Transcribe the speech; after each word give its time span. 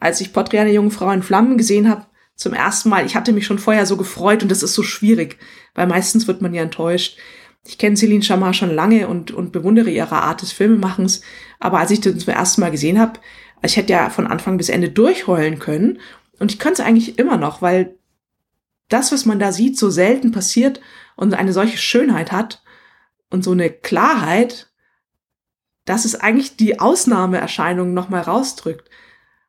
als 0.00 0.20
ich 0.20 0.32
Porträt 0.32 0.58
einer 0.60 0.70
jungen 0.70 0.90
Frau 0.90 1.10
in 1.10 1.22
Flammen 1.22 1.56
gesehen 1.56 1.88
habe, 1.88 2.06
zum 2.34 2.54
ersten 2.54 2.88
Mal, 2.88 3.04
ich 3.04 3.14
hatte 3.14 3.32
mich 3.32 3.44
schon 3.46 3.58
vorher 3.58 3.84
so 3.84 3.96
gefreut 3.98 4.42
und 4.42 4.50
das 4.50 4.62
ist 4.62 4.74
so 4.74 4.82
schwierig, 4.82 5.38
weil 5.74 5.86
meistens 5.86 6.26
wird 6.26 6.40
man 6.40 6.54
ja 6.54 6.62
enttäuscht. 6.62 7.18
Ich 7.66 7.76
kenne 7.76 7.96
Celine 7.96 8.22
Chamar 8.22 8.54
schon 8.54 8.74
lange 8.74 9.06
und, 9.06 9.30
und 9.30 9.52
bewundere 9.52 9.90
ihre 9.90 10.22
Art 10.22 10.40
des 10.40 10.50
Filmemachens, 10.50 11.20
aber 11.58 11.78
als 11.78 11.90
ich 11.90 12.00
das 12.00 12.16
zum 12.18 12.32
ersten 12.32 12.62
Mal 12.62 12.70
gesehen 12.70 12.98
habe, 12.98 13.20
ich 13.62 13.76
hätte 13.76 13.92
ja 13.92 14.08
von 14.08 14.26
Anfang 14.26 14.56
bis 14.56 14.70
Ende 14.70 14.88
durchheulen 14.88 15.58
können 15.58 15.98
und 16.38 16.50
ich 16.50 16.58
könnte 16.58 16.80
es 16.80 16.88
eigentlich 16.88 17.18
immer 17.18 17.36
noch, 17.36 17.60
weil 17.60 17.98
das, 18.88 19.12
was 19.12 19.26
man 19.26 19.38
da 19.38 19.52
sieht, 19.52 19.78
so 19.78 19.90
selten 19.90 20.32
passiert 20.32 20.80
und 21.16 21.34
eine 21.34 21.52
solche 21.52 21.76
Schönheit 21.76 22.32
hat 22.32 22.62
und 23.28 23.44
so 23.44 23.52
eine 23.52 23.70
Klarheit, 23.70 24.70
dass 25.84 26.06
es 26.06 26.14
eigentlich 26.14 26.56
die 26.56 26.80
Ausnahmeerscheinungen 26.80 27.92
nochmal 27.94 28.22
rausdrückt. 28.22 28.88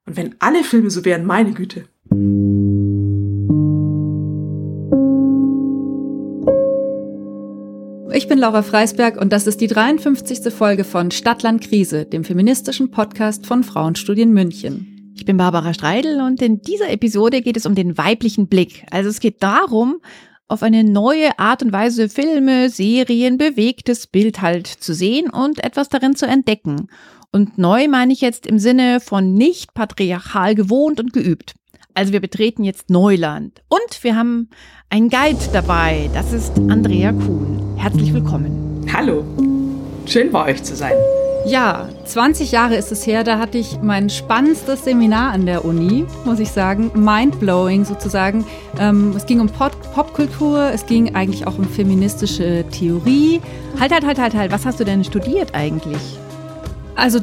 Und 0.07 0.17
wenn 0.17 0.35
alle 0.39 0.63
Filme 0.63 0.89
so 0.89 1.05
wären, 1.05 1.25
meine 1.25 1.53
Güte. 1.53 1.85
Ich 8.13 8.27
bin 8.27 8.39
Laura 8.39 8.61
Freisberg 8.61 9.19
und 9.19 9.31
das 9.31 9.47
ist 9.47 9.61
die 9.61 9.67
53. 9.67 10.51
Folge 10.53 10.83
von 10.83 11.11
Stadtland 11.11 11.61
Krise, 11.61 12.05
dem 12.05 12.23
feministischen 12.23 12.91
Podcast 12.91 13.45
von 13.45 13.63
Frauenstudien 13.63 14.33
München. 14.33 15.13
Ich 15.15 15.25
bin 15.25 15.37
Barbara 15.37 15.73
Streidel 15.73 16.19
und 16.21 16.41
in 16.41 16.61
dieser 16.61 16.89
Episode 16.89 17.41
geht 17.41 17.57
es 17.57 17.65
um 17.65 17.75
den 17.75 17.97
weiblichen 17.97 18.47
Blick. 18.47 18.85
Also 18.91 19.09
es 19.09 19.19
geht 19.19 19.43
darum, 19.43 20.01
auf 20.47 20.63
eine 20.63 20.83
neue 20.83 21.37
Art 21.39 21.63
und 21.63 21.71
Weise 21.71 22.09
Filme, 22.09 22.69
Serien, 22.69 23.37
bewegtes 23.37 24.07
Bild 24.07 24.41
halt 24.41 24.67
zu 24.67 24.93
sehen 24.93 25.29
und 25.29 25.63
etwas 25.63 25.89
darin 25.89 26.15
zu 26.15 26.25
entdecken. 26.25 26.87
Und 27.33 27.57
neu 27.57 27.87
meine 27.87 28.11
ich 28.11 28.19
jetzt 28.19 28.45
im 28.45 28.59
Sinne 28.59 28.99
von 28.99 29.33
nicht 29.33 29.73
patriarchal 29.73 30.53
gewohnt 30.53 30.99
und 30.99 31.13
geübt. 31.13 31.53
Also 31.93 32.11
wir 32.11 32.19
betreten 32.19 32.65
jetzt 32.65 32.89
Neuland. 32.89 33.61
Und 33.69 34.03
wir 34.03 34.17
haben 34.17 34.49
einen 34.89 35.09
Guide 35.09 35.39
dabei. 35.53 36.09
Das 36.13 36.33
ist 36.33 36.57
Andrea 36.57 37.13
Kuhn. 37.13 37.75
Herzlich 37.77 38.13
willkommen. 38.13 38.85
Hallo. 38.93 39.23
Schön 40.05 40.29
bei 40.29 40.51
euch 40.51 40.61
zu 40.63 40.75
sein. 40.75 40.91
Ja, 41.45 41.87
20 42.03 42.51
Jahre 42.51 42.75
ist 42.75 42.91
es 42.91 43.07
her, 43.07 43.23
da 43.23 43.39
hatte 43.39 43.57
ich 43.57 43.79
mein 43.81 44.09
spannendstes 44.09 44.83
Seminar 44.83 45.31
an 45.31 45.45
der 45.45 45.63
Uni, 45.63 46.05
muss 46.25 46.39
ich 46.39 46.51
sagen. 46.51 46.91
Mindblowing 46.93 47.85
sozusagen. 47.85 48.45
Ähm, 48.77 49.13
es 49.15 49.25
ging 49.25 49.39
um 49.39 49.47
Pop 49.47 49.71
Popkultur, 49.93 50.69
es 50.73 50.85
ging 50.85 51.15
eigentlich 51.15 51.47
auch 51.47 51.57
um 51.57 51.63
feministische 51.63 52.65
Theorie. 52.71 53.39
Halt, 53.79 53.93
halt, 53.93 54.05
halt, 54.05 54.19
halt, 54.19 54.33
halt. 54.35 54.51
Was 54.51 54.65
hast 54.65 54.81
du 54.81 54.83
denn 54.83 55.03
studiert 55.05 55.55
eigentlich? 55.55 56.19
Also 56.95 57.19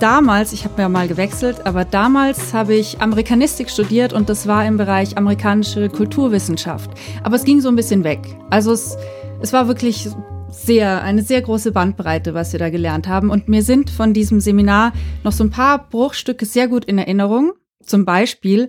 damals, 0.00 0.52
ich 0.52 0.64
habe 0.64 0.82
ja 0.82 0.88
mal 0.88 1.08
gewechselt, 1.08 1.66
aber 1.66 1.84
damals 1.84 2.52
habe 2.52 2.74
ich 2.74 3.00
Amerikanistik 3.00 3.70
studiert 3.70 4.12
und 4.12 4.28
das 4.28 4.46
war 4.46 4.66
im 4.66 4.76
Bereich 4.76 5.16
amerikanische 5.16 5.88
Kulturwissenschaft. 5.88 6.90
Aber 7.22 7.36
es 7.36 7.44
ging 7.44 7.60
so 7.60 7.68
ein 7.68 7.76
bisschen 7.76 8.04
weg. 8.04 8.20
Also 8.50 8.72
es, 8.72 8.96
es 9.40 9.52
war 9.52 9.68
wirklich 9.68 10.08
sehr, 10.50 11.02
eine 11.02 11.22
sehr 11.22 11.42
große 11.42 11.72
Bandbreite, 11.72 12.34
was 12.34 12.52
wir 12.52 12.58
da 12.58 12.70
gelernt 12.70 13.08
haben. 13.08 13.30
Und 13.30 13.48
mir 13.48 13.62
sind 13.62 13.90
von 13.90 14.12
diesem 14.12 14.40
Seminar 14.40 14.92
noch 15.24 15.32
so 15.32 15.44
ein 15.44 15.50
paar 15.50 15.88
Bruchstücke 15.88 16.46
sehr 16.46 16.68
gut 16.68 16.84
in 16.84 16.98
Erinnerung. 16.98 17.52
Zum 17.82 18.04
Beispiel, 18.04 18.68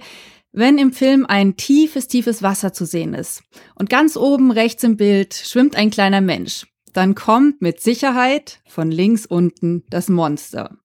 wenn 0.52 0.78
im 0.78 0.92
Film 0.92 1.26
ein 1.26 1.56
tiefes, 1.56 2.08
tiefes 2.08 2.42
Wasser 2.44 2.74
zu 2.74 2.86
sehen 2.86 3.14
ist 3.14 3.44
und 3.76 3.90
ganz 3.90 4.18
oben 4.18 4.52
rechts 4.52 4.84
im 4.84 4.98
Bild 4.98 5.34
schwimmt 5.34 5.76
ein 5.76 5.92
kleiner 5.92 6.22
Mensch, 6.22 6.66
dann 6.98 7.14
kommt 7.14 7.62
mit 7.62 7.80
Sicherheit 7.80 8.60
von 8.66 8.90
links 8.90 9.28
unten 9.28 9.84
das 9.92 10.10
Monster. 10.10 10.78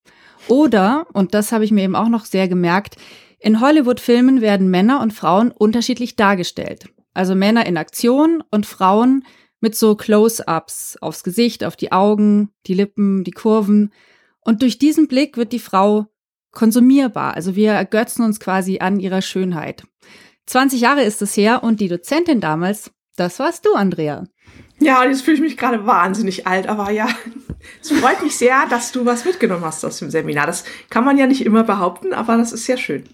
Oder, 0.46 1.06
und 1.14 1.32
das 1.32 1.52
habe 1.52 1.64
ich 1.64 1.70
mir 1.70 1.84
eben 1.84 1.96
auch 1.96 2.10
noch 2.10 2.26
sehr 2.26 2.48
gemerkt, 2.48 2.96
in 3.38 3.60
Hollywood-Filmen 3.60 4.42
werden 4.42 4.68
Männer 4.68 5.00
und 5.00 5.14
Frauen 5.14 5.50
unterschiedlich 5.50 6.14
dargestellt. 6.14 6.90
Also 7.14 7.34
Männer 7.34 7.64
in 7.64 7.78
Aktion 7.78 8.44
und 8.50 8.66
Frauen 8.66 9.24
mit 9.60 9.74
so 9.74 9.96
Close-ups 9.96 10.98
aufs 11.00 11.24
Gesicht, 11.24 11.64
auf 11.64 11.76
die 11.76 11.92
Augen, 11.92 12.50
die 12.66 12.74
Lippen, 12.74 13.24
die 13.24 13.30
Kurven. 13.30 13.90
Und 14.40 14.60
durch 14.60 14.78
diesen 14.78 15.08
Blick 15.08 15.38
wird 15.38 15.52
die 15.52 15.58
Frau 15.58 16.08
konsumierbar. 16.50 17.34
Also 17.34 17.56
wir 17.56 17.72
ergötzen 17.72 18.22
uns 18.22 18.38
quasi 18.38 18.80
an 18.80 19.00
ihrer 19.00 19.22
Schönheit. 19.22 19.84
20 20.44 20.78
Jahre 20.78 21.04
ist 21.04 21.22
es 21.22 21.36
her 21.38 21.62
und 21.62 21.80
die 21.80 21.88
Dozentin 21.88 22.40
damals, 22.40 22.90
das 23.16 23.38
warst 23.38 23.64
du, 23.64 23.74
Andrea. 23.74 24.24
Ja, 24.82 25.04
jetzt 25.04 25.22
fühle 25.22 25.36
ich 25.36 25.42
mich 25.42 25.56
gerade 25.56 25.86
wahnsinnig 25.86 26.46
alt, 26.46 26.66
aber 26.66 26.90
ja, 26.90 27.08
es 27.80 27.92
freut 27.92 28.20
mich 28.22 28.36
sehr, 28.36 28.66
dass 28.68 28.90
du 28.90 29.04
was 29.04 29.24
mitgenommen 29.24 29.64
hast 29.64 29.84
aus 29.84 29.98
dem 29.98 30.10
Seminar. 30.10 30.46
Das 30.46 30.64
kann 30.90 31.04
man 31.04 31.16
ja 31.16 31.26
nicht 31.26 31.46
immer 31.46 31.62
behaupten, 31.62 32.12
aber 32.12 32.36
das 32.36 32.52
ist 32.52 32.66
sehr 32.66 32.76
schön. 32.76 33.04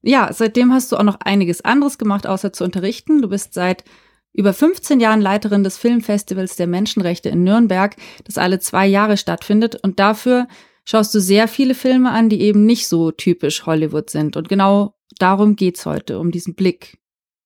Ja, 0.00 0.32
seitdem 0.32 0.72
hast 0.72 0.90
du 0.90 0.96
auch 0.96 1.02
noch 1.02 1.20
einiges 1.20 1.62
anderes 1.62 1.98
gemacht, 1.98 2.26
außer 2.26 2.52
zu 2.52 2.64
unterrichten. 2.64 3.20
Du 3.20 3.28
bist 3.28 3.52
seit 3.52 3.84
über 4.32 4.54
15 4.54 4.98
Jahren 4.98 5.20
Leiterin 5.20 5.62
des 5.62 5.76
Filmfestivals 5.76 6.56
der 6.56 6.66
Menschenrechte 6.66 7.28
in 7.28 7.44
Nürnberg, 7.44 7.94
das 8.24 8.38
alle 8.38 8.58
zwei 8.58 8.86
Jahre 8.86 9.18
stattfindet. 9.18 9.76
Und 9.82 10.00
dafür 10.00 10.48
schaust 10.84 11.14
du 11.14 11.20
sehr 11.20 11.48
viele 11.48 11.74
Filme 11.74 12.10
an, 12.10 12.30
die 12.30 12.40
eben 12.40 12.64
nicht 12.64 12.88
so 12.88 13.10
typisch 13.10 13.66
Hollywood 13.66 14.08
sind. 14.08 14.36
Und 14.36 14.48
genau 14.48 14.94
darum 15.18 15.54
geht's 15.54 15.84
heute, 15.84 16.18
um 16.18 16.30
diesen 16.30 16.54
Blick 16.54 16.98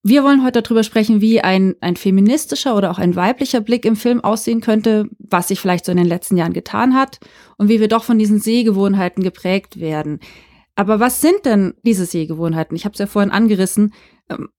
wir 0.09 0.23
wollen 0.23 0.45
heute 0.45 0.63
darüber 0.63 0.85
sprechen, 0.85 1.21
wie 1.21 1.41
ein, 1.41 1.75
ein 1.81 1.97
feministischer 1.97 2.77
oder 2.77 2.93
auch 2.93 2.99
ein 3.01 3.17
weiblicher 3.17 3.61
Blick 3.61 3.85
im 3.85 3.97
Film 3.97 4.23
aussehen 4.23 4.61
könnte, 4.61 5.09
was 5.19 5.49
sich 5.49 5.59
vielleicht 5.59 5.85
so 5.85 5.91
in 5.91 5.99
den 5.99 6.07
letzten 6.07 6.37
Jahren 6.37 6.53
getan 6.53 6.95
hat 6.95 7.19
und 7.59 7.69
wie 7.69 7.81
wir 7.81 7.89
doch 7.89 8.05
von 8.05 8.17
diesen 8.17 8.39
Sehgewohnheiten 8.39 9.25
geprägt 9.25 9.81
werden. 9.81 10.21
Aber 10.77 11.01
was 11.01 11.21
sind 11.21 11.45
denn 11.45 11.75
diese 11.83 12.07
Sehgewohnheiten? 12.07 12.77
Ich 12.77 12.85
habe 12.85 12.93
es 12.93 13.01
ja 13.01 13.09
vorhin 13.09 13.33
angerissen. 13.33 13.95
Ähm, 14.31 14.51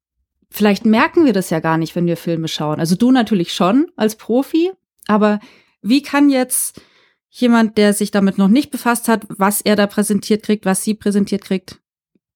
vielleicht 0.50 0.86
merken 0.86 1.24
wir 1.24 1.32
das 1.32 1.50
ja 1.50 1.62
gar 1.62 1.78
nicht, 1.78 1.96
wenn 1.96 2.08
wir 2.08 2.18
Filme 2.18 2.50
schauen. 2.50 2.82
Also 2.82 2.98
du 2.98 3.12
natürlich 3.12 3.54
schon 3.54 3.88
als 3.96 4.18
Profi, 4.18 4.72
aber 5.08 5.40
wie 5.82 6.02
kann 6.02 6.30
jetzt 6.30 6.82
jemand, 7.30 7.78
der 7.78 7.94
sich 7.94 8.12
damit 8.12 8.38
noch 8.38 8.50
nicht 8.50 8.70
befasst 8.70 9.08
hat, 9.08 9.26
was 9.30 9.62
er 9.62 9.78
da 9.78 9.88
präsentiert 9.88 10.44
kriegt, 10.44 10.66
was 10.66 10.84
sie 10.84 10.94
präsentiert 10.94 11.46
kriegt, 11.46 11.80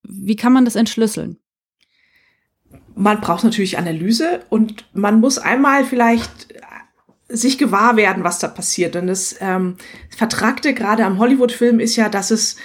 wie 0.02 0.36
kann 0.36 0.54
man 0.54 0.64
das 0.64 0.76
entschlüsseln? 0.76 1.41
Man 2.94 3.20
braucht 3.20 3.44
natürlich 3.44 3.78
Analyse 3.78 4.40
und 4.48 4.84
man 4.92 5.20
muss 5.20 5.38
einmal 5.38 5.84
vielleicht 5.84 6.48
sich 7.28 7.58
gewahr 7.58 7.96
werden, 7.96 8.24
was 8.24 8.38
da 8.38 8.48
passiert. 8.48 8.94
Und 8.96 9.06
das 9.06 9.36
ähm, 9.40 9.76
Vertragte 10.10 10.74
gerade 10.74 11.04
am 11.04 11.18
Hollywood-Film 11.18 11.80
ist 11.80 11.96
ja, 11.96 12.08
dass 12.08 12.30
es 12.30 12.56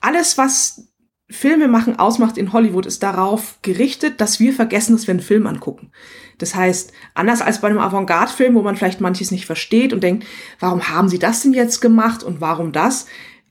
alles, 0.00 0.38
was 0.38 0.88
Filme 1.28 1.66
machen 1.66 1.98
ausmacht 1.98 2.36
in 2.36 2.52
Hollywood, 2.52 2.86
ist 2.86 3.02
darauf 3.02 3.58
gerichtet, 3.62 4.20
dass 4.20 4.38
wir 4.38 4.52
vergessen, 4.52 4.94
dass 4.94 5.06
wir 5.06 5.12
einen 5.12 5.20
Film 5.20 5.46
angucken. 5.46 5.90
Das 6.38 6.54
heißt, 6.54 6.92
anders 7.14 7.42
als 7.42 7.60
bei 7.60 7.68
einem 7.68 7.78
Avantgarde-Film, 7.78 8.54
wo 8.54 8.62
man 8.62 8.76
vielleicht 8.76 9.00
manches 9.00 9.30
nicht 9.30 9.46
versteht 9.46 9.92
und 9.92 10.02
denkt, 10.02 10.26
warum 10.60 10.88
haben 10.88 11.08
sie 11.08 11.18
das 11.18 11.42
denn 11.42 11.54
jetzt 11.54 11.80
gemacht 11.80 12.22
und 12.22 12.40
warum 12.40 12.72
das, 12.72 13.06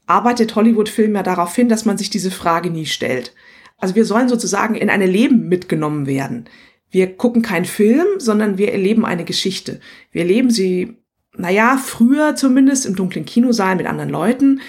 arbeitet 0.05 0.55
Hollywood-Film 0.55 1.15
ja 1.15 1.23
darauf 1.23 1.55
hin, 1.55 1.69
dass 1.69 1.85
man 1.85 1.97
sich 1.97 2.09
diese 2.09 2.31
Frage 2.31 2.69
nie 2.69 2.85
stellt. 2.85 3.33
Also 3.81 3.95
wir 3.95 4.05
sollen 4.05 4.29
sozusagen 4.29 4.75
in 4.75 4.89
ein 4.89 5.01
Leben 5.01 5.49
mitgenommen 5.49 6.05
werden. 6.07 6.45
Wir 6.91 7.15
gucken 7.15 7.41
keinen 7.41 7.65
Film, 7.65 8.05
sondern 8.19 8.57
wir 8.57 8.71
erleben 8.71 9.05
eine 9.05 9.25
Geschichte. 9.25 9.79
Wir 10.11 10.21
erleben 10.21 10.51
sie, 10.51 10.97
naja, 11.35 11.77
früher 11.83 12.35
zumindest 12.35 12.85
im 12.85 12.95
dunklen 12.95 13.25
Kinosaal 13.25 13.75
mit 13.75 13.87
anderen 13.87 14.09
Leuten. 14.09 14.61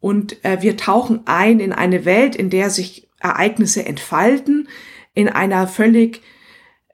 Und 0.00 0.44
äh, 0.44 0.58
wir 0.60 0.76
tauchen 0.76 1.20
ein 1.24 1.60
in 1.60 1.72
eine 1.72 2.04
Welt, 2.04 2.36
in 2.36 2.50
der 2.50 2.70
sich 2.70 3.08
Ereignisse 3.20 3.86
entfalten, 3.86 4.68
in 5.14 5.28
einer 5.28 5.66
völlig 5.66 6.20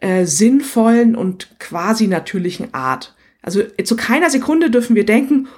äh, 0.00 0.24
sinnvollen 0.26 1.16
und 1.16 1.58
quasi 1.58 2.06
natürlichen 2.06 2.72
Art. 2.72 3.16
Also 3.42 3.62
zu 3.82 3.96
keiner 3.96 4.30
Sekunde 4.30 4.70
dürfen 4.70 4.96
wir 4.96 5.04
denken, 5.04 5.48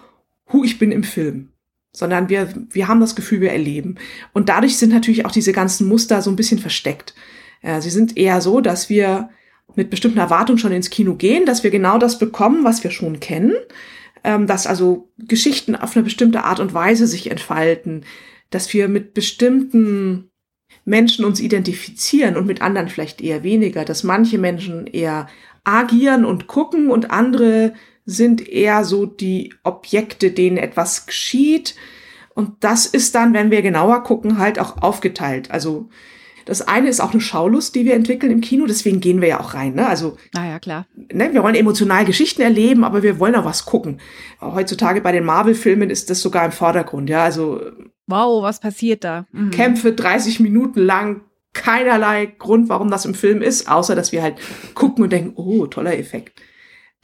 hu, 0.53 0.65
ich 0.65 0.79
bin 0.79 0.93
im 0.93 1.05
Film 1.05 1.51
sondern 1.97 2.29
wir, 2.29 2.53
wir 2.71 2.89
haben 2.89 3.01
das 3.01 3.17
Gefühl, 3.17 3.41
wir 3.41 3.53
erleben. 3.53 3.95
Und 4.35 4.51
dadurch 4.51 4.77
sind 4.77 4.93
natürlich 4.93 5.25
auch 5.25 5.31
diese 5.33 5.53
ganzen 5.53 5.89
Muster 5.89 6.21
so 6.21 6.31
ein 6.31 6.37
bisschen 6.37 6.59
versteckt. 6.59 7.15
Ja, 7.63 7.81
sie 7.81 7.89
sind 7.89 8.19
eher 8.19 8.43
so, 8.43 8.61
dass 8.61 8.91
wir 8.91 9.31
mit 9.75 9.89
bestimmten 9.89 10.19
Erwartungen 10.19 10.59
schon 10.59 10.73
ins 10.73 10.91
Kino 10.91 11.15
gehen, 11.15 11.47
dass 11.47 11.65
wir 11.65 11.71
genau 11.71 11.97
das 11.97 12.19
bekommen, 12.19 12.65
was 12.65 12.85
wir 12.85 12.91
schon 12.91 13.19
kennen, 13.19 13.55
ähm, 14.25 14.47
dass 14.47 14.67
also 14.67 15.09
Geschichten 15.17 15.75
auf 15.75 15.97
eine 15.97 16.05
bestimmte 16.05 16.45
Art 16.45 16.61
und 16.61 16.75
Weise 16.75 17.07
sich 17.07 17.31
entfalten, 17.31 18.05
dass 18.51 18.73
wir 18.75 18.89
mit 18.89 19.15
bestimmten 19.15 20.29
Menschen 20.85 21.25
uns 21.25 21.41
identifizieren 21.41 22.37
und 22.37 22.47
mit 22.47 22.61
anderen 22.61 22.91
vielleicht 22.91 23.23
eher 23.23 23.43
weniger, 23.43 23.87
dass 23.87 24.05
manche 24.05 24.37
Menschen 24.37 24.87
eher 24.87 25.29
agieren 25.65 26.27
und 26.27 26.47
gucken 26.47 26.91
und 26.91 27.11
andere 27.11 27.73
sind 28.07 28.49
eher 28.49 28.85
so 28.85 29.05
die 29.05 29.55
Objekte, 29.65 30.31
denen 30.31 30.57
etwas 30.57 31.07
geschieht. 31.07 31.75
Und 32.35 32.53
das 32.61 32.87
ist 32.87 33.15
dann, 33.15 33.35
wenn 33.35 33.51
wir 33.51 33.63
genauer 33.63 34.03
gucken, 34.05 34.39
halt 34.39 34.59
auch 34.59 34.83
aufgeteilt. 34.83 35.51
Also 35.51 35.89
das 36.47 36.63
eine 36.63 36.89
ist 36.89 37.01
auch 37.01 37.13
eine 37.13 37.21
Schaulust, 37.21 37.75
die 37.75 37.85
wir 37.85 37.95
entwickeln 37.95 38.31
im 38.31 38.41
Kino, 38.41 38.67
deswegen 38.67 39.01
gehen 39.01 39.21
wir 39.21 39.29
ja 39.29 39.41
auch 39.41 39.55
rein. 39.55 39.75
Ne? 39.75 39.87
Also, 39.87 40.17
naja, 40.33 40.61
klar. 40.61 40.87
Ne, 40.95 41.33
wir 41.33 41.43
wollen 41.43 41.57
emotional 41.57 42.05
Geschichten 42.05 42.41
erleben, 42.41 42.85
aber 42.85 43.03
wir 43.03 43.19
wollen 43.19 43.35
auch 43.35 43.45
was 43.45 43.67
gucken. 43.67 44.01
Heutzutage 44.41 45.01
bei 45.01 45.11
den 45.11 45.25
Marvel-Filmen 45.25 45.91
ist 45.91 46.09
das 46.09 46.21
sogar 46.21 46.45
im 46.45 46.53
Vordergrund. 46.53 47.11
Ja, 47.11 47.25
also 47.25 47.61
Wow, 48.07 48.43
was 48.43 48.61
passiert 48.61 49.03
da? 49.03 49.27
Mhm. 49.33 49.51
Kämpfe 49.51 49.93
30 49.93 50.39
Minuten 50.39 50.81
lang, 50.81 51.23
keinerlei 51.53 52.27
Grund, 52.27 52.69
warum 52.69 52.91
das 52.91 53.05
im 53.05 53.15
Film 53.15 53.43
ist, 53.43 53.69
außer 53.69 53.97
dass 53.97 54.13
wir 54.13 54.23
halt 54.23 54.37
gucken 54.75 55.03
und 55.03 55.13
denken, 55.13 55.33
oh, 55.35 55.67
toller 55.67 55.99
Effekt. 55.99 56.41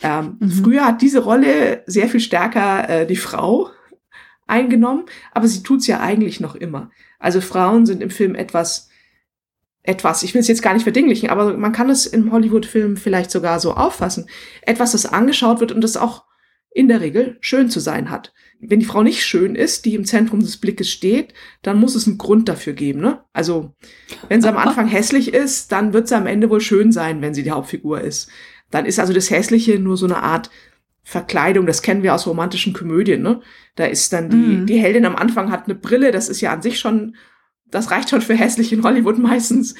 Ähm, 0.02 0.36
mhm. 0.40 0.50
Früher 0.50 0.86
hat 0.86 1.00
diese 1.00 1.20
Rolle 1.20 1.82
sehr 1.86 2.08
viel 2.08 2.20
stärker 2.20 2.88
äh, 2.88 3.06
die 3.06 3.16
Frau 3.16 3.70
eingenommen, 4.46 5.04
aber 5.32 5.46
sie 5.46 5.62
tut's 5.62 5.86
ja 5.86 6.00
eigentlich 6.00 6.40
noch 6.40 6.54
immer. 6.54 6.90
Also 7.18 7.40
Frauen 7.40 7.86
sind 7.86 8.02
im 8.02 8.10
Film 8.10 8.34
etwas, 8.34 8.88
etwas, 9.82 10.22
ich 10.22 10.34
will 10.34 10.40
es 10.40 10.48
jetzt 10.48 10.62
gar 10.62 10.74
nicht 10.74 10.82
verdinglichen, 10.82 11.30
aber 11.30 11.56
man 11.56 11.72
kann 11.72 11.88
es 11.88 12.06
im 12.06 12.32
Hollywood-Film 12.32 12.96
vielleicht 12.96 13.30
sogar 13.30 13.60
so 13.60 13.74
auffassen. 13.74 14.28
Etwas, 14.62 14.92
das 14.92 15.06
angeschaut 15.06 15.60
wird 15.60 15.72
und 15.72 15.82
das 15.82 15.96
auch 15.96 16.24
in 16.74 16.88
der 16.88 17.00
Regel 17.00 17.36
schön 17.40 17.70
zu 17.70 17.80
sein 17.80 18.10
hat. 18.10 18.32
Wenn 18.58 18.80
die 18.80 18.86
Frau 18.86 19.02
nicht 19.02 19.24
schön 19.24 19.54
ist, 19.54 19.84
die 19.84 19.94
im 19.94 20.04
Zentrum 20.04 20.40
des 20.40 20.56
Blickes 20.56 20.88
steht, 20.90 21.34
dann 21.62 21.78
muss 21.78 21.94
es 21.94 22.06
einen 22.06 22.18
Grund 22.18 22.48
dafür 22.48 22.72
geben. 22.72 23.00
Ne? 23.00 23.20
Also 23.32 23.74
wenn 24.28 24.40
sie 24.40 24.48
am 24.48 24.56
Anfang 24.56 24.86
hässlich 24.86 25.34
ist, 25.34 25.72
dann 25.72 25.92
wird 25.92 26.08
sie 26.08 26.16
am 26.16 26.26
Ende 26.26 26.48
wohl 26.48 26.60
schön 26.60 26.92
sein, 26.92 27.20
wenn 27.20 27.34
sie 27.34 27.42
die 27.42 27.50
Hauptfigur 27.50 28.00
ist. 28.00 28.30
Dann 28.72 28.86
ist 28.86 28.98
also 28.98 29.12
das 29.12 29.30
Hässliche 29.30 29.78
nur 29.78 29.96
so 29.96 30.06
eine 30.06 30.22
Art 30.22 30.50
Verkleidung, 31.04 31.66
das 31.66 31.82
kennen 31.82 32.02
wir 32.02 32.14
aus 32.14 32.26
romantischen 32.26 32.72
Komödien, 32.72 33.22
ne? 33.22 33.40
Da 33.74 33.84
ist 33.84 34.12
dann 34.12 34.30
die, 34.30 34.36
mhm. 34.36 34.66
die 34.66 34.78
Heldin 34.78 35.04
am 35.04 35.16
Anfang 35.16 35.50
hat 35.50 35.64
eine 35.64 35.74
Brille, 35.74 36.10
das 36.10 36.28
ist 36.28 36.40
ja 36.40 36.52
an 36.52 36.62
sich 36.62 36.78
schon, 36.78 37.16
das 37.70 37.90
reicht 37.90 38.10
schon 38.10 38.22
für 38.22 38.34
hässlich 38.34 38.72
in 38.72 38.82
Hollywood 38.82 39.18
meistens. 39.20 39.74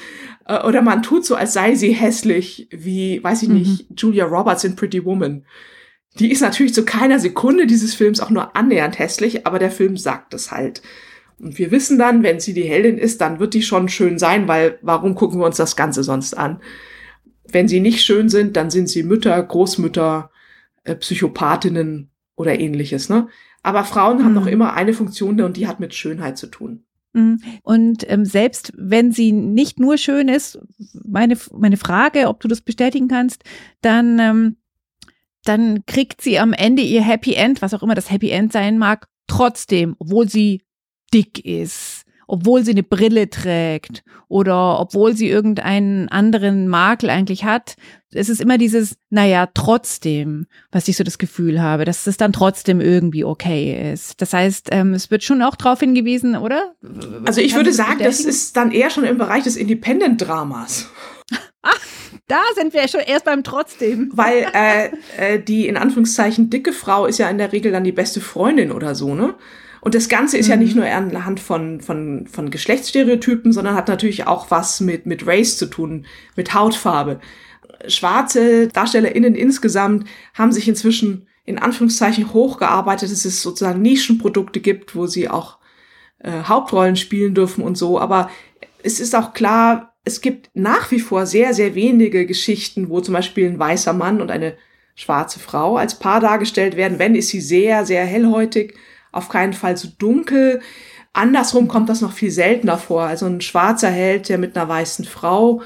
Äh, 0.45 0.61
oder 0.63 0.81
man 0.81 1.01
tut 1.01 1.25
so, 1.25 1.35
als 1.35 1.53
sei 1.53 1.75
sie 1.75 1.91
hässlich, 1.91 2.67
wie, 2.71 3.23
weiß 3.23 3.43
ich 3.43 3.49
mhm. 3.49 3.55
nicht, 3.55 3.85
Julia 3.97 4.25
Roberts 4.25 4.63
in 4.63 4.75
Pretty 4.75 5.03
Woman. 5.05 5.45
Die 6.19 6.31
ist 6.31 6.41
natürlich 6.41 6.73
zu 6.73 6.85
keiner 6.85 7.19
Sekunde 7.19 7.65
dieses 7.65 7.95
Films 7.95 8.19
auch 8.19 8.29
nur 8.29 8.55
annähernd 8.55 8.99
hässlich, 8.99 9.47
aber 9.47 9.57
der 9.57 9.71
Film 9.71 9.97
sagt 9.97 10.33
es 10.33 10.51
halt. 10.51 10.81
Und 11.39 11.57
wir 11.57 11.71
wissen 11.71 11.97
dann, 11.97 12.21
wenn 12.21 12.39
sie 12.39 12.53
die 12.53 12.63
Heldin 12.63 12.97
ist, 12.97 13.21
dann 13.21 13.39
wird 13.39 13.55
die 13.55 13.63
schon 13.63 13.89
schön 13.89 14.19
sein, 14.19 14.47
weil 14.47 14.77
warum 14.81 15.15
gucken 15.15 15.39
wir 15.39 15.45
uns 15.47 15.57
das 15.57 15.75
Ganze 15.75 16.03
sonst 16.03 16.37
an? 16.37 16.61
Wenn 17.53 17.67
sie 17.67 17.79
nicht 17.79 18.01
schön 18.01 18.29
sind, 18.29 18.57
dann 18.57 18.69
sind 18.69 18.89
sie 18.89 19.03
Mütter, 19.03 19.41
Großmütter, 19.41 20.31
äh, 20.83 20.95
Psychopathinnen 20.95 22.09
oder 22.35 22.59
ähnliches. 22.59 23.09
Ne? 23.09 23.27
Aber 23.61 23.85
Frauen 23.85 24.17
mhm. 24.17 24.25
haben 24.25 24.33
noch 24.33 24.47
immer 24.47 24.73
eine 24.73 24.93
Funktion 24.93 25.39
und 25.41 25.55
die 25.55 25.67
hat 25.67 25.79
mit 25.79 25.93
Schönheit 25.93 26.37
zu 26.37 26.47
tun. 26.47 26.83
Mhm. 27.13 27.41
Und 27.61 28.09
ähm, 28.09 28.25
selbst 28.25 28.73
wenn 28.75 29.11
sie 29.11 29.31
nicht 29.31 29.79
nur 29.79 29.97
schön 29.97 30.27
ist, 30.27 30.59
meine, 31.05 31.37
meine 31.51 31.77
Frage, 31.77 32.27
ob 32.27 32.39
du 32.39 32.47
das 32.47 32.61
bestätigen 32.61 33.07
kannst, 33.07 33.43
dann, 33.81 34.19
ähm, 34.19 34.57
dann 35.45 35.85
kriegt 35.85 36.21
sie 36.21 36.39
am 36.39 36.53
Ende 36.53 36.81
ihr 36.81 37.03
Happy 37.03 37.35
End, 37.35 37.61
was 37.61 37.73
auch 37.73 37.83
immer 37.83 37.95
das 37.95 38.11
Happy 38.11 38.29
End 38.29 38.51
sein 38.51 38.77
mag, 38.77 39.07
trotzdem, 39.27 39.95
obwohl 39.99 40.27
sie 40.27 40.63
dick 41.13 41.45
ist 41.45 42.02
obwohl 42.27 42.63
sie 42.63 42.71
eine 42.71 42.83
Brille 42.83 43.29
trägt 43.29 44.03
oder 44.27 44.79
obwohl 44.79 45.15
sie 45.15 45.29
irgendeinen 45.29 46.09
anderen 46.09 46.67
Makel 46.67 47.09
eigentlich 47.09 47.43
hat. 47.43 47.75
Es 48.11 48.29
ist 48.29 48.41
immer 48.41 48.57
dieses, 48.57 48.95
naja, 49.09 49.47
trotzdem, 49.53 50.45
was 50.71 50.87
ich 50.87 50.97
so 50.97 51.03
das 51.03 51.17
Gefühl 51.17 51.61
habe, 51.61 51.85
dass 51.85 52.07
es 52.07 52.17
dann 52.17 52.33
trotzdem 52.33 52.79
irgendwie 52.81 53.23
okay 53.23 53.91
ist. 53.93 54.21
Das 54.21 54.33
heißt, 54.33 54.69
ähm, 54.71 54.93
es 54.93 55.11
wird 55.11 55.23
schon 55.23 55.41
auch 55.41 55.55
darauf 55.55 55.79
hingewiesen, 55.79 56.35
oder? 56.35 56.73
Also 57.25 57.41
ich 57.41 57.55
würde 57.55 57.73
sagen, 57.73 57.99
das 58.03 58.21
ist 58.21 58.55
dann 58.55 58.71
eher 58.71 58.89
schon 58.89 59.03
im 59.03 59.17
Bereich 59.17 59.43
des 59.43 59.55
Independent-Dramas. 59.55 60.89
Ach, 61.61 61.79
da 62.27 62.41
sind 62.55 62.73
wir 62.73 62.87
schon 62.87 63.01
erst 63.01 63.25
beim 63.25 63.43
trotzdem. 63.43 64.11
Weil 64.13 64.47
äh, 64.53 64.89
äh, 65.17 65.39
die 65.39 65.67
in 65.67 65.77
Anführungszeichen 65.77 66.49
dicke 66.49 66.73
Frau 66.73 67.05
ist 67.05 67.17
ja 67.17 67.29
in 67.29 67.37
der 67.37 67.51
Regel 67.51 67.71
dann 67.71 67.83
die 67.83 67.91
beste 67.91 68.21
Freundin 68.21 68.71
oder 68.71 68.95
so, 68.95 69.15
ne? 69.15 69.35
Und 69.83 69.95
das 69.95 70.07
Ganze 70.07 70.37
ist 70.37 70.45
mhm. 70.45 70.51
ja 70.51 70.55
nicht 70.55 70.75
mhm. 70.75 70.81
nur 70.81 70.89
anhand 70.89 71.41
von, 71.41 71.81
von, 71.81 72.25
von 72.25 72.49
Geschlechtsstereotypen, 72.49 73.51
sondern 73.51 73.75
hat 73.75 73.89
natürlich 73.89 74.25
auch 74.27 74.49
was 74.49 74.79
mit, 74.79 75.05
mit 75.05 75.27
Race 75.27 75.57
zu 75.57 75.65
tun, 75.65 76.05
mit 76.37 76.53
Hautfarbe. 76.53 77.19
Schwarze 77.89 78.69
DarstellerInnen 78.69 79.35
insgesamt 79.35 80.07
haben 80.33 80.53
sich 80.53 80.69
inzwischen 80.69 81.27
in 81.43 81.59
Anführungszeichen 81.59 82.31
hochgearbeitet, 82.31 83.11
dass 83.11 83.25
es 83.25 83.41
sozusagen 83.41 83.81
Nischenprodukte 83.81 84.61
gibt, 84.61 84.95
wo 84.95 85.05
sie 85.05 85.27
auch 85.27 85.57
äh, 86.19 86.43
Hauptrollen 86.43 86.95
spielen 86.95 87.35
dürfen 87.35 87.61
und 87.61 87.77
so. 87.77 87.99
Aber 87.99 88.29
es 88.83 89.01
ist 89.01 89.13
auch 89.13 89.33
klar, 89.33 89.97
es 90.05 90.21
gibt 90.21 90.49
nach 90.53 90.91
wie 90.91 91.01
vor 91.01 91.25
sehr, 91.25 91.53
sehr 91.53 91.75
wenige 91.75 92.25
Geschichten, 92.25 92.87
wo 92.87 93.01
zum 93.01 93.15
Beispiel 93.15 93.49
ein 93.49 93.59
weißer 93.59 93.91
Mann 93.91 94.21
und 94.21 94.31
eine 94.31 94.55
schwarze 94.95 95.39
Frau 95.39 95.75
als 95.75 95.99
Paar 95.99 96.21
dargestellt 96.21 96.77
werden. 96.77 96.99
Wenn, 96.99 97.15
ist 97.15 97.27
sie 97.27 97.41
sehr, 97.41 97.85
sehr 97.85 98.05
hellhäutig 98.05 98.75
auf 99.13 99.29
keinen 99.29 99.53
Fall 99.53 99.77
so 99.77 99.87
dunkel. 99.97 100.61
Andersrum 101.13 101.67
kommt 101.67 101.87
das 101.87 102.01
noch 102.01 102.11
viel 102.11 102.31
seltener 102.31 102.77
vor. 102.77 103.03
Also 103.03 103.27
ein 103.27 103.39
schwarzer 103.39 103.89
Held, 103.89 104.27
der 104.27 104.37
mit 104.37 104.57
einer 104.57 104.67
weißen 104.67 105.05
Frau 105.05 105.61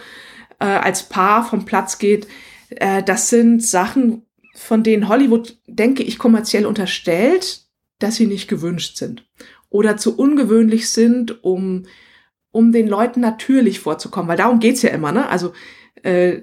äh, 0.60 0.66
als 0.66 1.04
Paar 1.04 1.44
vom 1.48 1.66
Platz 1.66 1.98
geht, 1.98 2.28
äh, 2.70 3.02
das 3.02 3.30
sind 3.30 3.64
Sachen, 3.64 4.24
von 4.54 4.84
denen 4.84 5.08
Hollywood, 5.08 5.58
denke 5.68 6.04
ich, 6.04 6.20
kommerziell 6.20 6.66
unterstellt, 6.66 7.66
dass 8.00 8.16
sie 8.16 8.28
nicht 8.28 8.48
gewünscht 8.48 8.98
sind 8.98 9.26
oder 9.70 9.98
zu 9.98 10.18
ungewöhnlich 10.18 10.90
sind, 10.90 11.44
um, 11.44 11.86
um 12.52 12.72
den 12.72 12.88
Leuten 12.88 13.22
natürlich 13.22 13.80
vorzukommen. 13.80 14.28
Weil 14.28 14.38
darum 14.38 14.60
geht's 14.60 14.82
ja 14.82 14.90
immer. 14.90 15.12
Ne? 15.12 15.28
Also 15.30 15.54
äh, 16.04 16.42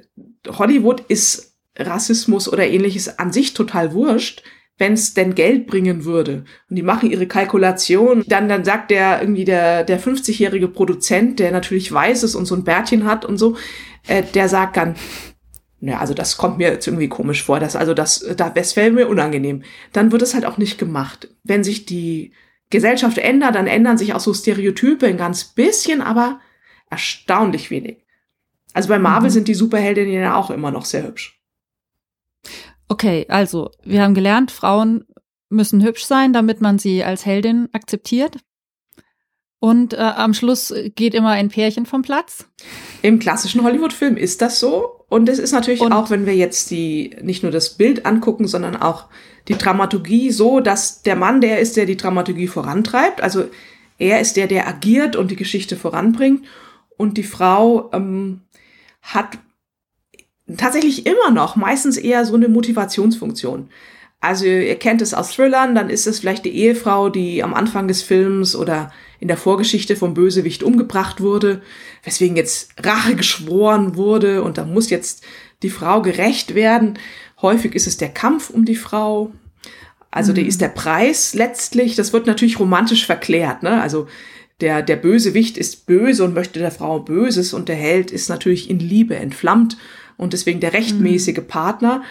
Hollywood 0.49 1.01
ist 1.09 1.56
Rassismus 1.77 2.51
oder 2.51 2.67
ähnliches 2.67 3.19
an 3.19 3.33
sich 3.33 3.55
total 3.55 3.93
wurscht 3.93 4.43
wenn 4.79 4.94
es 4.94 5.15
denn 5.15 5.35
Geld 5.35 5.67
bringen 5.67 6.05
würde. 6.05 6.44
Und 6.69 6.76
die 6.76 6.82
machen 6.82 7.11
ihre 7.11 7.26
Kalkulation. 7.26 8.25
Dann, 8.26 8.49
dann 8.49 8.65
sagt 8.65 8.91
der 8.91 9.21
irgendwie 9.21 9.44
der, 9.44 9.85
der 9.85 10.00
50-jährige 10.00 10.69
Produzent, 10.69 11.38
der 11.38 11.53
natürlich 11.53 11.93
weiß 11.93 12.25
ist 12.25 12.35
und 12.35 12.47
so 12.47 12.56
ein 12.56 12.65
Bärtchen 12.65 13.05
hat 13.05 13.25
und 13.25 13.38
so, 13.38 13.56
äh, 14.06 14.23
der 14.23 14.49
sagt 14.49 14.76
dann, 14.76 14.97
ja, 15.81 15.99
also 15.99 16.15
das 16.15 16.37
kommt 16.37 16.59
mir 16.59 16.69
jetzt 16.71 16.87
irgendwie 16.87 17.09
komisch 17.09 17.43
vor, 17.43 17.61
dass 17.61 17.76
also 17.76 17.94
das, 17.94 18.25
das 18.37 18.76
wäre 18.76 18.91
mir 18.91 19.09
unangenehm. 19.09 19.62
Dann 19.93 20.12
wird 20.12 20.23
es 20.23 20.35
halt 20.35 20.47
auch 20.47 20.56
nicht 20.56 20.79
gemacht. 20.79 21.29
Wenn 21.44 21.62
sich 21.62 21.85
die 21.85 22.32
Gesellschaft 22.70 23.19
ändert, 23.19 23.55
dann 23.55 23.67
ändern 23.67 23.99
sich 23.99 24.15
auch 24.15 24.20
so 24.20 24.32
Stereotype 24.32 25.06
ein 25.06 25.19
ganz 25.19 25.44
bisschen, 25.44 26.00
aber 26.00 26.41
erstaunlich 26.91 27.70
wenig. 27.70 28.05
Also 28.73 28.88
bei 28.88 28.99
Marvel 28.99 29.29
mhm. 29.31 29.35
sind 29.35 29.49
die 29.49 29.55
Superheldinnen 29.55 30.12
ja 30.12 30.35
auch 30.35 30.50
immer 30.50 30.70
noch 30.70 30.85
sehr 30.85 31.06
hübsch. 31.06 31.44
Okay, 32.94 33.26
also 33.29 33.73
wir 33.82 34.05
haben 34.05 34.14
gelernt, 34.14 34.52
Frauen 34.52 35.05
müssen 35.49 35.82
hübsch 35.82 36.05
sein, 36.05 36.32
damit 36.32 36.61
man 36.61 36.79
sie 36.79 37.02
als 37.02 37.26
Heldin 37.26 37.69
akzeptiert. 37.73 38.37
Und 39.58 39.94
äh, 39.94 39.96
am 39.96 40.32
Schluss 40.32 40.73
geht 40.94 41.12
immer 41.12 41.31
ein 41.31 41.49
Pärchen 41.49 41.87
vom 41.87 42.02
Platz. 42.02 42.46
Im 43.03 43.19
klassischen 43.19 43.65
Hollywood-Film 43.65 44.17
ist 44.17 44.41
das 44.43 44.60
so. 44.60 45.05
Und 45.08 45.29
es 45.29 45.41
ist 45.41 45.51
natürlich 45.51 45.81
und 45.81 45.91
auch, 45.91 46.08
wenn 46.10 46.24
wir 46.24 46.36
jetzt 46.36 46.70
die 46.70 47.17
nicht 47.20 47.43
nur 47.43 47.51
das 47.51 47.70
Bild 47.70 48.06
angucken, 48.06 48.46
sondern 48.46 48.77
auch 48.77 49.06
die 49.48 49.58
Dramaturgie 49.58 50.31
so, 50.31 50.60
dass 50.60 51.03
der 51.03 51.17
Mann 51.17 51.41
der 51.41 51.58
ist, 51.58 51.77
der 51.77 51.86
die 51.86 51.96
Dramaturgie 51.96 52.46
vorantreibt. 52.46 53.20
Also 53.20 53.46
er 53.98 54.20
ist 54.20 54.36
der, 54.36 54.46
der 54.46 54.69
agiert 54.69 55.17
und 55.17 55.32
die 55.32 55.36
Geschichte 55.36 55.74
voranbringt. 55.74 56.46
Und 56.96 57.19
die 57.19 57.24
Frau 57.24 57.91
ähm, 57.93 58.43
hat 59.03 59.39
tatsächlich 60.56 61.06
immer 61.06 61.31
noch 61.31 61.56
meistens 61.56 61.96
eher 61.96 62.24
so 62.24 62.34
eine 62.34 62.48
Motivationsfunktion. 62.48 63.69
Also 64.20 64.46
ihr 64.46 64.77
kennt 64.77 65.03
es 65.03 65.13
aus 65.13 65.32
Thrillern, 65.32 65.74
dann 65.74 65.91
ist 65.91 66.06
es 66.06 66.20
vielleicht 66.20 66.46
die 66.46 66.56
Ehefrau, 66.56 67.10
die 67.10 67.43
am 67.43 67.53
Anfang 67.53 67.89
des 67.89 68.03
Films 68.03 68.56
oder 68.56 68.91
in 69.20 69.29
der 69.29 69.36
Vorgeschichte 69.36 69.96
vom 69.96 70.15
Bösewicht 70.15 70.63
umgebracht 70.63 71.20
wurde, 71.20 71.60
weswegen 72.03 72.36
jetzt 72.36 72.72
Rache 72.82 73.17
geschworen 73.17 73.96
wurde 73.96 74.43
und 74.43 74.56
da 74.56 74.65
muss 74.65 74.89
jetzt 74.89 75.24
die 75.63 75.70
Frau 75.70 76.01
gerecht 76.01 76.55
werden. 76.55 76.98
Häufig 77.43 77.74
ist 77.74 77.86
es 77.86 77.98
der 77.98 78.08
Kampf 78.08 78.48
um 78.48 78.65
die 78.65 78.77
Frau. 78.77 79.32
Also 80.10 80.32
mhm. 80.32 80.36
der 80.36 80.46
ist 80.46 80.60
der 80.60 80.69
Preis 80.69 81.34
letztlich. 81.34 81.96
Das 81.96 82.13
wird 82.13 82.27
natürlich 82.27 82.58
romantisch 82.58 83.05
verklärt. 83.05 83.63
Ne? 83.63 83.82
Also 83.82 84.06
der, 84.60 84.81
der 84.81 84.96
Bösewicht 84.96 85.58
ist 85.58 85.84
böse 85.84 86.24
und 86.24 86.32
möchte 86.32 86.60
der 86.60 86.70
Frau 86.70 87.01
Böses 87.01 87.53
und 87.53 87.69
der 87.69 87.77
Held 87.77 88.10
ist 88.10 88.31
natürlich 88.31 88.70
in 88.70 88.79
Liebe 88.79 89.17
entflammt 89.17 89.77
und 90.17 90.33
deswegen 90.33 90.61
der 90.61 90.73
rechtmäßige 90.73 91.39
mhm. 91.39 91.47
Partner. 91.47 92.03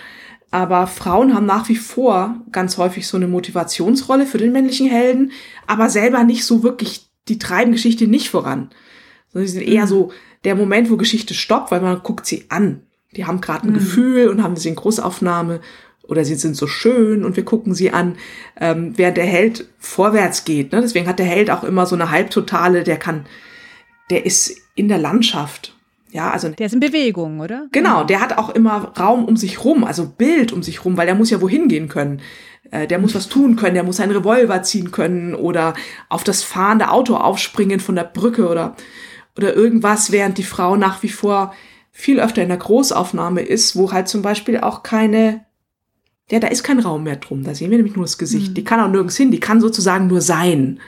Aber 0.52 0.86
Frauen 0.86 1.34
haben 1.34 1.48
nach 1.48 1.68
wie 1.70 1.76
vor 1.76 2.36
ganz 2.52 2.78
häufig 2.78 3.08
so 3.08 3.18
eine 3.18 3.28
Motivationsrolle 3.28 4.26
für 4.26 4.38
den 4.38 4.52
männlichen 4.52 4.88
Helden, 4.88 5.32
aber 5.66 5.90
selber 5.90 6.24
nicht 6.24 6.46
so 6.46 6.62
wirklich, 6.62 7.08
die 7.28 7.40
treiben 7.40 7.72
Geschichte 7.72 8.08
nicht 8.08 8.30
voran. 8.30 8.70
Sondern 9.32 9.48
sie 9.48 9.54
sind 9.54 9.68
eher 9.68 9.86
mhm. 9.86 9.90
so 9.90 10.12
der 10.44 10.56
Moment, 10.56 10.92
wo 10.92 10.98
Geschichte 10.98 11.34
stoppt, 11.34 11.72
weil 11.72 11.82
man 11.82 12.04
guckt 12.04 12.26
sie 12.26 12.46
an. 12.50 12.82
Die 13.16 13.26
haben 13.26 13.42
gerade 13.42 13.68
ein 13.68 13.72
mhm. 13.72 13.76
Gefühl 13.76 14.28
und 14.28 14.44
haben 14.44 14.56
sie 14.56 14.70
in 14.70 14.76
Großaufnahme 14.76 15.62
oder 16.04 16.26
sie 16.26 16.36
sind 16.36 16.56
so 16.56 16.68
schön 16.68 17.24
und 17.24 17.36
wir 17.38 17.46
gucken 17.46 17.74
sie 17.74 17.92
an, 17.92 18.18
ähm, 18.60 18.94
während 18.98 19.18
der 19.18 19.26
Held 19.26 19.68
vorwärts 19.80 20.46
geht. 20.46 20.72
Ne? 20.72 20.82
Deswegen 20.82 21.08
hat 21.08 21.20
der 21.20 21.26
Held 21.26 21.50
auch 21.50 21.64
immer 21.64 21.86
so 21.86 21.96
eine 21.96 22.12
Halbtotale, 22.12 22.84
der 22.84 22.98
kann, 22.98 23.26
der 24.10 24.26
ist 24.26 24.56
in 24.76 24.90
der 24.90 24.98
Landschaft 24.98 25.73
Ja, 26.14 26.30
also. 26.30 26.50
Der 26.50 26.68
ist 26.68 26.74
in 26.74 26.80
Bewegung, 26.80 27.40
oder? 27.40 27.68
Genau, 27.72 28.04
der 28.04 28.22
hat 28.22 28.38
auch 28.38 28.52
immer 28.52 28.94
Raum 29.00 29.26
um 29.26 29.36
sich 29.36 29.66
rum, 29.66 29.84
also 29.84 30.08
Bild 30.08 30.54
um 30.54 30.62
sich 30.62 30.86
rum, 30.86 30.96
weil 30.96 31.08
der 31.08 31.16
muss 31.16 31.32
ja 31.32 31.42
wohin 31.42 31.68
gehen 31.68 31.90
können. 31.90 32.22
Äh, 32.70 32.86
der 32.86 33.00
muss 33.00 33.16
was 33.16 33.30
tun 33.30 33.56
können, 33.56 33.74
der 33.74 33.84
muss 33.84 34.00
einen 34.00 34.12
Revolver 34.12 34.62
ziehen 34.62 34.92
können 34.92 35.34
oder 35.34 35.74
auf 36.10 36.24
das 36.24 36.44
fahrende 36.44 36.92
Auto 36.92 37.16
aufspringen 37.16 37.80
von 37.80 37.96
der 37.96 38.04
Brücke 38.04 38.48
oder, 38.48 38.76
oder 39.36 39.56
irgendwas, 39.56 40.12
während 40.12 40.38
die 40.38 40.44
Frau 40.44 40.76
nach 40.76 41.02
wie 41.02 41.10
vor 41.10 41.54
viel 41.92 42.20
öfter 42.20 42.44
in 42.44 42.50
der 42.50 42.58
Großaufnahme 42.58 43.42
ist, 43.42 43.76
wo 43.76 43.92
halt 43.92 44.08
zum 44.08 44.22
Beispiel 44.22 44.60
auch 44.60 44.84
keine, 44.84 45.46
ja, 46.30 46.40
da 46.40 46.48
ist 46.48 46.64
kein 46.64 46.80
Raum 46.80 47.04
mehr 47.04 47.16
drum. 47.16 47.44
Da 47.44 47.56
sehen 47.56 47.72
wir 47.72 47.78
nämlich 47.78 47.96
nur 47.96 48.06
das 48.06 48.20
Gesicht. 48.20 48.50
Mhm. 48.50 48.54
Die 48.54 48.64
kann 48.64 48.80
auch 48.80 48.88
nirgends 48.88 49.18
hin, 49.18 49.32
die 49.32 49.40
kann 49.40 49.62
sozusagen 49.62 50.06
nur 50.06 50.22
sein. 50.22 50.80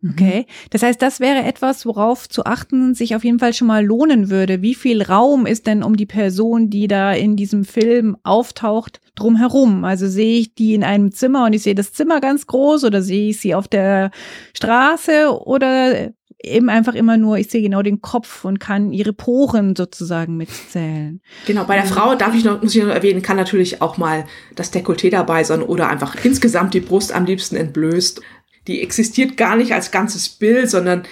Mhm. 0.00 0.10
Okay. 0.12 0.46
Das 0.70 0.82
heißt, 0.82 1.00
das 1.02 1.20
wäre 1.20 1.42
etwas, 1.44 1.84
worauf 1.84 2.28
zu 2.28 2.44
achten 2.44 2.94
sich 2.94 3.16
auf 3.16 3.24
jeden 3.24 3.38
Fall 3.38 3.52
schon 3.52 3.66
mal 3.66 3.84
lohnen 3.84 4.30
würde. 4.30 4.62
Wie 4.62 4.74
viel 4.74 5.02
Raum 5.02 5.46
ist 5.46 5.66
denn 5.66 5.82
um 5.82 5.96
die 5.96 6.06
Person, 6.06 6.70
die 6.70 6.86
da 6.86 7.12
in 7.12 7.36
diesem 7.36 7.64
Film 7.64 8.16
auftaucht, 8.22 9.00
drumherum? 9.16 9.84
Also 9.84 10.08
sehe 10.08 10.38
ich 10.38 10.54
die 10.54 10.74
in 10.74 10.84
einem 10.84 11.12
Zimmer 11.12 11.46
und 11.46 11.52
ich 11.52 11.62
sehe 11.62 11.74
das 11.74 11.92
Zimmer 11.92 12.20
ganz 12.20 12.46
groß 12.46 12.84
oder 12.84 13.02
sehe 13.02 13.30
ich 13.30 13.40
sie 13.40 13.54
auf 13.54 13.66
der 13.66 14.10
Straße 14.54 15.30
oder 15.44 16.12
eben 16.40 16.68
einfach 16.68 16.94
immer 16.94 17.16
nur, 17.16 17.36
ich 17.38 17.50
sehe 17.50 17.62
genau 17.62 17.82
den 17.82 18.00
Kopf 18.00 18.44
und 18.44 18.60
kann 18.60 18.92
ihre 18.92 19.12
Poren 19.12 19.74
sozusagen 19.74 20.36
mitzählen. 20.36 21.20
Genau, 21.46 21.64
bei 21.64 21.74
der 21.74 21.84
Frau 21.84 22.14
darf 22.14 22.34
ich 22.34 22.44
noch, 22.44 22.62
muss 22.62 22.74
ich 22.74 22.82
noch 22.82 22.94
erwähnen, 22.94 23.22
kann 23.22 23.36
natürlich 23.36 23.82
auch 23.82 23.98
mal 23.98 24.24
das 24.54 24.72
Dekolleté 24.72 25.10
dabei 25.10 25.42
sein 25.42 25.62
oder 25.62 25.88
einfach 25.88 26.14
insgesamt 26.24 26.74
die 26.74 26.80
Brust 26.80 27.12
am 27.12 27.24
liebsten 27.24 27.56
entblößt 27.56 28.20
die 28.68 28.82
existiert 28.82 29.36
gar 29.36 29.56
nicht 29.56 29.72
als 29.72 29.90
ganzes 29.90 30.28
Bild, 30.28 30.70
sondern 30.70 31.04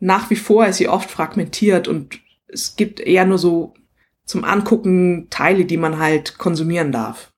nach 0.00 0.28
wie 0.30 0.36
vor 0.36 0.66
ist 0.66 0.76
sie 0.76 0.88
oft 0.88 1.10
fragmentiert 1.10 1.88
und 1.88 2.20
es 2.48 2.76
gibt 2.76 3.00
eher 3.00 3.24
nur 3.24 3.38
so 3.38 3.74
zum 4.24 4.44
Angucken 4.44 5.28
Teile, 5.30 5.64
die 5.64 5.76
man 5.76 5.98
halt 5.98 6.38
konsumieren 6.38 6.92
darf. 6.92 7.32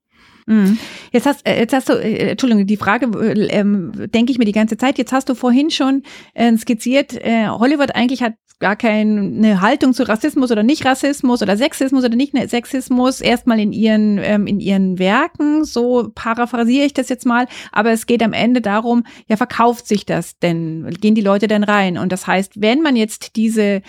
Mhm. 0.46 0.78
Jetzt 1.10 1.26
hast, 1.26 1.46
äh, 1.46 1.58
jetzt 1.58 1.72
hast 1.72 1.88
du, 1.88 1.94
äh, 1.94 2.30
Entschuldigung, 2.30 2.66
die 2.66 2.76
Frage 2.76 3.06
äh, 3.18 3.46
ähm, 3.48 3.92
denke 4.14 4.30
ich 4.30 4.38
mir 4.38 4.44
die 4.44 4.52
ganze 4.52 4.76
Zeit. 4.76 4.96
Jetzt 4.96 5.12
hast 5.12 5.28
du 5.28 5.34
vorhin 5.34 5.70
schon 5.70 6.04
äh, 6.34 6.56
skizziert, 6.56 7.14
äh, 7.14 7.48
Hollywood 7.48 7.94
eigentlich 7.94 8.22
hat 8.22 8.34
gar 8.58 8.76
keine 8.76 9.60
Haltung 9.60 9.92
zu 9.92 10.08
Rassismus 10.08 10.50
oder 10.50 10.62
nicht 10.62 10.86
Rassismus 10.86 11.42
oder 11.42 11.56
Sexismus 11.56 12.04
oder 12.04 12.16
nicht 12.16 12.34
Sexismus 12.48 13.20
erstmal 13.20 13.60
in 13.60 13.72
ihren 13.72 14.18
ähm, 14.18 14.46
in 14.46 14.60
ihren 14.60 14.98
Werken. 14.98 15.64
So 15.64 16.10
paraphrasiere 16.14 16.86
ich 16.86 16.94
das 16.94 17.08
jetzt 17.08 17.26
mal. 17.26 17.46
Aber 17.72 17.90
es 17.90 18.06
geht 18.06 18.22
am 18.22 18.32
Ende 18.32 18.60
darum 18.62 19.04
ja 19.28 19.36
verkauft 19.36 19.86
sich 19.86 20.06
das 20.06 20.38
denn? 20.38 20.88
Gehen 21.00 21.14
die 21.14 21.20
Leute 21.20 21.48
denn 21.48 21.64
rein? 21.64 21.98
Und 21.98 22.12
das 22.12 22.26
heißt 22.26 22.60
wenn 22.60 22.80
man 22.80 22.96
jetzt 22.96 23.36
diese 23.36 23.82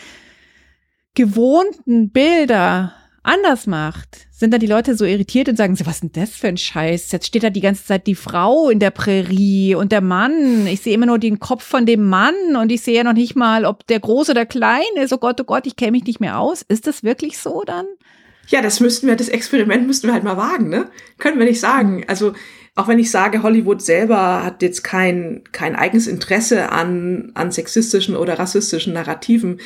gewohnten 1.13 2.11
Bilder 2.11 2.93
anders 3.27 3.67
macht, 3.67 4.27
sind 4.31 4.51
dann 4.51 4.59
die 4.59 4.67
Leute 4.67 4.95
so 4.95 5.05
irritiert 5.05 5.49
und 5.49 5.55
sagen 5.55 5.75
so, 5.75 5.85
was 5.85 5.95
ist 5.95 6.03
denn 6.03 6.11
das 6.13 6.31
für 6.31 6.47
ein 6.47 6.57
Scheiß? 6.57 7.11
Jetzt 7.11 7.27
steht 7.27 7.43
da 7.43 7.49
die 7.49 7.61
ganze 7.61 7.85
Zeit 7.85 8.07
die 8.07 8.15
Frau 8.15 8.69
in 8.69 8.79
der 8.79 8.91
Prärie 8.91 9.75
und 9.75 9.91
der 9.91 10.01
Mann. 10.01 10.67
Ich 10.67 10.81
sehe 10.81 10.93
immer 10.93 11.05
nur 11.05 11.19
den 11.19 11.39
Kopf 11.39 11.63
von 11.63 11.85
dem 11.85 12.05
Mann 12.05 12.55
und 12.59 12.71
ich 12.71 12.81
sehe 12.81 12.95
ja 12.95 13.03
noch 13.03 13.13
nicht 13.13 13.35
mal, 13.35 13.65
ob 13.65 13.85
der 13.87 13.99
groß 13.99 14.29
oder 14.29 14.45
klein 14.45 14.81
ist. 14.95 15.13
Oh 15.13 15.17
Gott, 15.17 15.41
oh 15.41 15.43
Gott, 15.43 15.67
ich 15.67 15.75
kenne 15.75 15.91
mich 15.91 16.05
nicht 16.05 16.19
mehr 16.19 16.39
aus. 16.39 16.63
Ist 16.67 16.87
das 16.87 17.03
wirklich 17.03 17.37
so 17.37 17.63
dann? 17.65 17.85
Ja, 18.47 18.61
das 18.61 18.79
müssten 18.79 19.07
wir, 19.07 19.15
das 19.15 19.27
Experiment 19.27 19.87
müssten 19.87 20.07
wir 20.07 20.13
halt 20.13 20.23
mal 20.23 20.37
wagen, 20.37 20.69
ne? 20.69 20.89
Können 21.17 21.37
wir 21.37 21.45
nicht 21.45 21.59
sagen. 21.59 22.05
Also 22.07 22.33
auch 22.77 22.87
wenn 22.87 22.99
ich 22.99 23.09
sage, 23.09 23.41
Hollywood 23.41 23.81
selber 23.81 24.43
hat 24.43 24.61
jetzt 24.61 24.83
kein, 24.83 25.41
kein 25.51 25.75
eigenes 25.75 26.05
Interesse 26.05 26.71
an, 26.71 27.31
an 27.33 27.51
sexistischen 27.51 28.15
oder 28.15 28.37
rassistischen 28.37 28.93
Narrativen, 28.93 29.59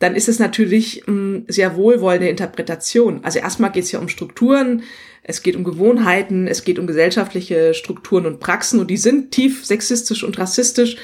dann 0.00 0.14
ist 0.14 0.28
es 0.28 0.38
natürlich 0.38 1.02
mh, 1.06 1.12
hm, 1.14 1.44
sehr 1.48 1.76
wohlwollende 1.76 2.28
Interpretation. 2.28 3.20
Also 3.24 3.38
erstmal 3.38 3.72
geht 3.72 3.84
es 3.84 3.92
ja 3.92 3.98
um 3.98 4.10
Strukturen, 4.10 4.82
es 5.22 5.42
geht 5.42 5.56
um 5.56 5.64
Gewohnheiten, 5.64 6.46
es 6.46 6.62
geht 6.62 6.78
um 6.78 6.86
gesellschaftliche 6.86 7.72
Strukturen 7.72 8.26
und 8.26 8.38
Praxen 8.38 8.80
und 8.80 8.90
die 8.90 8.98
sind 8.98 9.30
tief 9.30 9.64
sexistisch 9.64 10.22
und 10.22 10.38
rassistisch, 10.38 10.98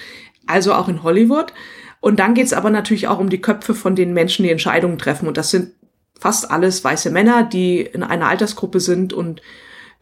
also 0.46 0.74
auch 0.74 0.90
in 0.90 1.02
Hollywood. 1.02 1.54
Und 2.00 2.20
dann 2.20 2.34
geht 2.34 2.44
es 2.44 2.52
aber 2.52 2.68
natürlich 2.68 3.08
auch 3.08 3.18
um 3.18 3.30
die 3.30 3.40
Köpfe 3.40 3.74
von 3.74 3.96
den 3.96 4.12
Menschen, 4.12 4.42
die 4.42 4.50
Entscheidungen 4.50 4.98
treffen. 4.98 5.26
Und 5.26 5.38
das 5.38 5.50
sind 5.50 5.70
fast 6.20 6.50
alles 6.50 6.84
weiße 6.84 7.10
Männer, 7.10 7.42
die 7.42 7.80
in 7.80 8.02
einer 8.02 8.28
Altersgruppe 8.28 8.80
sind 8.80 9.14
und 9.14 9.40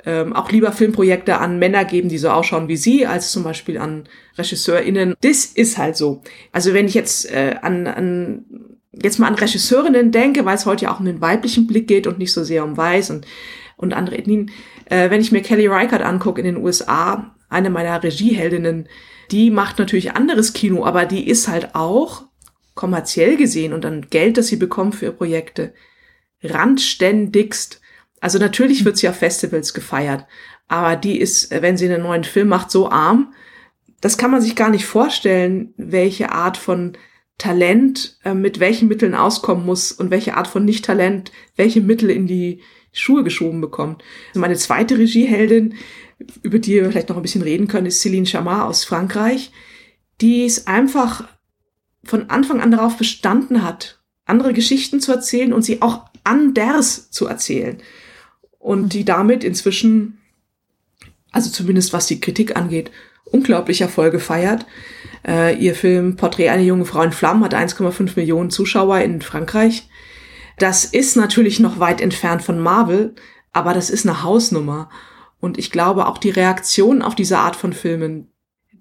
ähm, 0.04 0.32
auch 0.32 0.50
lieber 0.50 0.72
Filmprojekte 0.72 1.38
an 1.38 1.58
Männer 1.58 1.84
geben, 1.84 2.08
die 2.08 2.18
so 2.18 2.30
ausschauen 2.30 2.68
wie 2.68 2.76
sie, 2.76 3.06
als 3.06 3.30
zum 3.30 3.44
Beispiel 3.44 3.78
an 3.78 4.04
RegisseurInnen. 4.36 5.14
Das 5.20 5.44
ist 5.44 5.78
halt 5.78 5.96
so. 5.96 6.22
Also 6.50 6.74
wenn 6.74 6.86
ich 6.86 6.94
jetzt 6.94 7.30
äh, 7.30 7.56
an, 7.62 7.86
an 7.86 8.44
jetzt 8.92 9.18
mal 9.18 9.28
an 9.28 9.34
Regisseurinnen 9.34 10.12
denke, 10.12 10.44
weil 10.44 10.56
es 10.56 10.66
heute 10.66 10.84
ja 10.84 10.94
auch 10.94 11.00
um 11.00 11.06
den 11.06 11.20
weiblichen 11.20 11.66
Blick 11.66 11.88
geht 11.88 12.06
und 12.06 12.18
nicht 12.18 12.32
so 12.32 12.44
sehr 12.44 12.64
um 12.64 12.76
Weiß 12.76 13.10
und, 13.10 13.26
und 13.76 13.94
andere 13.94 14.18
Ethnien. 14.18 14.50
Äh, 14.86 15.10
wenn 15.10 15.20
ich 15.20 15.32
mir 15.32 15.42
Kelly 15.42 15.66
Reichardt 15.66 16.02
angucke 16.02 16.40
in 16.40 16.46
den 16.46 16.62
USA, 16.62 17.34
eine 17.48 17.70
meiner 17.70 18.02
Regieheldinnen, 18.02 18.88
die 19.30 19.50
macht 19.50 19.78
natürlich 19.78 20.12
anderes 20.12 20.52
Kino, 20.52 20.84
aber 20.84 21.06
die 21.06 21.28
ist 21.28 21.48
halt 21.48 21.74
auch 21.74 22.24
kommerziell 22.74 23.36
gesehen 23.36 23.72
und 23.72 23.84
dann 23.84 24.08
Geld, 24.08 24.36
das 24.36 24.48
sie 24.48 24.56
bekommt 24.56 24.94
für 24.94 25.06
ihre 25.06 25.14
Projekte, 25.14 25.74
randständigst 26.42 27.81
also 28.22 28.38
natürlich 28.38 28.84
wird 28.84 28.96
sie 28.96 29.08
auf 29.08 29.16
Festivals 29.16 29.74
gefeiert, 29.74 30.26
aber 30.68 30.94
die 30.94 31.18
ist, 31.18 31.50
wenn 31.50 31.76
sie 31.76 31.86
einen 31.86 32.04
neuen 32.04 32.22
Film 32.22 32.46
macht, 32.46 32.70
so 32.70 32.88
arm, 32.88 33.34
das 34.00 34.16
kann 34.16 34.30
man 34.30 34.40
sich 34.40 34.54
gar 34.54 34.70
nicht 34.70 34.86
vorstellen, 34.86 35.74
welche 35.76 36.30
Art 36.30 36.56
von 36.56 36.96
Talent 37.36 38.18
äh, 38.24 38.32
mit 38.32 38.60
welchen 38.60 38.86
Mitteln 38.86 39.16
auskommen 39.16 39.66
muss 39.66 39.90
und 39.90 40.12
welche 40.12 40.36
Art 40.36 40.46
von 40.46 40.64
Nicht-Talent 40.64 41.32
welche 41.56 41.80
Mittel 41.80 42.10
in 42.10 42.28
die 42.28 42.60
Schuhe 42.92 43.24
geschoben 43.24 43.60
bekommt. 43.60 44.04
Also 44.28 44.40
meine 44.40 44.54
zweite 44.54 44.98
Regieheldin, 44.98 45.74
über 46.44 46.60
die 46.60 46.74
wir 46.74 46.88
vielleicht 46.92 47.08
noch 47.08 47.16
ein 47.16 47.22
bisschen 47.22 47.42
reden 47.42 47.66
können, 47.66 47.86
ist 47.86 48.04
Céline 48.04 48.28
Chamard 48.28 48.68
aus 48.68 48.84
Frankreich, 48.84 49.50
die 50.20 50.44
es 50.44 50.68
einfach 50.68 51.26
von 52.04 52.30
Anfang 52.30 52.60
an 52.60 52.70
darauf 52.70 52.98
bestanden 52.98 53.64
hat, 53.64 54.00
andere 54.26 54.52
Geschichten 54.52 55.00
zu 55.00 55.10
erzählen 55.10 55.52
und 55.52 55.62
sie 55.62 55.82
auch 55.82 56.04
anders 56.22 57.10
zu 57.10 57.26
erzählen 57.26 57.82
und 58.62 58.92
die 58.92 59.04
damit 59.04 59.42
inzwischen, 59.42 60.18
also 61.32 61.50
zumindest 61.50 61.92
was 61.92 62.06
die 62.06 62.20
Kritik 62.20 62.56
angeht, 62.56 62.92
unglaublich 63.24 63.80
Erfolge 63.80 64.20
feiert. 64.20 64.66
Äh, 65.26 65.56
ihr 65.56 65.74
Film 65.74 66.16
Porträt 66.16 66.48
einer 66.48 66.62
jungen 66.62 66.86
Frau 66.86 67.02
in 67.02 67.12
Flammen 67.12 67.44
hat 67.44 67.54
1,5 67.54 68.12
Millionen 68.14 68.50
Zuschauer 68.50 69.00
in 69.00 69.20
Frankreich. 69.20 69.88
Das 70.58 70.84
ist 70.84 71.16
natürlich 71.16 71.58
noch 71.58 71.80
weit 71.80 72.00
entfernt 72.00 72.42
von 72.42 72.60
Marvel, 72.60 73.16
aber 73.52 73.74
das 73.74 73.90
ist 73.90 74.06
eine 74.06 74.22
Hausnummer. 74.22 74.90
Und 75.40 75.58
ich 75.58 75.72
glaube, 75.72 76.06
auch 76.06 76.18
die 76.18 76.30
Reaktion 76.30 77.02
auf 77.02 77.16
diese 77.16 77.38
Art 77.38 77.56
von 77.56 77.72
Filmen, 77.72 78.30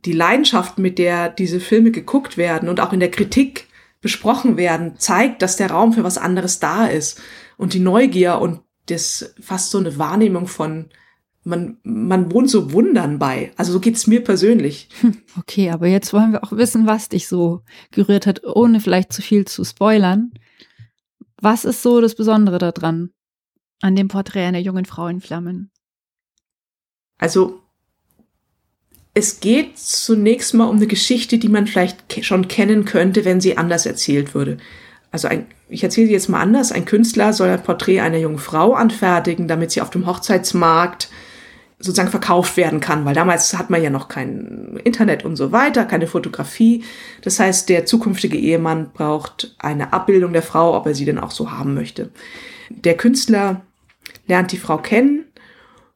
die 0.06 0.14
Leidenschaft, 0.14 0.78
mit 0.78 1.00
der 1.00 1.30
diese 1.30 1.60
Filme 1.60 1.90
geguckt 1.90 2.38
werden 2.38 2.70
und 2.70 2.80
auch 2.80 2.94
in 2.94 3.00
der 3.00 3.12
Kritik 3.12 3.68
besprochen 4.00 4.58
werden, 4.58 4.94
zeigt, 4.98 5.42
dass 5.42 5.58
der 5.58 5.72
Raum 5.72 5.94
für 5.94 6.04
was 6.04 6.20
anderes 6.20 6.60
da 6.60 6.86
ist. 6.86 7.20
Und 7.58 7.74
die 7.74 7.80
Neugier 7.80 8.40
und 8.40 8.62
das 8.92 9.34
fast 9.40 9.72
so 9.72 9.78
eine 9.78 9.98
Wahrnehmung 9.98 10.48
von, 10.48 10.90
man, 11.44 11.78
man 11.84 12.32
wohnt 12.32 12.50
so 12.50 12.72
Wundern 12.72 13.20
bei. 13.20 13.52
Also 13.58 13.72
so 13.72 13.80
geht's 13.80 14.08
mir 14.08 14.24
persönlich. 14.24 14.90
Hm, 15.02 15.18
okay, 15.40 15.70
aber 15.72 15.88
jetzt 15.88 16.14
wollen 16.14 16.34
wir 16.34 16.44
auch 16.44 16.52
wissen, 16.52 16.86
was 16.86 17.10
dich 17.10 17.28
so 17.28 17.62
gerührt 17.92 18.28
hat, 18.28 18.44
ohne 18.46 18.80
vielleicht 18.80 19.14
zu 19.14 19.22
viel 19.22 19.46
zu 19.46 19.64
spoilern. 19.64 20.32
Was 21.42 21.66
ist 21.66 21.82
so 21.82 22.02
das 22.02 22.16
Besondere 22.16 22.60
daran? 22.60 23.12
An 23.82 23.96
dem 23.96 24.08
Porträt 24.08 24.46
einer 24.46 24.60
jungen 24.60 24.86
Frau 24.86 25.08
in 25.08 25.22
Flammen. 25.22 25.72
Also, 27.18 27.62
es 29.14 29.40
geht 29.40 29.78
zunächst 29.78 30.54
mal 30.54 30.66
um 30.66 30.78
eine 30.78 30.88
Geschichte, 30.88 31.38
die 31.38 31.50
man 31.50 31.68
vielleicht 31.68 32.24
schon 32.24 32.48
kennen 32.48 32.86
könnte, 32.86 33.26
wenn 33.26 33.42
sie 33.42 33.58
anders 33.58 33.86
erzählt 33.86 34.34
würde. 34.34 34.58
Also 35.12 35.28
ein, 35.28 35.48
ich 35.72 35.84
erzähle 35.84 36.08
sie 36.08 36.14
jetzt 36.14 36.28
mal 36.28 36.42
anders, 36.42 36.72
ein 36.72 36.86
Künstler 36.86 37.32
soll 37.32 37.50
ein 37.50 37.64
Porträt 37.64 38.02
einer 38.02 38.18
jungen 38.18 38.40
Frau 38.40 38.74
anfertigen, 38.74 39.48
damit 39.48 39.72
sie 39.72 39.82
auf 39.82 39.90
dem 39.90 40.06
Hochzeitsmarkt 40.06 41.10
sozusagen 41.80 42.12
verkauft 42.12 42.58
werden 42.58 42.82
kann, 42.82 43.06
weil 43.06 43.16
damals 43.16 43.58
hat 43.58 43.70
man 43.70 43.82
ja 43.82 43.90
noch 43.90 44.08
kein 44.08 44.80
Internet 44.84 45.26
und 45.26 45.38
so 45.38 45.52
weiter, 45.52 45.86
keine 45.86 46.08
Fotografie. 46.08 46.84
Das 47.24 47.40
heißt, 47.40 47.70
der 47.70 47.86
zukünftige 47.86 48.38
Ehemann 48.38 48.92
braucht 48.94 49.56
eine 49.60 49.94
Abbildung 49.94 50.34
der 50.34 50.44
Frau, 50.44 50.76
ob 50.76 50.86
er 50.86 50.94
sie 50.94 51.06
denn 51.06 51.18
auch 51.18 51.32
so 51.32 51.52
haben 51.52 51.74
möchte. 51.74 52.12
Der 52.70 52.96
Künstler 52.98 53.62
lernt 54.28 54.52
die 54.52 54.58
Frau 54.58 54.78
kennen, 54.78 55.26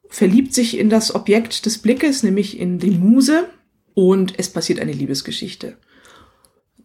verliebt 0.09 0.53
sich 0.53 0.79
in 0.79 0.89
das 0.89 1.13
Objekt 1.13 1.65
des 1.65 1.77
Blickes, 1.79 2.23
nämlich 2.23 2.59
in 2.59 2.79
die 2.79 2.91
Muse, 2.91 3.49
und 3.93 4.33
es 4.37 4.49
passiert 4.49 4.79
eine 4.79 4.91
Liebesgeschichte 4.91 5.77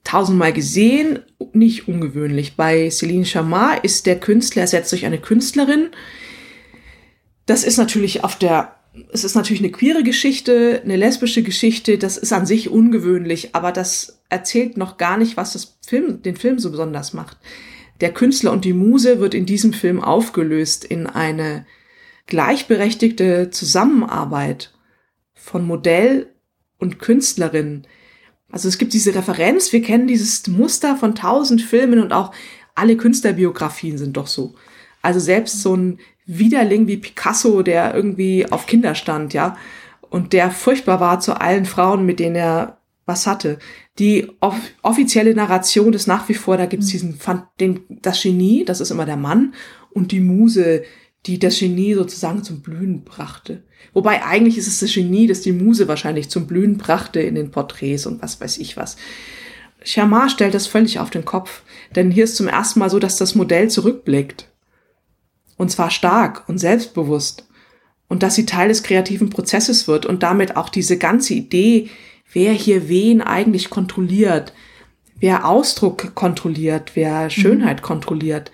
tausendmal 0.04 0.52
gesehen, 0.52 1.21
nicht 1.52 1.88
ungewöhnlich. 1.88 2.57
Bei 2.57 2.88
Céline 2.88 3.26
Chamard 3.26 3.85
ist 3.85 4.07
der 4.07 4.19
Künstler 4.19 4.62
ersetzt 4.62 4.92
durch 4.92 5.07
eine 5.07 5.19
Künstlerin. 5.19 5.90
Das 7.47 7.64
ist 7.64 7.76
natürlich 7.76 8.25
auf 8.25 8.37
der, 8.37 8.76
es 9.12 9.25
ist 9.25 9.35
natürlich 9.35 9.62
eine 9.62 9.73
queere 9.73 10.02
Geschichte, 10.02 10.80
eine 10.85 10.97
lesbische 10.97 11.42
Geschichte, 11.42 11.99
das 11.99 12.16
ist 12.16 12.33
an 12.33 12.47
sich 12.47 12.71
ungewöhnlich, 12.71 13.54
aber 13.54 13.73
das 13.73 14.23
erzählt 14.28 14.76
noch 14.76 14.97
gar 14.99 15.16
nicht, 15.16 15.37
was 15.37 15.52
das 15.52 15.78
Film, 15.87 16.23
den 16.23 16.37
Film 16.37 16.59
so 16.59 16.71
besonders 16.71 17.12
macht. 17.12 17.38
der 18.00 18.12
Künstler 18.12 18.52
und 18.52 18.64
die 18.64 18.73
Muse 18.73 19.21
wird 19.21 19.35
in 19.35 19.47
diesem 19.47 19.73
Film 19.73 20.00
aufgelöst 20.02 20.85
in 20.85 21.07
eine 21.07 21.66
gleichberechtigte 22.26 23.50
Zusammenarbeit 23.50 24.73
von 25.35 25.66
Modell 25.66 26.28
und 26.78 26.99
Künstlerin. 26.99 27.87
Also 28.52 28.69
es 28.69 28.78
gibt 28.78 28.92
diese 28.92 29.14
Referenz, 29.14 29.73
wir 29.73 29.83
kennen 29.83 30.07
dieses 30.07 30.47
Muster 30.49 30.97
von 30.97 31.14
tausend 31.14 31.62
Filmen 31.62 32.00
und 32.00 32.12
auch 32.12 32.33
alle 32.75 32.97
Künstlerbiografien 32.97 33.99
sind 33.99 34.16
doch 34.16 34.26
so. 34.26 34.54
Also 35.02 35.21
selbst 35.21 35.62
so 35.62 35.75
ein 35.75 35.99
Widerling 36.26 36.87
wie 36.87 36.97
Picasso, 36.97 37.62
der 37.62 37.95
irgendwie 37.95 38.50
auf 38.50 38.66
Kinder 38.66 38.95
stand, 38.95 39.35
ja, 39.35 39.57
und 40.11 40.33
der 40.33 40.50
furchtbar 40.50 41.00
war 41.00 41.21
zu 41.21 41.40
allen 41.40 41.66
Frauen, 41.66 42.04
mit 42.04 42.19
denen 42.19 42.37
er 42.37 42.78
was 43.07 43.26
hatte. 43.26 43.59
Die 43.99 44.30
off 44.40 44.57
offizielle 44.83 45.35
Narration 45.35 45.92
ist 45.92 46.07
nach 46.07 46.28
wie 46.28 46.35
vor, 46.35 46.57
da 46.57 46.66
gibt 46.66 46.83
es 46.83 46.88
mhm. 46.88 46.92
diesen, 46.92 47.21
den, 47.61 47.80
das 47.88 48.23
Genie, 48.23 48.64
das 48.64 48.80
ist 48.80 48.90
immer 48.90 49.07
der 49.07 49.16
Mann, 49.16 49.54
und 49.92 50.12
die 50.12 50.21
Muse, 50.21 50.83
die 51.27 51.39
das 51.39 51.59
Genie 51.59 51.95
sozusagen 51.95 52.43
zum 52.43 52.62
Blühen 52.62 53.05
brachte. 53.05 53.62
Wobei 53.93 54.25
eigentlich 54.25 54.57
ist 54.57 54.69
es 54.69 54.81
das 54.81 54.93
Genie, 54.95 55.27
das 55.27 55.43
die 55.43 55.53
Muse 55.53 55.89
wahrscheinlich 55.89 56.31
zum 56.31 56.47
Blühen 56.47 56.79
brachte 56.79 57.21
in 57.21 57.35
den 57.35 57.50
Porträts 57.50 58.07
und 58.07 58.23
was 58.23 58.41
weiß 58.41 58.59
ich 58.59 58.77
was. 58.77 58.97
Sharma 59.83 60.29
stellt 60.29 60.55
das 60.55 60.67
völlig 60.67 60.99
auf 60.99 61.11
den 61.11 61.25
Kopf, 61.25 61.62
denn 61.95 62.11
hier 62.11 62.25
ist 62.25 62.37
zum 62.37 62.49
ersten 62.49 62.81
Mal 62.81 62.91
so, 62.91 62.99
dass 62.99 63.17
das 63.17 63.35
Modell 63.35 63.71
zurückblickt. 63.71 64.49
Und 65.57 65.71
zwar 65.71 65.91
stark 65.91 66.49
und 66.49 66.59
selbstbewusst. 66.59 67.47
Und 68.09 68.23
dass 68.23 68.35
sie 68.35 68.47
Teil 68.47 68.69
des 68.69 68.83
kreativen 68.83 69.31
Prozesses 69.31 69.87
wird 69.87 70.05
und 70.05 70.23
damit 70.23 70.57
auch 70.57 70.69
diese 70.69 70.99
ganze 70.99 71.35
Idee, 71.35 71.91
wer 72.33 72.53
hier 72.53 72.89
wen 72.89 73.21
eigentlich 73.21 73.71
kontrolliert, 73.71 74.53
wer 75.21 75.47
Ausdruck 75.47 76.15
kontrolliert, 76.15 76.93
wer 76.95 77.25
mhm. 77.25 77.31
Schönheit 77.31 77.83
kontrolliert, 77.83 78.50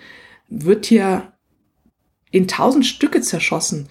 wird 0.49 0.85
hier 0.85 1.33
in 2.31 2.47
tausend 2.47 2.85
Stücke 2.85 3.21
zerschossen 3.21 3.87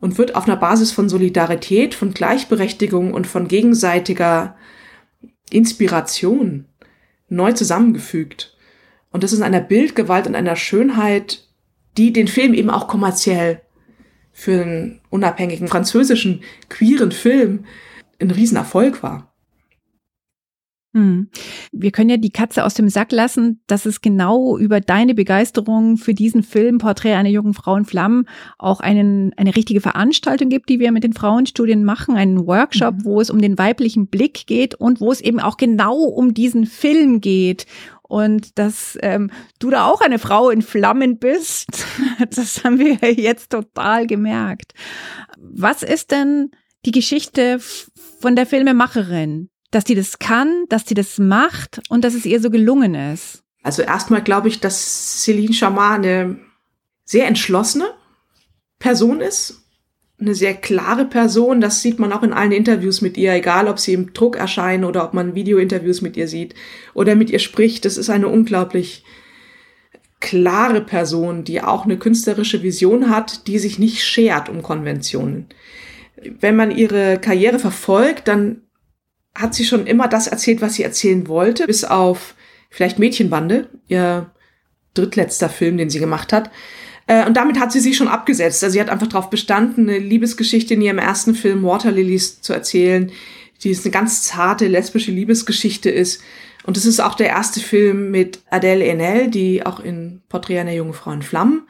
und 0.00 0.18
wird 0.18 0.34
auf 0.34 0.46
einer 0.46 0.56
Basis 0.56 0.92
von 0.92 1.08
Solidarität, 1.08 1.94
von 1.94 2.14
Gleichberechtigung 2.14 3.12
und 3.12 3.26
von 3.26 3.48
gegenseitiger 3.48 4.56
Inspiration 5.50 6.66
neu 7.28 7.52
zusammengefügt. 7.52 8.56
Und 9.10 9.22
das 9.22 9.32
ist 9.32 9.38
in 9.38 9.44
einer 9.44 9.60
Bildgewalt 9.60 10.26
und 10.26 10.34
einer 10.34 10.56
Schönheit, 10.56 11.48
die 11.96 12.12
den 12.12 12.28
Film 12.28 12.54
eben 12.54 12.70
auch 12.70 12.88
kommerziell 12.88 13.62
für 14.32 14.62
einen 14.62 15.00
unabhängigen 15.10 15.68
französischen 15.68 16.42
queeren 16.68 17.12
Film 17.12 17.64
ein 18.20 18.30
Riesenerfolg 18.30 19.02
war. 19.02 19.29
Hm. 20.92 21.28
Wir 21.70 21.92
können 21.92 22.10
ja 22.10 22.16
die 22.16 22.32
Katze 22.32 22.64
aus 22.64 22.74
dem 22.74 22.88
Sack 22.88 23.12
lassen, 23.12 23.62
dass 23.68 23.86
es 23.86 24.00
genau 24.00 24.58
über 24.58 24.80
deine 24.80 25.14
Begeisterung 25.14 25.96
für 25.96 26.14
diesen 26.14 26.42
Film 26.42 26.78
Porträt 26.78 27.14
einer 27.14 27.28
jungen 27.28 27.54
Frau 27.54 27.76
in 27.76 27.84
Flammen 27.84 28.26
auch 28.58 28.80
einen, 28.80 29.32
eine 29.36 29.54
richtige 29.54 29.80
Veranstaltung 29.80 30.48
gibt, 30.48 30.68
die 30.68 30.80
wir 30.80 30.90
mit 30.90 31.04
den 31.04 31.12
Frauenstudien 31.12 31.84
machen, 31.84 32.16
einen 32.16 32.44
Workshop, 32.44 32.96
mhm. 32.96 33.04
wo 33.04 33.20
es 33.20 33.30
um 33.30 33.40
den 33.40 33.56
weiblichen 33.56 34.08
Blick 34.08 34.46
geht 34.48 34.74
und 34.74 35.00
wo 35.00 35.12
es 35.12 35.20
eben 35.20 35.38
auch 35.38 35.56
genau 35.58 35.96
um 35.96 36.34
diesen 36.34 36.66
Film 36.66 37.20
geht. 37.20 37.66
Und 38.02 38.58
dass 38.58 38.98
ähm, 39.02 39.30
du 39.60 39.70
da 39.70 39.86
auch 39.86 40.00
eine 40.00 40.18
Frau 40.18 40.50
in 40.50 40.62
Flammen 40.62 41.18
bist, 41.18 41.86
das 42.34 42.64
haben 42.64 42.80
wir 42.80 43.12
jetzt 43.12 43.50
total 43.52 44.08
gemerkt. 44.08 44.72
Was 45.38 45.84
ist 45.84 46.10
denn 46.10 46.50
die 46.84 46.90
Geschichte 46.90 47.60
von 47.60 48.34
der 48.34 48.46
Filmemacherin? 48.46 49.50
Dass 49.70 49.84
die 49.84 49.94
das 49.94 50.18
kann, 50.18 50.64
dass 50.68 50.84
die 50.84 50.94
das 50.94 51.18
macht 51.18 51.80
und 51.88 52.04
dass 52.04 52.14
es 52.14 52.26
ihr 52.26 52.40
so 52.40 52.50
gelungen 52.50 52.94
ist? 52.94 53.42
Also 53.62 53.82
erstmal 53.82 54.22
glaube 54.22 54.48
ich, 54.48 54.60
dass 54.60 55.22
Celine 55.22 55.52
Chamar 55.52 55.94
eine 55.94 56.38
sehr 57.04 57.26
entschlossene 57.26 57.90
Person 58.78 59.20
ist, 59.20 59.62
eine 60.18 60.34
sehr 60.34 60.54
klare 60.54 61.04
Person. 61.04 61.60
Das 61.60 61.82
sieht 61.82 61.98
man 61.98 62.12
auch 62.12 62.22
in 62.22 62.32
allen 62.32 62.52
Interviews 62.52 63.00
mit 63.00 63.16
ihr, 63.16 63.32
egal 63.32 63.68
ob 63.68 63.78
sie 63.78 63.92
im 63.92 64.12
Druck 64.12 64.36
erscheinen 64.36 64.84
oder 64.84 65.04
ob 65.04 65.14
man 65.14 65.34
Videointerviews 65.34 66.02
mit 66.02 66.16
ihr 66.16 66.28
sieht 66.28 66.54
oder 66.94 67.14
mit 67.14 67.30
ihr 67.30 67.38
spricht. 67.38 67.84
Das 67.84 67.96
ist 67.96 68.10
eine 68.10 68.28
unglaublich 68.28 69.04
klare 70.20 70.82
Person, 70.82 71.44
die 71.44 71.62
auch 71.62 71.84
eine 71.84 71.98
künstlerische 71.98 72.62
Vision 72.62 73.10
hat, 73.10 73.46
die 73.46 73.58
sich 73.58 73.78
nicht 73.78 74.04
schert 74.04 74.48
um 74.48 74.62
Konventionen. 74.62 75.46
Wenn 76.40 76.56
man 76.56 76.70
ihre 76.70 77.18
Karriere 77.18 77.58
verfolgt, 77.58 78.28
dann 78.28 78.62
hat 79.40 79.54
sie 79.54 79.64
schon 79.64 79.86
immer 79.86 80.08
das 80.08 80.26
erzählt, 80.26 80.60
was 80.60 80.74
sie 80.74 80.82
erzählen 80.82 81.28
wollte, 81.28 81.66
bis 81.66 81.84
auf 81.84 82.34
vielleicht 82.68 82.98
Mädchenbande, 82.98 83.68
ihr 83.88 84.30
drittletzter 84.94 85.48
Film, 85.48 85.76
den 85.76 85.90
sie 85.90 85.98
gemacht 85.98 86.32
hat. 86.32 86.50
Äh, 87.06 87.26
und 87.26 87.36
damit 87.36 87.58
hat 87.58 87.72
sie 87.72 87.80
sich 87.80 87.96
schon 87.96 88.08
abgesetzt. 88.08 88.62
Also 88.62 88.74
sie 88.74 88.80
hat 88.80 88.88
einfach 88.88 89.08
darauf 89.08 89.30
bestanden, 89.30 89.88
eine 89.88 89.98
Liebesgeschichte 89.98 90.74
in 90.74 90.82
ihrem 90.82 90.98
ersten 90.98 91.34
Film 91.34 91.62
Water 91.62 91.90
Lilies 91.90 92.40
zu 92.40 92.52
erzählen, 92.52 93.10
die 93.62 93.70
ist 93.70 93.84
eine 93.84 93.92
ganz 93.92 94.22
zarte 94.22 94.68
lesbische 94.68 95.10
Liebesgeschichte 95.10 95.90
ist. 95.90 96.22
Und 96.64 96.76
es 96.76 96.86
ist 96.86 97.00
auch 97.00 97.14
der 97.14 97.28
erste 97.28 97.60
Film 97.60 98.10
mit 98.10 98.40
Adele 98.50 98.84
Enel, 98.84 99.28
die 99.28 99.64
auch 99.64 99.80
in 99.80 100.22
Porträt 100.28 100.60
einer 100.60 100.72
jungen 100.72 100.94
Frau 100.94 101.10
in 101.10 101.22
Flammen, 101.22 101.66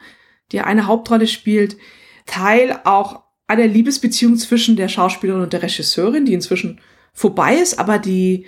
die 0.51 0.61
eine 0.61 0.87
Hauptrolle 0.87 1.27
spielt, 1.27 1.77
Teil 2.25 2.79
auch 2.83 3.23
einer 3.47 3.67
Liebesbeziehung 3.67 4.37
zwischen 4.37 4.75
der 4.75 4.87
Schauspielerin 4.87 5.41
und 5.41 5.53
der 5.53 5.63
Regisseurin, 5.63 6.25
die 6.25 6.33
inzwischen 6.33 6.79
vorbei 7.13 7.55
ist, 7.55 7.79
aber 7.79 7.99
die, 7.99 8.45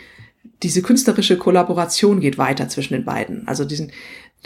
diese 0.62 0.82
künstlerische 0.82 1.38
Kollaboration 1.38 2.20
geht 2.20 2.38
weiter 2.38 2.70
zwischen 2.70 2.94
den 2.94 3.06
beiden. 3.06 3.48
Also 3.48 3.66
diesen, 3.66 3.92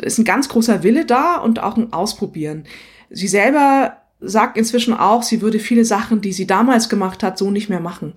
ist 0.01 0.17
ein 0.17 0.25
ganz 0.25 0.49
großer 0.49 0.83
Wille 0.83 1.05
da 1.05 1.37
und 1.37 1.59
auch 1.59 1.77
ein 1.77 1.93
Ausprobieren. 1.93 2.65
Sie 3.09 3.27
selber 3.27 3.97
sagt 4.19 4.57
inzwischen 4.57 4.93
auch, 4.93 5.23
sie 5.23 5.41
würde 5.41 5.59
viele 5.59 5.85
Sachen, 5.85 6.21
die 6.21 6.33
sie 6.33 6.47
damals 6.47 6.89
gemacht 6.89 7.23
hat, 7.23 7.37
so 7.37 7.51
nicht 7.51 7.69
mehr 7.69 7.79
machen. 7.79 8.15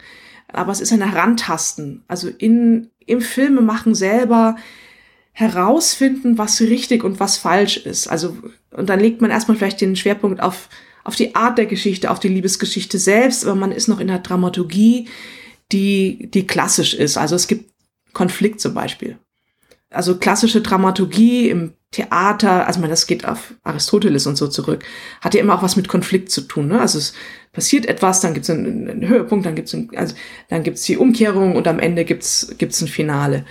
Aber 0.48 0.72
es 0.72 0.80
ist 0.80 0.92
ein 0.92 1.02
Herantasten. 1.02 2.04
Also 2.08 2.28
in, 2.28 2.90
im 3.06 3.20
Filmemachen 3.20 3.94
selber 3.94 4.56
herausfinden, 5.32 6.38
was 6.38 6.60
richtig 6.60 7.04
und 7.04 7.20
was 7.20 7.36
falsch 7.36 7.76
ist. 7.78 8.08
Also, 8.08 8.36
und 8.72 8.88
dann 8.88 9.00
legt 9.00 9.20
man 9.20 9.30
erstmal 9.30 9.56
vielleicht 9.56 9.80
den 9.80 9.96
Schwerpunkt 9.96 10.42
auf, 10.42 10.68
auf 11.04 11.16
die 11.16 11.34
Art 11.34 11.56
der 11.56 11.66
Geschichte, 11.66 12.10
auf 12.10 12.20
die 12.20 12.28
Liebesgeschichte 12.28 12.98
selbst, 12.98 13.46
aber 13.46 13.54
man 13.54 13.72
ist 13.72 13.88
noch 13.88 14.00
in 14.00 14.08
der 14.08 14.18
Dramaturgie, 14.18 15.08
die, 15.72 16.30
die 16.30 16.46
klassisch 16.46 16.94
ist. 16.94 17.16
Also 17.16 17.36
es 17.36 17.46
gibt 17.46 17.70
Konflikt 18.12 18.60
zum 18.60 18.74
Beispiel. 18.74 19.18
Also 19.90 20.18
klassische 20.18 20.60
Dramaturgie 20.60 21.48
im 21.48 21.74
Theater, 21.90 22.68
also 22.68 22.78
man, 22.80 22.90
das 22.90 23.08
geht 23.08 23.24
auf 23.24 23.54
Aristoteles 23.64 24.26
und 24.28 24.36
so 24.36 24.46
zurück, 24.46 24.84
hat 25.20 25.34
ja 25.34 25.40
immer 25.40 25.56
auch 25.56 25.62
was 25.62 25.74
mit 25.74 25.88
Konflikt 25.88 26.30
zu 26.30 26.42
tun. 26.42 26.68
Ne? 26.68 26.80
Also 26.80 26.98
es 26.98 27.14
passiert 27.52 27.86
etwas, 27.86 28.20
dann 28.20 28.32
gibt 28.32 28.44
es 28.44 28.50
einen, 28.50 28.88
einen, 28.88 29.08
Höhepunkt, 29.08 29.44
dann 29.44 29.56
gibt 29.56 29.72
es 29.72 29.76
also, 29.96 30.14
dann 30.48 30.62
gibt's 30.62 30.82
die 30.82 30.96
Umkehrung 30.96 31.56
und 31.56 31.66
am 31.66 31.80
Ende 31.80 32.04
gibt's 32.04 32.54
gibt's 32.58 32.80
ein 32.80 32.86
Finale. 32.86 33.44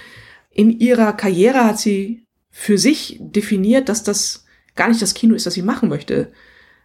In 0.52 0.80
ihrer 0.80 1.12
Karriere 1.12 1.66
hat 1.66 1.80
sie 1.80 2.26
für 2.50 2.78
sich 2.78 3.18
definiert, 3.20 3.90
dass 3.90 4.04
das 4.04 4.46
gar 4.76 4.88
nicht 4.88 5.02
das 5.02 5.14
Kino 5.14 5.36
ist, 5.36 5.46
das 5.46 5.56
sie 5.56 5.62
machen 5.62 5.90
möchte. 5.90 6.32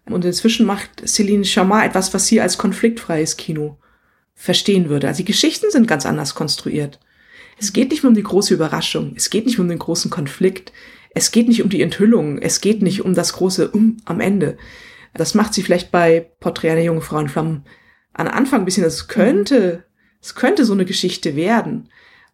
Und 0.07 0.25
inzwischen 0.25 0.67
macht 0.67 1.09
Celine 1.09 1.45
Chamar 1.45 1.85
etwas, 1.87 2.13
was 2.13 2.27
sie 2.27 2.41
als 2.41 2.59
konfliktfreies 2.59 3.37
Kino 3.37 3.79
verstehen 4.35 4.89
würde. 4.89 5.09
Also 5.09 5.19
die 5.19 5.25
Geschichten 5.25 5.71
sind 5.71 5.87
ganz 5.87 6.07
anders 6.07 6.35
konstruiert. 6.35 6.99
Es 7.59 7.73
geht 7.73 7.91
nicht 7.91 8.03
mehr 8.03 8.11
um 8.11 8.17
die 8.17 8.23
große 8.23 8.53
Überraschung, 8.53 9.15
es 9.17 9.31
geht 9.31 9.47
nicht 9.47 9.61
um 9.61 9.69
den 9.69 9.79
großen 9.79 10.11
Konflikt, 10.11 10.73
es 11.15 11.31
geht 11.31 11.47
nicht 11.47 11.63
um 11.63 11.69
die 11.69 11.83
Enthüllung, 11.83 12.39
es 12.39 12.61
geht 12.61 12.83
nicht 12.83 13.05
um 13.05 13.15
das 13.15 13.35
große 13.35 13.71
Um 13.71 13.99
am 14.05 14.21
Ende. 14.21 14.59
Das 15.15 15.35
macht 15.35 15.55
sie 15.55 15.63
vielleicht 15.63 15.93
bei 15.93 16.33
Porträt 16.41 16.71
einer 16.71 16.83
jungen 16.83 17.03
Frau 17.03 17.19
in 17.21 17.29
Flammen 17.29 17.65
an 18.13 18.29
Anfang 18.29 18.61
ein 18.61 18.65
bisschen, 18.65 18.85
es 18.85 19.07
könnte, 19.07 19.85
es 20.21 20.35
könnte 20.35 20.65
so 20.65 20.73
eine 20.73 20.85
Geschichte 20.85 21.37
werden. 21.37 21.89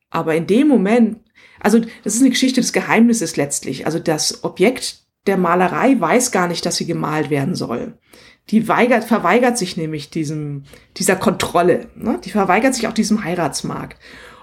Aber 0.09 0.35
in 0.35 0.47
dem 0.47 0.69
Moment, 0.69 1.19
also 1.61 1.81
das 2.03 2.15
ist 2.15 2.21
eine 2.21 2.31
Geschichte 2.31 2.61
des 2.61 2.73
Geheimnisses 2.73 3.37
letztlich. 3.37 3.87
Also 3.87 3.99
das 3.99 4.45
Objekt 4.45 5.05
der 5.27 5.37
Malerei 5.37 6.01
weiß 6.01 6.33
gar 6.33 6.49
nicht, 6.49 6.65
dass 6.65 6.77
sie 6.77 6.87
gemalt 6.87 7.29
werden 7.29 7.55
soll 7.55 7.99
die 8.49 8.69
weigert, 8.69 9.05
verweigert 9.05 9.59
sich 9.59 9.77
nämlich 9.77 10.11
diesem, 10.11 10.65
dieser 10.97 11.17
Kontrolle. 11.17 11.89
Ne? 11.95 12.19
Die 12.25 12.31
verweigert 12.31 12.75
sich 12.75 12.89
auch 12.89 12.93
diesem 12.93 13.25
Heiratsmarkt. 13.25 13.97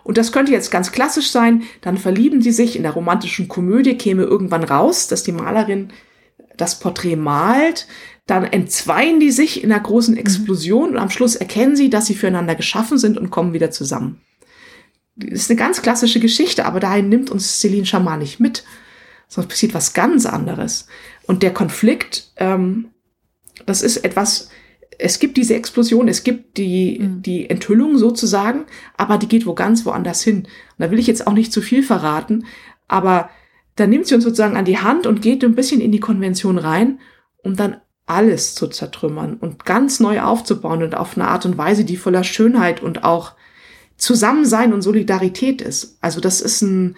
Und 0.03 0.17
das 0.17 0.31
könnte 0.31 0.53
jetzt 0.53 0.71
ganz 0.71 0.93
klassisch 0.93 1.31
sein. 1.31 1.63
Dann 1.81 1.97
verlieben 1.97 2.41
sie 2.41 2.53
sich 2.53 2.77
in 2.77 2.83
der 2.83 2.93
romantischen 2.93 3.49
Komödie, 3.49 3.97
käme 3.97 4.23
irgendwann 4.23 4.63
raus, 4.63 5.07
dass 5.07 5.23
die 5.23 5.33
Malerin 5.33 5.91
das 6.55 6.79
Porträt 6.79 7.17
malt. 7.17 7.87
Dann 8.25 8.45
entzweien 8.45 9.19
die 9.19 9.31
sich 9.31 9.63
in 9.63 9.71
einer 9.71 9.81
großen 9.81 10.13
mhm. 10.13 10.19
Explosion 10.19 10.91
und 10.91 10.97
am 10.97 11.09
Schluss 11.09 11.35
erkennen 11.35 11.75
sie, 11.75 11.89
dass 11.89 12.05
sie 12.05 12.15
füreinander 12.15 12.55
geschaffen 12.55 12.97
sind 12.97 13.17
und 13.17 13.31
kommen 13.31 13.51
wieder 13.51 13.71
zusammen. 13.71 14.21
Das 15.17 15.41
ist 15.41 15.49
eine 15.49 15.59
ganz 15.59 15.81
klassische 15.81 16.19
Geschichte, 16.19 16.65
aber 16.65 16.79
dahin 16.79 17.09
nimmt 17.09 17.29
uns 17.29 17.59
Celine 17.59 17.85
Schaman 17.85 18.19
nicht 18.19 18.39
mit. 18.39 18.63
Sonst 19.27 19.47
passiert 19.47 19.73
was 19.73 19.93
ganz 19.93 20.25
anderes. 20.25 20.87
Und 21.25 21.43
der 21.43 21.53
Konflikt 21.53 22.31
ähm, 22.37 22.91
das 23.67 23.83
ist 23.83 23.97
etwas, 23.97 24.49
es 24.97 25.19
gibt 25.19 25.37
diese 25.37 25.53
Explosion, 25.53 26.07
es 26.07 26.23
gibt 26.23 26.57
die, 26.57 26.99
mhm. 26.99 27.21
die 27.21 27.49
Enthüllung 27.49 27.97
sozusagen, 27.97 28.65
aber 28.95 29.19
die 29.19 29.27
geht 29.27 29.45
wo 29.45 29.53
ganz 29.53 29.85
woanders 29.85 30.23
hin. 30.23 30.37
Und 30.37 30.47
da 30.79 30.89
will 30.89 30.97
ich 30.97 31.05
jetzt 31.05 31.27
auch 31.27 31.33
nicht 31.33 31.53
zu 31.53 31.61
viel 31.61 31.83
verraten, 31.83 32.45
aber 32.87 33.29
da 33.75 33.85
nimmt 33.85 34.07
sie 34.07 34.15
uns 34.15 34.23
sozusagen 34.23 34.57
an 34.57 34.65
die 34.65 34.79
Hand 34.79 35.05
und 35.05 35.21
geht 35.21 35.43
ein 35.43 35.53
bisschen 35.53 35.81
in 35.81 35.91
die 35.91 35.99
Konvention 35.99 36.57
rein, 36.57 36.99
um 37.43 37.55
dann 37.55 37.77
alles 38.07 38.55
zu 38.55 38.67
zertrümmern 38.67 39.35
und 39.35 39.65
ganz 39.65 39.99
neu 39.99 40.21
aufzubauen 40.21 40.81
und 40.81 40.95
auf 40.95 41.15
eine 41.15 41.27
Art 41.27 41.45
und 41.45 41.57
Weise, 41.57 41.83
die 41.83 41.97
voller 41.97 42.23
Schönheit 42.23 42.81
und 42.81 43.03
auch 43.03 43.33
Zusammensein 43.97 44.73
und 44.73 44.81
Solidarität 44.81 45.61
ist. 45.61 45.97
Also 46.01 46.21
das 46.21 46.41
ist 46.41 46.61
ein 46.61 46.95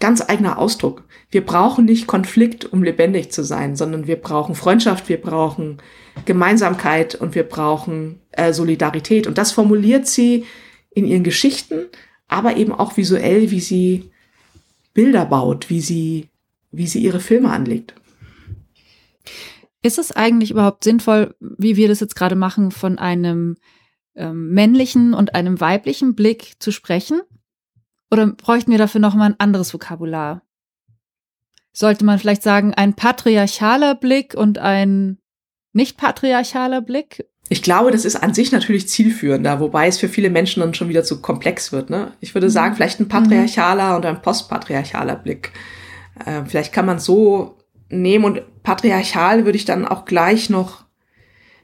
ganz 0.00 0.22
eigener 0.28 0.58
Ausdruck. 0.58 1.04
Wir 1.30 1.44
brauchen 1.44 1.84
nicht 1.84 2.06
Konflikt, 2.06 2.64
um 2.72 2.82
lebendig 2.82 3.32
zu 3.32 3.42
sein, 3.44 3.76
sondern 3.76 4.06
wir 4.06 4.16
brauchen 4.16 4.54
Freundschaft, 4.54 5.08
wir 5.08 5.20
brauchen 5.20 5.78
Gemeinsamkeit 6.24 7.14
und 7.14 7.34
wir 7.34 7.44
brauchen 7.44 8.20
äh, 8.32 8.52
Solidarität. 8.52 9.26
Und 9.26 9.38
das 9.38 9.52
formuliert 9.52 10.06
sie 10.06 10.44
in 10.90 11.06
ihren 11.06 11.24
Geschichten, 11.24 11.86
aber 12.28 12.56
eben 12.56 12.72
auch 12.72 12.96
visuell, 12.96 13.50
wie 13.50 13.60
sie 13.60 14.10
Bilder 14.94 15.26
baut, 15.26 15.70
wie 15.70 15.80
sie, 15.80 16.28
wie 16.70 16.86
sie 16.86 17.00
ihre 17.00 17.20
Filme 17.20 17.50
anlegt. 17.50 17.94
Ist 19.82 19.98
es 19.98 20.12
eigentlich 20.12 20.50
überhaupt 20.50 20.84
sinnvoll, 20.84 21.34
wie 21.40 21.76
wir 21.76 21.88
das 21.88 22.00
jetzt 22.00 22.16
gerade 22.16 22.36
machen, 22.36 22.70
von 22.70 22.98
einem 22.98 23.56
ähm, 24.14 24.50
männlichen 24.50 25.12
und 25.12 25.34
einem 25.34 25.60
weiblichen 25.60 26.14
Blick 26.14 26.54
zu 26.58 26.70
sprechen? 26.70 27.20
Oder 28.10 28.26
bräuchten 28.26 28.70
wir 28.70 28.78
dafür 28.78 29.00
nochmal 29.00 29.30
ein 29.30 29.40
anderes 29.40 29.72
Vokabular? 29.72 30.42
Sollte 31.72 32.04
man 32.04 32.18
vielleicht 32.18 32.42
sagen, 32.42 32.72
ein 32.74 32.94
patriarchaler 32.94 33.94
Blick 33.96 34.34
und 34.34 34.58
ein 34.58 35.18
nicht 35.72 35.96
patriarchaler 35.96 36.80
Blick? 36.80 37.26
Ich 37.48 37.62
glaube, 37.62 37.90
das 37.90 38.04
ist 38.04 38.16
an 38.16 38.32
sich 38.32 38.52
natürlich 38.52 38.88
zielführender, 38.88 39.60
wobei 39.60 39.88
es 39.88 39.98
für 39.98 40.08
viele 40.08 40.30
Menschen 40.30 40.60
dann 40.60 40.74
schon 40.74 40.88
wieder 40.88 41.04
zu 41.04 41.20
komplex 41.20 41.72
wird. 41.72 41.90
Ne? 41.90 42.12
Ich 42.20 42.34
würde 42.34 42.48
sagen, 42.48 42.72
mhm. 42.72 42.76
vielleicht 42.76 43.00
ein 43.00 43.08
patriarchaler 43.08 43.90
mhm. 43.90 43.96
und 43.96 44.06
ein 44.06 44.22
postpatriarchaler 44.22 45.16
Blick. 45.16 45.52
Äh, 46.24 46.42
vielleicht 46.46 46.72
kann 46.72 46.86
man 46.86 46.98
so 46.98 47.58
nehmen 47.90 48.24
und 48.24 48.62
patriarchal 48.62 49.44
würde 49.44 49.56
ich 49.56 49.64
dann 49.64 49.86
auch 49.86 50.04
gleich 50.04 50.48
noch 50.48 50.84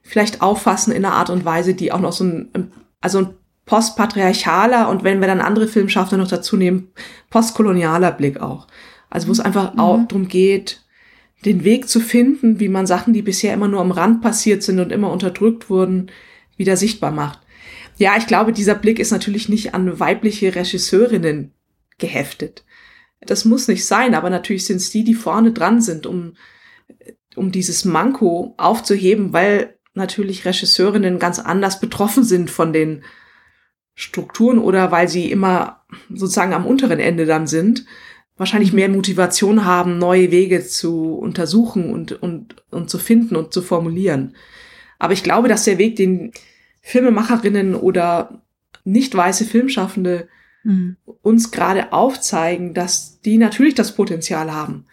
vielleicht 0.03 0.43
auffassen 0.43 0.93
in 0.93 1.05
einer 1.05 1.15
Art 1.15 1.31
und 1.31 1.45
Weise, 1.45 1.75
die 1.75 1.93
auch 1.93 2.01
noch 2.01 2.13
so 2.13 2.25
ein, 2.25 2.73
also 3.01 3.19
ein 3.19 3.35
postpatriarchaler 3.71 4.89
und 4.89 5.05
wenn 5.05 5.21
wir 5.21 5.29
dann 5.29 5.41
andere 5.41 5.69
Filmschaffende 5.69 6.21
noch 6.21 6.29
dazu 6.29 6.57
nehmen, 6.57 6.89
postkolonialer 7.31 8.11
Blick 8.11 8.41
auch. 8.41 8.67
Also 9.11 9.29
wo 9.29 9.33
es 9.33 9.39
einfach 9.39 9.75
mhm. 9.75 9.79
auch 9.79 10.09
darum 10.09 10.27
geht, 10.27 10.83
den 11.45 11.63
Weg 11.63 11.89
zu 11.89 12.01
finden, 12.01 12.59
wie 12.59 12.69
man 12.69 12.89
Sachen, 12.89 13.13
die 13.13 13.23
bisher 13.23 13.55
immer 13.55 13.69
nur 13.69 13.81
am 13.81 13.93
Rand 13.93 14.23
passiert 14.23 14.65
sind 14.65 14.81
und 14.81 14.91
immer 14.91 15.13
unterdrückt 15.13 15.71
wurden, 15.71 16.11
wieder 16.57 16.77
sichtbar 16.77 17.13
macht. 17.13 17.39
Ja, 17.97 18.17
ich 18.19 18.27
glaube, 18.27 18.53
dieser 18.53 18.75
Blick 18.75 18.99
ist 18.99 19.13
natürlich 19.13 19.49
nicht 19.49 19.73
an 19.73 20.01
weibliche 20.01 20.53
Regisseurinnen 20.53 21.55
geheftet. 21.99 22.65
Das 23.21 23.45
muss 23.45 23.69
nicht 23.69 23.87
sein, 23.87 24.17
aber 24.17 24.31
natürlich 24.31 24.67
sind 24.67 24.79
es 24.79 24.91
die, 24.91 25.05
die 25.05 25.15
vorne 25.15 25.53
dran 25.53 25.81
sind, 25.81 26.07
um, 26.07 26.33
um 27.37 27.53
dieses 27.53 27.85
Manko 27.85 28.53
aufzuheben, 28.57 29.33
weil 29.33 29.79
natürlich 29.95 30.45
Regisseurinnen 30.45 31.21
ganz 31.21 31.39
anders 31.39 31.79
betroffen 31.79 32.25
sind 32.25 32.51
von 32.51 32.73
den 32.73 33.05
Strukturen 33.95 34.59
oder 34.59 34.91
weil 34.91 35.09
sie 35.09 35.31
immer 35.31 35.85
sozusagen 36.09 36.55
am 36.55 36.67
unteren 36.67 37.01
Ende 37.01 37.27
dann 37.27 37.47
sind, 37.47 37.85
wahrscheinlich 38.37 38.73
mehr 38.73 38.89
Motivation 38.89 39.65
haben, 39.65 39.99
neue 39.99 40.31
Wege 40.31 40.67
zu 40.67 41.15
untersuchen 41.15 41.93
und, 41.93 42.13
und, 42.23 42.57
und 42.71 42.89
zu 42.89 42.99
finden 42.99 43.37
und 43.37 43.53
zu 43.53 43.61
formulieren. 43.61 44.35
Aber 44.99 45.13
ich 45.13 45.23
glaube, 45.23 45.49
dass 45.49 45.65
der 45.65 45.79
Weg, 45.79 45.97
den 45.97 46.33
Filmemacherinnen 46.81 47.75
oder 47.75 48.43
nicht 48.85 49.15
weiße 49.15 49.45
Filmschaffende 49.45 50.29
mhm. 50.63 50.97
uns 51.23 51.51
gerade 51.51 51.93
aufzeigen, 51.93 52.73
dass 52.73 53.21
die 53.21 53.37
natürlich 53.37 53.75
das 53.75 53.95
Potenzial 53.95 54.53
haben, 54.53 54.87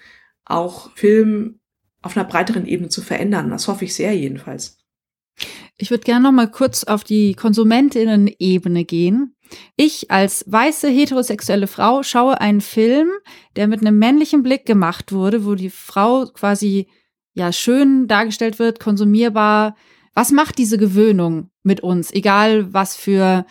auch 0.44 0.92
Film 0.96 1.60
auf 2.02 2.18
einer 2.18 2.28
breiteren 2.28 2.66
Ebene 2.66 2.90
zu 2.90 3.02
verändern. 3.02 3.50
Das 3.50 3.68
hoffe 3.68 3.86
ich 3.86 3.96
sehr 3.96 4.14
jedenfalls. 4.14 4.78
Ich 5.78 5.92
würde 5.92 6.04
gerne 6.04 6.24
noch 6.24 6.32
mal 6.32 6.50
kurz 6.50 6.84
auf 6.84 7.04
die 7.04 7.34
Konsumentinnen-Ebene 7.36 8.84
gehen. 8.84 9.36
Ich 9.76 10.10
als 10.10 10.44
weiße 10.48 10.90
heterosexuelle 10.90 11.68
Frau 11.68 12.04
schaue 12.04 12.42
einen 12.42 12.62
Film, 12.62 13.10
der 13.56 13.68
mit 13.68 13.82
einem 13.82 13.98
männlichen 14.00 14.44
Blick 14.44 14.66
gemacht 14.66 15.12
wurde, 15.12 15.46
wo 15.46 15.56
die 15.56 15.70
Frau 15.70 16.26
quasi 16.26 16.88
ja 17.34 17.54
schön 17.54 18.08
dargestellt 18.08 18.58
wird, 18.60 18.80
konsumierbar. 18.80 19.76
Was 20.14 20.32
macht 20.32 20.58
diese 20.58 20.80
Gewöhnung 20.80 21.52
mit 21.62 21.82
uns? 21.82 22.12
Egal 22.12 22.74
was 22.74 22.96
für 22.96 23.46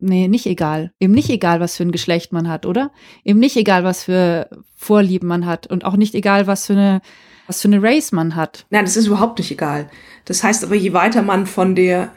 Nee, 0.00 0.28
nicht 0.28 0.46
egal. 0.46 0.92
Eben 1.00 1.12
nicht 1.12 1.28
egal, 1.28 1.58
was 1.58 1.76
für 1.76 1.82
ein 1.82 1.90
Geschlecht 1.90 2.32
man 2.32 2.48
hat, 2.48 2.66
oder? 2.66 2.92
Eben 3.24 3.40
nicht 3.40 3.56
egal, 3.56 3.82
was 3.82 4.04
für 4.04 4.48
Vorlieben 4.76 5.26
man 5.26 5.44
hat 5.44 5.66
und 5.66 5.84
auch 5.84 5.96
nicht 5.96 6.14
egal, 6.14 6.46
was 6.46 6.66
für 6.66 6.74
eine 6.74 7.00
was 7.48 7.62
für 7.62 7.68
eine 7.68 7.82
Race 7.82 8.12
man 8.12 8.36
hat. 8.36 8.66
Nein, 8.70 8.84
das 8.84 8.96
ist 8.96 9.06
überhaupt 9.06 9.38
nicht 9.38 9.50
egal. 9.50 9.90
Das 10.26 10.44
heißt 10.44 10.62
aber, 10.62 10.76
je 10.76 10.92
weiter 10.92 11.22
man 11.22 11.46
von 11.46 11.74
der, 11.74 12.12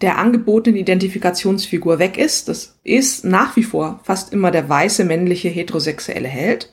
der 0.00 0.18
angebotenen 0.18 0.78
Identifikationsfigur 0.78 1.98
weg 1.98 2.16
ist, 2.16 2.48
das 2.48 2.78
ist 2.84 3.24
nach 3.24 3.56
wie 3.56 3.64
vor 3.64 4.00
fast 4.04 4.32
immer 4.32 4.50
der 4.50 4.68
weiße 4.68 5.04
männliche 5.04 5.48
heterosexuelle 5.48 6.28
Held. 6.28 6.72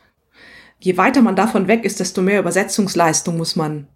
Je 0.79 0.97
weiter 0.97 1.21
man 1.21 1.35
davon 1.35 1.67
weg 1.67 1.83
ist, 1.83 1.99
desto 1.99 2.21
mehr 2.21 2.39
Übersetzungsleistung 2.39 3.35
muss 3.37 3.55
man 3.55 3.87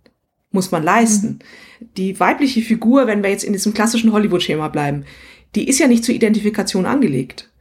muss 0.49 0.71
man 0.71 0.81
leisten. 0.81 1.39
Mhm. 1.79 1.87
Die 1.97 2.19
weibliche 2.19 2.61
Figur, 2.61 3.05
wenn 3.05 3.21
wir 3.21 3.29
jetzt 3.29 3.43
in 3.43 3.53
diesem 3.53 3.73
klassischen 3.73 4.13
Hollywood-Schema 4.13 4.69
bleiben, 4.69 5.05
die 5.55 5.67
ist 5.67 5.79
ja 5.79 5.87
nicht 5.87 6.05
zur 6.05 6.15
Identifikation 6.15 6.85
angelegt 6.85 7.51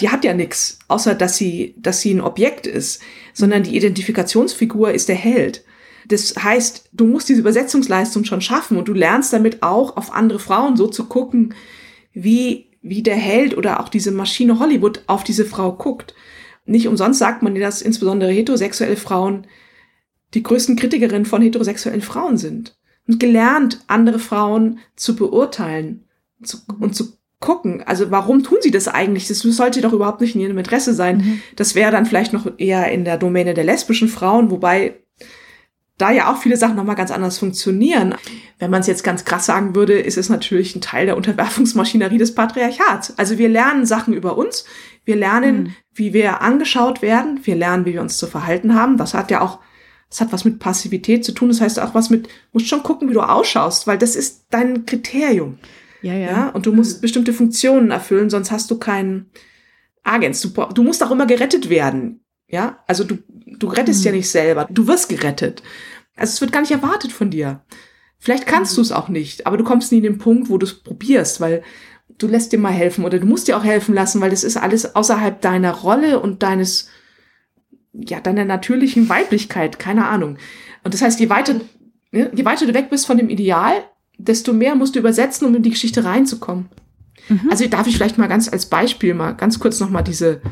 die 0.00 0.10
hat 0.10 0.24
ja 0.24 0.34
nichts, 0.34 0.78
außer 0.88 1.14
dass 1.14 1.36
sie, 1.36 1.74
dass 1.78 2.00
sie 2.00 2.14
ein 2.14 2.20
Objekt 2.20 2.66
ist, 2.66 3.02
sondern 3.32 3.62
die 3.62 3.76
Identifikationsfigur 3.76 4.92
ist 4.92 5.08
der 5.08 5.16
Held. 5.16 5.64
Das 6.06 6.34
heißt, 6.42 6.88
du 6.92 7.06
musst 7.06 7.28
diese 7.28 7.40
Übersetzungsleistung 7.40 8.24
schon 8.24 8.40
schaffen 8.40 8.76
und 8.76 8.88
du 8.88 8.94
lernst 8.94 9.32
damit 9.32 9.62
auch 9.62 9.96
auf 9.96 10.12
andere 10.12 10.38
Frauen 10.38 10.76
so 10.76 10.86
zu 10.86 11.04
gucken, 11.04 11.54
wie, 12.12 12.70
wie 12.80 13.02
der 13.02 13.16
Held 13.16 13.56
oder 13.56 13.80
auch 13.80 13.88
diese 13.88 14.10
Maschine 14.10 14.58
Hollywood 14.58 15.02
auf 15.06 15.24
diese 15.24 15.44
Frau 15.44 15.72
guckt. 15.72 16.14
Nicht 16.64 16.88
umsonst 16.88 17.18
sagt 17.18 17.42
man 17.42 17.54
dir, 17.54 17.60
dass 17.60 17.82
insbesondere 17.82 18.30
heterosexuelle 18.30 18.96
Frauen 18.96 19.46
die 20.34 20.42
größten 20.42 20.76
Kritikerinnen 20.76 21.26
von 21.26 21.42
heterosexuellen 21.42 22.02
Frauen 22.02 22.36
sind. 22.36 22.78
Und 23.06 23.20
gelernt, 23.20 23.80
andere 23.86 24.18
Frauen 24.18 24.80
zu 24.94 25.16
beurteilen 25.16 26.04
und 26.78 26.94
zu 26.94 27.17
gucken. 27.40 27.82
Also 27.86 28.10
warum 28.10 28.42
tun 28.42 28.58
sie 28.60 28.70
das 28.70 28.88
eigentlich? 28.88 29.28
Das 29.28 29.38
sollte 29.38 29.80
doch 29.80 29.92
überhaupt 29.92 30.20
nicht 30.20 30.34
in 30.34 30.40
ihrem 30.40 30.58
Interesse 30.58 30.92
sein. 30.92 31.18
Mhm. 31.18 31.42
Das 31.56 31.74
wäre 31.74 31.92
dann 31.92 32.06
vielleicht 32.06 32.32
noch 32.32 32.46
eher 32.58 32.90
in 32.90 33.04
der 33.04 33.16
Domäne 33.16 33.54
der 33.54 33.64
lesbischen 33.64 34.08
Frauen, 34.08 34.50
wobei 34.50 34.96
da 35.98 36.12
ja 36.12 36.32
auch 36.32 36.38
viele 36.38 36.56
Sachen 36.56 36.76
nochmal 36.76 36.96
ganz 36.96 37.10
anders 37.10 37.38
funktionieren. 37.38 38.14
Wenn 38.58 38.70
man 38.70 38.80
es 38.80 38.86
jetzt 38.86 39.02
ganz 39.02 39.24
krass 39.24 39.46
sagen 39.46 39.74
würde, 39.74 39.98
ist 39.98 40.16
es 40.16 40.28
natürlich 40.28 40.74
ein 40.74 40.80
Teil 40.80 41.06
der 41.06 41.16
Unterwerfungsmaschinerie 41.16 42.18
des 42.18 42.34
Patriarchats. 42.34 43.18
Also 43.18 43.36
wir 43.36 43.48
lernen 43.48 43.84
Sachen 43.84 44.14
über 44.14 44.38
uns, 44.38 44.64
wir 45.04 45.16
lernen, 45.16 45.62
mhm. 45.62 45.74
wie 45.94 46.12
wir 46.12 46.40
angeschaut 46.40 47.02
werden, 47.02 47.40
wir 47.42 47.56
lernen, 47.56 47.84
wie 47.84 47.94
wir 47.94 48.00
uns 48.00 48.16
zu 48.16 48.28
verhalten 48.28 48.74
haben. 48.74 48.96
Das 48.96 49.14
hat 49.14 49.30
ja 49.30 49.40
auch, 49.40 49.58
das 50.08 50.20
hat 50.20 50.32
was 50.32 50.44
mit 50.44 50.60
Passivität 50.60 51.24
zu 51.24 51.32
tun. 51.32 51.48
Das 51.48 51.60
heißt 51.60 51.80
auch 51.80 51.94
was 51.94 52.10
mit, 52.10 52.28
musst 52.52 52.68
schon 52.68 52.84
gucken, 52.84 53.08
wie 53.08 53.14
du 53.14 53.20
ausschaust, 53.20 53.86
weil 53.88 53.98
das 53.98 54.14
ist 54.14 54.46
dein 54.50 54.86
Kriterium. 54.86 55.58
Ja, 56.02 56.14
ja. 56.14 56.30
ja 56.30 56.48
und 56.50 56.66
du 56.66 56.72
musst 56.72 57.00
bestimmte 57.00 57.32
Funktionen 57.32 57.90
erfüllen, 57.90 58.30
sonst 58.30 58.50
hast 58.50 58.70
du 58.70 58.78
keinen 58.78 59.30
Agens. 60.04 60.40
Du, 60.40 60.48
du 60.48 60.82
musst 60.82 61.02
auch 61.02 61.10
immer 61.10 61.26
gerettet 61.26 61.68
werden. 61.68 62.20
Ja, 62.46 62.78
also 62.86 63.04
du, 63.04 63.18
du 63.28 63.66
rettest 63.66 64.00
mhm. 64.00 64.06
ja 64.06 64.12
nicht 64.12 64.30
selber. 64.30 64.66
Du 64.70 64.86
wirst 64.86 65.08
gerettet. 65.08 65.62
Also 66.16 66.32
es 66.32 66.40
wird 66.40 66.52
gar 66.52 66.60
nicht 66.60 66.72
erwartet 66.72 67.12
von 67.12 67.30
dir. 67.30 67.62
Vielleicht 68.18 68.46
kannst 68.46 68.72
mhm. 68.72 68.76
du 68.76 68.82
es 68.82 68.92
auch 68.92 69.08
nicht, 69.08 69.46
aber 69.46 69.56
du 69.56 69.64
kommst 69.64 69.92
nie 69.92 69.98
in 69.98 70.04
den 70.04 70.18
Punkt, 70.18 70.48
wo 70.48 70.58
du 70.58 70.66
es 70.66 70.82
probierst, 70.82 71.40
weil 71.40 71.62
du 72.16 72.26
lässt 72.26 72.52
dir 72.52 72.58
mal 72.58 72.72
helfen 72.72 73.04
oder 73.04 73.18
du 73.18 73.26
musst 73.26 73.48
dir 73.48 73.56
auch 73.56 73.64
helfen 73.64 73.94
lassen, 73.94 74.20
weil 74.20 74.30
das 74.30 74.44
ist 74.44 74.56
alles 74.56 74.96
außerhalb 74.96 75.40
deiner 75.40 75.72
Rolle 75.72 76.20
und 76.20 76.42
deines, 76.42 76.88
ja, 77.92 78.20
deiner 78.20 78.44
natürlichen 78.44 79.08
Weiblichkeit, 79.08 79.78
keine 79.78 80.06
Ahnung. 80.06 80.38
Und 80.82 80.94
das 80.94 81.02
heißt, 81.02 81.20
je 81.20 81.30
weiter, 81.30 81.60
je 82.10 82.44
weiter 82.44 82.66
du 82.66 82.74
weg 82.74 82.90
bist 82.90 83.06
von 83.06 83.18
dem 83.18 83.28
Ideal, 83.28 83.84
desto 84.18 84.52
mehr 84.52 84.74
musst 84.74 84.94
du 84.94 84.98
übersetzen, 84.98 85.46
um 85.46 85.54
in 85.54 85.62
die 85.62 85.70
Geschichte 85.70 86.04
reinzukommen. 86.04 86.68
Mhm. 87.28 87.48
Also 87.50 87.66
darf 87.66 87.86
ich 87.86 87.96
vielleicht 87.96 88.18
mal 88.18 88.28
ganz 88.28 88.52
als 88.52 88.66
Beispiel 88.66 89.14
mal 89.14 89.32
ganz 89.32 89.58
kurz 89.58 89.80
noch 89.80 89.90
mal 89.90 90.02
diese 90.02 90.42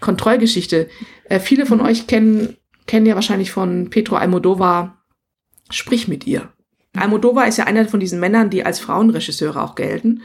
Kontrollgeschichte. 0.00 0.88
Äh, 1.24 1.40
viele 1.40 1.66
von 1.66 1.78
mhm. 1.78 1.84
euch 1.84 2.06
kennen 2.06 2.56
kennen 2.86 3.06
ja 3.06 3.14
wahrscheinlich 3.14 3.52
von 3.52 3.88
Pedro 3.90 4.16
Almodovar 4.16 5.00
Sprich 5.70 6.08
mit 6.08 6.26
ihr. 6.26 6.52
Almodovar 6.96 7.46
ist 7.46 7.56
ja 7.56 7.64
einer 7.64 7.86
von 7.86 8.00
diesen 8.00 8.20
Männern, 8.20 8.50
die 8.50 8.66
als 8.66 8.80
Frauenregisseure 8.80 9.62
auch 9.62 9.76
gelten. 9.76 10.22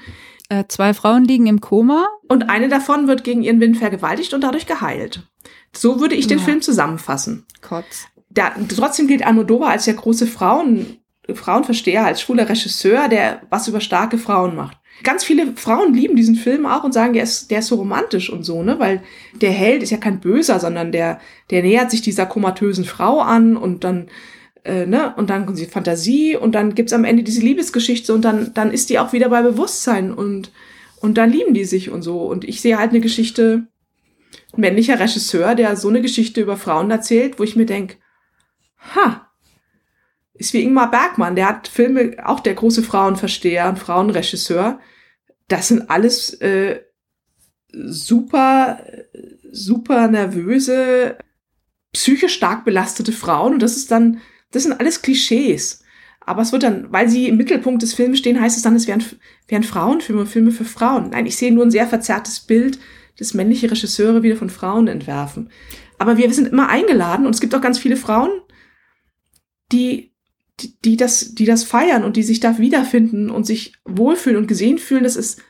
Äh, 0.50 0.66
zwei 0.68 0.94
Frauen 0.94 1.24
liegen 1.24 1.48
im 1.48 1.62
Koma. 1.62 2.08
Und 2.28 2.50
eine 2.50 2.68
davon 2.68 3.08
wird 3.08 3.24
gegen 3.24 3.44
ihren 3.44 3.60
Willen 3.60 3.76
vergewaltigt 3.76 4.34
und 4.34 4.42
dadurch 4.42 4.66
geheilt. 4.66 5.28
So 5.76 6.00
würde 6.00 6.16
ich 6.16 6.28
den 6.28 6.40
ja. 6.40 6.44
Film 6.44 6.62
zusammenfassen. 6.62 7.46
Kotz. 7.62 8.08
Da, 8.30 8.52
trotzdem 8.76 9.08
gilt 9.08 9.26
Almodovar 9.26 9.70
als 9.70 9.86
der 9.86 9.94
große 9.94 10.26
Frauen, 10.26 10.98
Frauenversteher, 11.34 12.06
als 12.06 12.22
schwuler 12.22 12.48
Regisseur, 12.48 13.08
der 13.08 13.42
was 13.50 13.68
über 13.68 13.82
starke 13.82 14.18
Frauen 14.18 14.56
macht. 14.56 14.78
Ganz 15.04 15.24
viele 15.26 15.54
Frauen 15.56 15.94
lieben 15.94 16.16
diesen 16.16 16.36
Film 16.36 16.66
auch 16.66 16.84
und 16.84 16.94
sagen, 16.94 17.14
der 17.14 17.24
ist, 17.24 17.52
der 17.52 17.60
ist 17.60 17.68
so 17.68 17.76
romantisch 17.76 18.30
und 18.30 18.44
so, 18.44 18.64
ne? 18.64 18.80
Weil 18.80 19.04
der 19.42 19.52
Held 19.52 19.84
ist 19.84 19.90
ja 19.90 19.98
kein 19.98 20.22
Böser, 20.22 20.60
sondern 20.60 20.92
der, 20.92 21.20
der 21.50 21.64
nähert 21.64 21.92
sich 21.92 22.02
dieser 22.02 22.26
komatösen 22.26 22.86
Frau 22.86 23.20
an 23.20 23.58
und 23.58 23.84
dann, 23.84 24.08
äh, 24.64 24.86
ne? 24.86 25.14
Und 25.18 25.30
dann 25.30 25.46
kommt 25.46 25.60
die 25.60 25.66
Fantasie 25.66 26.38
und 26.38 26.56
dann 26.56 26.76
gibt's 26.76 26.94
am 26.94 27.04
Ende 27.04 27.24
diese 27.24 27.42
Liebesgeschichte 27.42 28.14
und 28.14 28.24
dann, 28.24 28.54
dann 28.54 28.72
ist 28.72 28.90
die 28.90 29.00
auch 29.00 29.12
wieder 29.12 29.28
bei 29.30 29.42
Bewusstsein 29.42 30.14
und, 30.14 30.52
und 31.02 31.18
dann 31.18 31.30
lieben 31.30 31.54
die 31.54 31.66
sich 31.66 31.90
und 31.90 32.02
so. 32.02 32.22
Und 32.22 32.46
ich 32.46 32.62
sehe 32.62 32.78
halt 32.78 32.92
eine 32.92 33.02
Geschichte, 33.02 33.68
ein 34.54 34.62
männlicher 34.62 34.98
Regisseur, 34.98 35.56
der 35.56 35.76
so 35.76 35.90
eine 35.90 36.02
Geschichte 36.02 36.40
über 36.40 36.56
Frauen 36.56 36.90
erzählt, 36.90 37.38
wo 37.38 37.44
ich 37.44 37.58
mir 37.58 37.66
denk, 37.66 37.98
ha, 38.96 39.25
ist 40.38 40.54
wie 40.54 40.64
Ingmar 40.64 40.92
Bergmann, 40.92 41.36
der 41.36 41.48
hat 41.48 41.68
Filme, 41.68 42.18
auch 42.24 42.40
der 42.40 42.54
große 42.54 42.84
Frauenversteher 42.84 43.70
und 43.70 43.80
Frauenregisseur. 43.80 44.80
Das 45.48 45.70
sind 45.70 45.90
alles 45.90 46.34
äh, 46.42 46.82
super, 47.72 48.80
super 49.52 50.08
nervöse, 50.08 51.18
psychisch 51.94 52.34
stark 52.34 52.66
belastete 52.66 53.12
Frauen. 53.12 53.54
Und 53.54 53.62
das 53.62 53.78
ist 53.78 53.92
dann, 53.92 54.20
das 54.52 54.64
sind 54.64 54.80
alles 54.80 55.02
Klischees. 55.02 55.82
Aber 56.20 56.42
es 56.42 56.52
wird 56.52 56.64
dann, 56.64 56.92
weil 56.92 57.08
sie 57.08 57.28
im 57.28 57.38
Mittelpunkt 57.38 57.84
des 57.84 57.94
Films 57.94 58.18
stehen, 58.18 58.42
heißt 58.42 58.58
es 58.58 58.64
dann, 58.64 58.76
es 58.76 58.88
wären, 58.88 59.04
wären 59.48 59.64
Frauenfilme, 59.64 60.26
Filme 60.26 60.52
für 60.52 60.66
Frauen. 60.66 61.12
Nein, 61.12 61.28
ich 61.28 61.38
sehe 61.38 61.54
nur 61.54 61.64
ein 61.64 61.72
sehr 61.72 61.88
verzerrtes 61.88 62.42
Bild, 62.42 62.80
das 63.18 63.34
männliche 63.34 63.70
Regisseure 63.70 64.24
wieder 64.24 64.36
von 64.36 64.50
Frauen 64.50 64.88
entwerfen. 64.88 65.50
Aber 66.00 66.18
wir 66.18 66.34
sind 66.34 66.50
immer 66.50 66.68
eingeladen 66.68 67.26
und 67.26 67.36
es 67.36 67.42
gibt 67.42 67.56
auch 67.56 67.62
ganz 67.62 67.78
viele 67.78 67.96
Frauen, 67.96 68.32
die 69.72 70.15
die, 70.60 70.98
das, 70.98 71.36
die 71.36 71.46
das 71.46 71.64
feiern 71.64 72.04
und 72.04 72.16
die 72.16 72.24
sich 72.24 72.40
da 72.40 72.58
wiederfinden 72.58 73.30
und 73.30 73.46
sich 73.46 73.74
wohlfühlen 73.86 74.38
und 74.38 74.48
gesehen 74.48 74.78
fühlen, 74.78 75.04
das 75.04 75.16
ist, 75.16 75.42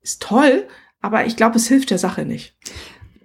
ist 0.00 0.22
toll, 0.22 0.66
aber 1.00 1.26
ich 1.26 1.36
glaube, 1.36 1.56
es 1.56 1.68
hilft 1.68 1.90
der 1.90 1.98
Sache 1.98 2.24
nicht. 2.24 2.56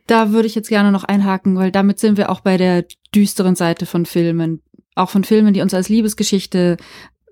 Da 0.08 0.32
würde 0.32 0.48
ich 0.48 0.56
jetzt 0.56 0.70
gerne 0.70 0.92
noch 0.92 1.06
einhaken, 1.06 1.56
weil 1.56 1.72
damit 1.72 2.00
sind 2.00 2.18
wir 2.18 2.30
auch 2.30 2.42
bei 2.42 2.58
der 2.58 2.86
düsteren 3.16 3.56
Seite 3.56 3.86
von 3.86 4.06
Filmen. 4.06 4.62
Auch 4.96 5.10
von 5.10 5.24
Filmen, 5.24 5.54
die 5.54 5.62
uns 5.62 5.74
als 5.74 5.90
Liebesgeschichte 5.90 6.78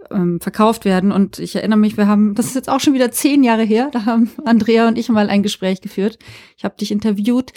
ähm, 0.09 0.39
verkauft 0.39 0.85
werden. 0.85 1.11
Und 1.11 1.37
ich 1.37 1.55
erinnere 1.55 1.79
mich, 1.79 1.97
wir 1.97 2.07
haben, 2.07 2.33
das 2.33 2.47
ist 2.47 2.55
jetzt 2.55 2.69
auch 2.69 2.79
schon 2.79 2.93
wieder 2.93 3.11
zehn 3.11 3.43
Jahre 3.43 3.63
her, 3.63 3.89
da 3.91 4.05
haben 4.05 4.31
Andrea 4.45 4.87
und 4.87 4.97
ich 4.97 5.09
mal 5.09 5.29
ein 5.29 5.43
Gespräch 5.43 5.81
geführt. 5.81 6.17
Ich 6.57 6.63
habe 6.63 6.77
dich 6.77 6.91
interviewt, 6.91 7.51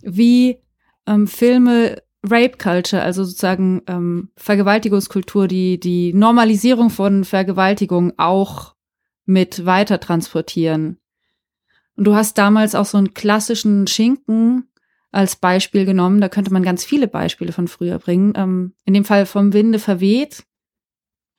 wie 0.00 0.58
ähm, 1.06 1.26
Filme 1.26 2.02
Rape 2.24 2.56
Culture, 2.56 3.02
also 3.02 3.24
sozusagen 3.24 3.82
ähm, 3.88 4.30
Vergewaltigungskultur, 4.36 5.48
die 5.48 5.80
die 5.80 6.12
Normalisierung 6.12 6.90
von 6.90 7.24
Vergewaltigung 7.24 8.12
auch 8.16 8.74
mit 9.24 9.66
weiter 9.66 9.98
transportieren. 9.98 10.98
Und 11.96 12.04
du 12.04 12.14
hast 12.14 12.38
damals 12.38 12.74
auch 12.74 12.86
so 12.86 12.98
einen 12.98 13.14
klassischen 13.14 13.86
Schinken 13.86 14.68
als 15.10 15.36
Beispiel 15.36 15.84
genommen. 15.84 16.20
Da 16.20 16.28
könnte 16.28 16.52
man 16.52 16.62
ganz 16.62 16.84
viele 16.84 17.08
Beispiele 17.08 17.52
von 17.52 17.68
früher 17.68 17.98
bringen. 17.98 18.32
Ähm, 18.36 18.74
in 18.84 18.94
dem 18.94 19.04
Fall 19.04 19.26
vom 19.26 19.52
Winde 19.52 19.78
verweht. 19.78 20.44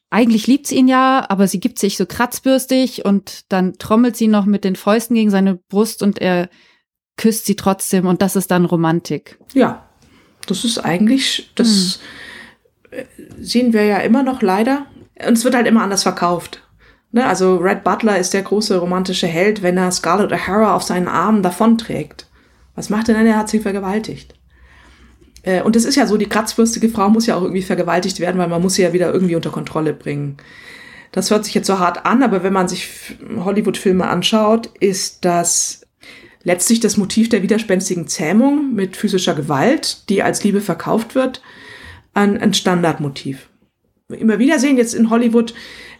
Eigentlich 0.09 0.45
liebt 0.45 0.67
sie 0.67 0.75
ihn 0.75 0.87
ja, 0.87 1.25
aber 1.27 1.47
sie 1.47 1.59
gibt 1.59 1.79
sich 1.79 1.97
so 1.97 2.05
kratzbürstig 2.05 3.03
und 3.03 3.51
dann 3.51 3.79
trommelt 3.79 4.15
sie 4.15 4.27
noch 4.27 4.45
mit 4.45 4.63
den 4.63 4.75
Fäusten 4.75 5.15
gegen 5.15 5.31
seine 5.31 5.55
Brust 5.55 6.03
und 6.03 6.19
er 6.19 6.49
küsst 7.17 7.47
sie 7.47 7.55
trotzdem 7.55 8.05
und 8.05 8.21
das 8.21 8.35
ist 8.35 8.51
dann 8.51 8.65
Romantik. 8.65 9.39
Ja, 9.53 9.89
das 10.45 10.63
ist 10.65 10.79
eigentlich, 10.79 11.51
das 11.55 11.99
hm. 12.89 13.05
sehen 13.39 13.73
wir 13.73 13.85
ja 13.85 13.97
immer 13.97 14.23
noch 14.23 14.41
leider. 14.41 14.85
Und 15.25 15.37
es 15.37 15.43
wird 15.43 15.55
halt 15.55 15.67
immer 15.67 15.83
anders 15.83 16.03
verkauft. 16.03 16.61
Ne? 17.11 17.25
Also 17.25 17.57
Red 17.57 17.83
Butler 17.83 18.17
ist 18.17 18.33
der 18.33 18.41
große 18.41 18.77
romantische 18.77 19.27
Held, 19.27 19.61
wenn 19.61 19.77
er 19.77 19.91
Scarlett 19.91 20.33
O'Hara 20.33 20.73
auf 20.73 20.83
seinen 20.83 21.07
Armen 21.07 21.43
davonträgt. 21.43 22.27
Was 22.75 22.89
macht 22.89 23.07
er 23.07 23.15
denn? 23.15 23.27
Er 23.27 23.37
hat 23.37 23.49
sie 23.49 23.59
vergewaltigt. 23.59 24.33
Äh, 25.43 25.61
und 25.61 25.75
es 25.75 25.85
ist 25.85 25.95
ja 25.95 26.07
so, 26.07 26.17
die 26.17 26.27
kratzbürstige 26.27 26.89
Frau 26.89 27.09
muss 27.09 27.27
ja 27.27 27.35
auch 27.35 27.43
irgendwie 27.43 27.61
vergewaltigt 27.61 28.19
werden, 28.19 28.39
weil 28.39 28.47
man 28.47 28.61
muss 28.61 28.75
sie 28.75 28.81
ja 28.81 28.93
wieder 28.93 29.13
irgendwie 29.13 29.35
unter 29.35 29.51
Kontrolle 29.51 29.93
bringen. 29.93 30.37
Das 31.11 31.29
hört 31.29 31.45
sich 31.45 31.53
jetzt 31.53 31.67
so 31.67 31.77
hart 31.77 32.07
an, 32.07 32.23
aber 32.23 32.41
wenn 32.41 32.53
man 32.53 32.67
sich 32.67 32.89
Hollywood-Filme 33.37 34.07
anschaut, 34.07 34.71
ist 34.79 35.23
das 35.23 35.82
letztlich 36.43 36.79
das 36.79 36.97
Motiv 36.97 37.29
der 37.29 37.43
widerspenstigen 37.43 38.07
Zähmung 38.07 38.73
mit 38.73 38.97
physischer 38.97 39.33
Gewalt, 39.33 40.09
die 40.09 40.23
als 40.23 40.43
Liebe 40.43 40.61
verkauft 40.61 41.15
wird, 41.15 41.41
ein, 42.13 42.37
ein 42.37 42.53
Standardmotiv. 42.53 43.49
Immer 44.09 44.39
wieder 44.39 44.59
sehen 44.59 44.77
jetzt 44.77 44.93
in 44.93 45.09
Hollywood 45.09 45.53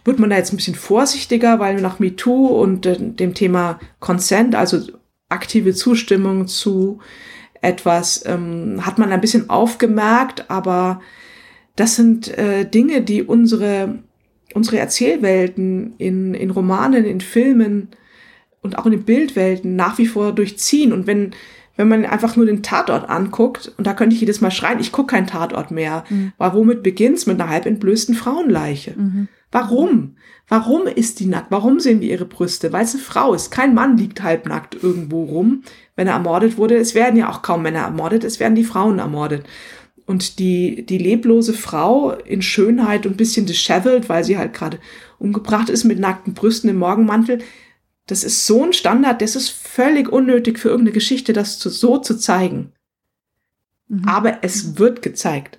wird 0.04 0.18
man 0.18 0.30
da 0.30 0.36
jetzt 0.36 0.52
ein 0.52 0.56
bisschen 0.56 0.74
vorsichtiger, 0.74 1.58
weil 1.58 1.80
nach 1.80 1.98
MeToo 1.98 2.46
und 2.46 2.86
äh, 2.86 2.96
dem 2.98 3.34
Thema 3.34 3.80
Consent, 4.00 4.54
also 4.54 4.80
aktive 5.28 5.72
Zustimmung 5.72 6.46
zu 6.46 7.00
etwas, 7.62 8.22
ähm, 8.26 8.84
hat 8.84 8.98
man 8.98 9.10
ein 9.10 9.22
bisschen 9.22 9.48
aufgemerkt, 9.48 10.50
aber 10.50 11.00
das 11.76 11.96
sind 11.96 12.36
äh, 12.36 12.68
Dinge, 12.68 13.00
die 13.00 13.22
unsere, 13.22 13.98
unsere 14.52 14.78
Erzählwelten 14.78 15.94
in, 15.96 16.34
in 16.34 16.50
Romanen, 16.50 17.06
in 17.06 17.22
Filmen 17.22 17.88
und 18.64 18.78
auch 18.78 18.86
in 18.86 18.92
den 18.92 19.04
Bildwelten 19.04 19.76
nach 19.76 19.98
wie 19.98 20.06
vor 20.06 20.32
durchziehen. 20.32 20.92
Und 20.92 21.06
wenn, 21.06 21.32
wenn 21.76 21.86
man 21.86 22.06
einfach 22.06 22.34
nur 22.34 22.46
den 22.46 22.62
Tatort 22.62 23.08
anguckt, 23.08 23.72
und 23.76 23.86
da 23.86 23.92
könnte 23.92 24.14
ich 24.14 24.20
jedes 24.20 24.40
Mal 24.40 24.50
schreien, 24.50 24.80
ich 24.80 24.90
gucke 24.90 25.14
keinen 25.14 25.26
Tatort 25.26 25.70
mehr, 25.70 26.04
mhm. 26.08 26.32
weil 26.38 26.54
womit 26.54 26.82
beginnt's? 26.82 27.26
Mit 27.26 27.40
einer 27.40 27.50
halb 27.50 27.66
entblößten 27.66 28.14
Frauenleiche. 28.14 28.94
Mhm. 28.96 29.28
Warum? 29.52 30.16
Warum 30.48 30.86
ist 30.86 31.20
die 31.20 31.26
nackt? 31.26 31.50
Warum 31.50 31.78
sehen 31.78 32.00
wir 32.00 32.10
ihre 32.10 32.24
Brüste? 32.24 32.72
Weil 32.72 32.84
es 32.84 32.94
eine 32.94 33.02
Frau 33.02 33.34
ist. 33.34 33.50
Kein 33.50 33.74
Mann 33.74 33.98
liegt 33.98 34.22
halbnackt 34.22 34.82
irgendwo 34.82 35.24
rum, 35.24 35.62
wenn 35.94 36.06
er 36.06 36.14
ermordet 36.14 36.56
wurde. 36.56 36.76
Es 36.76 36.94
werden 36.94 37.18
ja 37.18 37.30
auch 37.30 37.42
kaum 37.42 37.62
Männer 37.62 37.80
ermordet, 37.80 38.24
es 38.24 38.40
werden 38.40 38.54
die 38.54 38.64
Frauen 38.64 38.98
ermordet. 38.98 39.44
Und 40.06 40.38
die, 40.38 40.84
die 40.86 40.98
leblose 40.98 41.52
Frau 41.52 42.12
in 42.12 42.42
Schönheit 42.42 43.06
und 43.06 43.16
bisschen 43.16 43.46
disheveled, 43.46 44.08
weil 44.08 44.24
sie 44.24 44.38
halt 44.38 44.54
gerade 44.54 44.78
umgebracht 45.18 45.68
ist 45.68 45.84
mit 45.84 45.98
nackten 45.98 46.34
Brüsten 46.34 46.68
im 46.68 46.76
Morgenmantel, 46.76 47.38
das 48.06 48.24
ist 48.24 48.46
so 48.46 48.64
ein 48.64 48.72
Standard, 48.72 49.22
das 49.22 49.36
ist 49.36 49.50
völlig 49.50 50.10
unnötig 50.10 50.58
für 50.58 50.68
irgendeine 50.68 50.94
Geschichte, 50.94 51.32
das 51.32 51.58
zu, 51.58 51.70
so 51.70 51.98
zu 51.98 52.18
zeigen. 52.18 52.72
Mhm. 53.88 54.06
Aber 54.06 54.38
es 54.42 54.78
wird 54.78 55.02
gezeigt. 55.02 55.58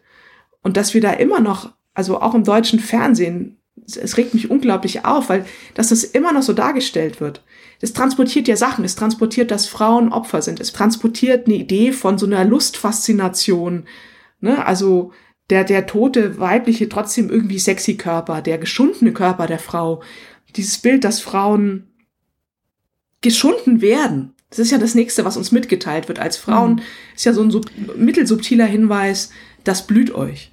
Und 0.61 0.77
dass 0.77 0.93
wir 0.93 1.01
da 1.01 1.11
immer 1.11 1.39
noch, 1.39 1.73
also 1.93 2.21
auch 2.21 2.35
im 2.35 2.43
deutschen 2.43 2.79
Fernsehen, 2.79 3.57
es 3.87 4.17
regt 4.17 4.33
mich 4.33 4.49
unglaublich 4.49 5.05
auf, 5.05 5.29
weil 5.29 5.45
dass 5.73 5.89
das 5.89 6.03
immer 6.03 6.31
noch 6.31 6.43
so 6.43 6.53
dargestellt 6.53 7.19
wird. 7.19 7.43
Es 7.81 7.93
transportiert 7.93 8.47
ja 8.47 8.55
Sachen, 8.55 8.85
es 8.85 8.95
transportiert, 8.95 9.51
dass 9.51 9.67
Frauen 9.67 10.11
Opfer 10.11 10.41
sind, 10.41 10.59
es 10.59 10.71
transportiert 10.71 11.45
eine 11.45 11.55
Idee 11.55 11.91
von 11.91 12.17
so 12.17 12.25
einer 12.25 12.45
Lustfaszination. 12.45 13.85
Ne? 14.39 14.65
Also 14.65 15.11
der, 15.49 15.63
der 15.63 15.85
tote 15.85 16.39
weibliche, 16.39 16.89
trotzdem 16.89 17.29
irgendwie 17.29 17.59
sexy 17.59 17.97
Körper, 17.97 18.41
der 18.41 18.57
geschundene 18.57 19.13
Körper 19.13 19.45
der 19.45 19.59
Frau. 19.59 20.01
Dieses 20.55 20.77
Bild, 20.77 21.03
dass 21.03 21.19
Frauen 21.19 21.91
geschunden 23.25 23.81
werden. 23.81 24.33
Das 24.51 24.59
ist 24.59 24.71
ja 24.71 24.77
das 24.77 24.93
nächste, 24.93 25.25
was 25.25 25.35
uns 25.35 25.51
mitgeteilt 25.51 26.07
wird 26.07 26.19
als 26.19 26.37
Frauen. 26.37 26.75
Mhm. 26.75 26.81
Ist 27.15 27.25
ja 27.25 27.33
so 27.33 27.41
ein 27.41 27.49
sub 27.51 27.65
mittelsubtiler 27.97 28.65
Hinweis, 28.65 29.31
das 29.63 29.87
blüht 29.87 30.13
euch. 30.13 30.51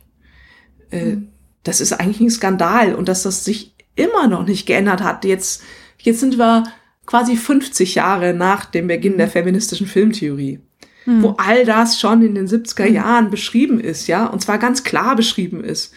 Äh, 0.91 1.17
mhm. 1.17 1.29
Das 1.63 1.81
ist 1.81 1.93
eigentlich 1.93 2.21
ein 2.21 2.31
Skandal 2.31 2.95
und 2.95 3.09
dass 3.09 3.23
das 3.23 3.45
sich 3.45 3.75
immer 3.95 4.27
noch 4.27 4.47
nicht 4.47 4.67
geändert 4.67 5.03
hat. 5.03 5.25
Jetzt, 5.25 5.63
jetzt 5.99 6.21
sind 6.21 6.39
wir 6.39 6.65
quasi 7.05 7.37
50 7.37 7.95
Jahre 7.95 8.33
nach 8.33 8.65
dem 8.65 8.89
Beginn 8.89 9.19
der 9.19 9.27
mhm. 9.27 9.33
feministischen 9.33 9.87
Filmtheorie. 9.87 10.61
Mhm. 11.05 11.23
Wo 11.23 11.35
all 11.37 11.67
das 11.67 12.01
schon 12.01 12.23
in 12.23 12.35
den 12.35 12.49
70er 12.49 12.89
mhm. 12.89 12.95
Jahren 12.95 13.31
beschrieben 13.31 13.79
ist, 13.81 14.07
ja, 14.07 14.27
und 14.27 14.41
zwar 14.41 14.59
ganz 14.59 14.83
klar 14.83 15.15
beschrieben 15.15 15.63
ist. 15.63 15.93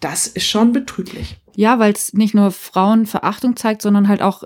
Das 0.00 0.26
ist 0.26 0.46
schon 0.46 0.72
betrüblich. 0.72 1.36
Ja, 1.54 1.78
weil 1.78 1.92
es 1.92 2.12
nicht 2.12 2.34
nur 2.34 2.50
Frauenverachtung 2.50 3.56
zeigt, 3.56 3.82
sondern 3.82 4.08
halt 4.08 4.20
auch 4.20 4.42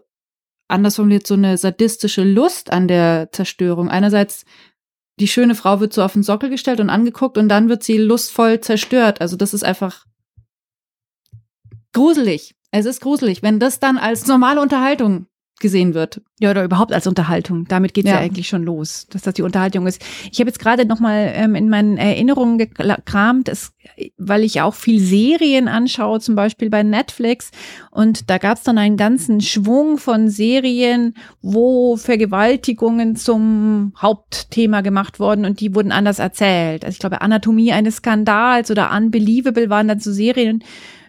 anders 0.69 0.97
formuliert 0.97 1.27
so 1.27 1.35
eine 1.35 1.59
sadistische 1.59 2.25
Lust 2.25 2.73
an 2.73 2.89
der 2.89 3.31
Zerstörung. 3.33 3.89
Einerseits 3.89 4.45
die 5.19 5.29
schöne 5.29 5.55
Frau 5.55 5.81
wird 5.81 5.93
so 5.93 6.03
auf 6.03 6.13
den 6.13 6.23
Sockel 6.23 6.51
gestellt 6.51 6.81
und 6.81 6.91
angeguckt 6.91 7.39
und 7.39 7.49
dann 7.49 7.69
wird 7.69 7.83
sie 7.83 7.97
lustvoll 7.97 8.61
zerstört. 8.61 9.21
Also 9.21 9.37
das 9.37 9.55
ist 9.55 9.65
einfach 9.65 10.05
gruselig. 11.93 12.55
Es 12.71 12.85
ist 12.85 13.01
gruselig, 13.01 13.43
wenn 13.43 13.59
das 13.59 13.81
dann 13.81 13.97
als 13.97 14.27
normale 14.27 14.61
Unterhaltung 14.61 15.27
gesehen 15.61 15.95
wird. 15.95 16.21
Ja, 16.39 16.51
oder 16.51 16.65
überhaupt 16.65 16.93
als 16.93 17.07
Unterhaltung. 17.07 17.65
Damit 17.67 17.95
geht's 17.95 18.11
ja. 18.11 18.17
ja 18.17 18.21
eigentlich 18.21 18.47
schon 18.47 18.63
los, 18.63 19.07
dass 19.09 19.23
das 19.23 19.35
die 19.35 19.43
Unterhaltung 19.43 19.87
ist. 19.87 20.03
Ich 20.31 20.39
habe 20.39 20.49
jetzt 20.49 20.59
gerade 20.59 20.85
noch 20.85 21.01
mal 21.01 21.33
ähm, 21.35 21.55
in 21.55 21.71
meinen 21.71 21.97
Erinnerungen 21.97 22.59
gekramt, 22.59 23.49
es, 23.49 23.73
weil 24.19 24.45
ich 24.45 24.61
auch 24.61 24.75
viel 24.75 25.01
Serien 25.01 25.67
anschaue, 25.67 26.21
zum 26.21 26.35
Beispiel 26.35 26.69
bei 26.69 26.83
Netflix. 26.83 27.53
Und 27.91 28.29
da 28.29 28.37
gab's 28.37 28.65
dann 28.65 28.77
einen 28.77 28.99
ganzen 28.99 29.41
Schwung 29.41 29.97
von 29.97 30.29
Serien, 30.29 31.15
wo 31.41 31.97
Vergewaltigungen 31.97 33.17
zum 33.17 33.95
Hauptthema 33.97 34.83
gemacht 34.83 35.19
wurden 35.21 35.47
und 35.47 35.61
die 35.61 35.75
wurden 35.75 35.91
anders 35.91 36.19
erzählt. 36.19 36.85
Also 36.85 36.97
ich 36.97 37.01
glaube, 37.01 37.23
Anatomie 37.23 37.73
eines 37.73 37.97
Skandals 37.97 38.71
oder 38.71 38.93
Unbelievable 38.95 39.71
waren 39.71 39.89
dann 39.89 40.01
so 40.01 40.13
Serien, 40.13 40.63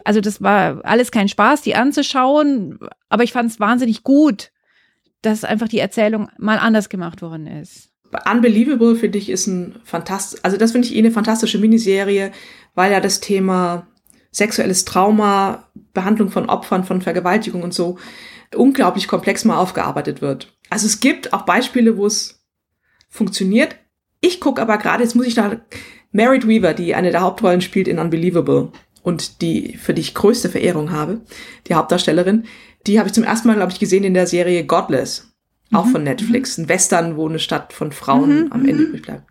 also 0.08 0.22
das 0.22 0.41
war 0.41 0.86
alles 0.86 1.12
kein 1.12 1.28
Spaß, 1.28 1.63
die 1.63 1.76
anzuschauen, 1.76 2.80
aber 3.10 3.26
ich 3.26 3.34
fand 3.34 3.52
es 3.52 3.60
wahnsinnig 3.60 4.04
gut, 4.04 4.52
dass 5.22 5.43
einfach 5.43 5.67
die 5.67 5.80
Erzählung 5.80 6.30
mal 6.38 6.60
anders 6.60 6.88
gemacht 6.88 7.22
worden 7.22 7.46
ist. 7.46 7.89
Unbelievable 8.26 8.96
finde 8.96 9.17
ich 9.17 9.28
ist 9.28 9.48
ein 9.48 9.76
fantastisch, 9.84 10.39
also 10.43 10.56
das 10.56 10.72
finde 10.72 10.88
ich 10.88 10.96
eh 10.96 11.00
eine 11.00 11.12
fantastische 11.12 11.58
Miniserie, 11.58 12.32
weil 12.74 12.93
ja 12.93 13.02
das 13.02 13.20
Thema 13.20 13.86
sexuelles 14.32 14.86
Trauma, 14.86 15.65
Behandlung 15.93 16.30
von 16.30 16.48
Opfern 16.48 16.86
von 16.86 17.02
Vergewaltigung 17.02 17.62
und 17.62 17.74
so 17.74 17.98
unglaublich 18.56 19.10
komplex 19.10 19.43
mal 19.43 19.58
aufgearbeitet 19.58 20.22
wird. 20.22 20.54
Also 20.70 20.86
es 20.86 21.02
gibt 21.02 21.34
auch 21.34 21.41
Beispiele, 21.41 21.98
wo 21.98 22.06
es 22.06 22.46
funktioniert. 23.10 23.76
Ich 24.22 24.39
gucke 24.39 24.62
aber 24.62 24.78
gerade, 24.78 25.04
jetzt 25.04 25.17
muss 25.17 25.28
ich 25.28 25.36
da 25.36 25.60
Merit 26.13 26.48
Weaver, 26.48 26.74
die 26.74 26.96
eine 26.96 27.12
der 27.12 27.20
Hauptrollen 27.20 27.60
spielt 27.60 27.89
in 27.89 28.00
Unbelievable 28.00 28.72
und 29.08 29.41
die 29.41 29.78
für 29.78 29.93
die 29.93 30.02
ich 30.02 30.13
größte 30.13 30.50
Verehrung 30.50 30.91
habe, 30.91 31.22
die 31.67 31.76
Hauptdarstellerin, 31.76 32.43
die 32.88 33.00
habe 33.00 33.08
ich 33.08 33.13
zum 33.13 33.24
ersten 33.24 33.48
Mal, 33.48 33.56
glaube 33.56 33.72
ich, 33.72 33.80
gesehen 33.80 34.04
in 34.04 34.13
der 34.13 34.28
Serie 34.28 34.65
Godless, 34.65 35.32
auch 35.72 35.86
mhm. 35.86 35.91
von 35.91 36.04
Netflix, 36.04 36.58
ein 36.58 36.67
Western, 36.67 37.15
wo 37.15 37.26
eine 37.26 37.39
Stadt 37.39 37.72
von 37.72 37.93
Frauen 37.93 38.43
mhm. 38.43 38.52
am 38.52 38.65
Ende 38.65 38.84
mhm. 38.84 38.89
übrig 38.89 39.04
bleibt. 39.04 39.24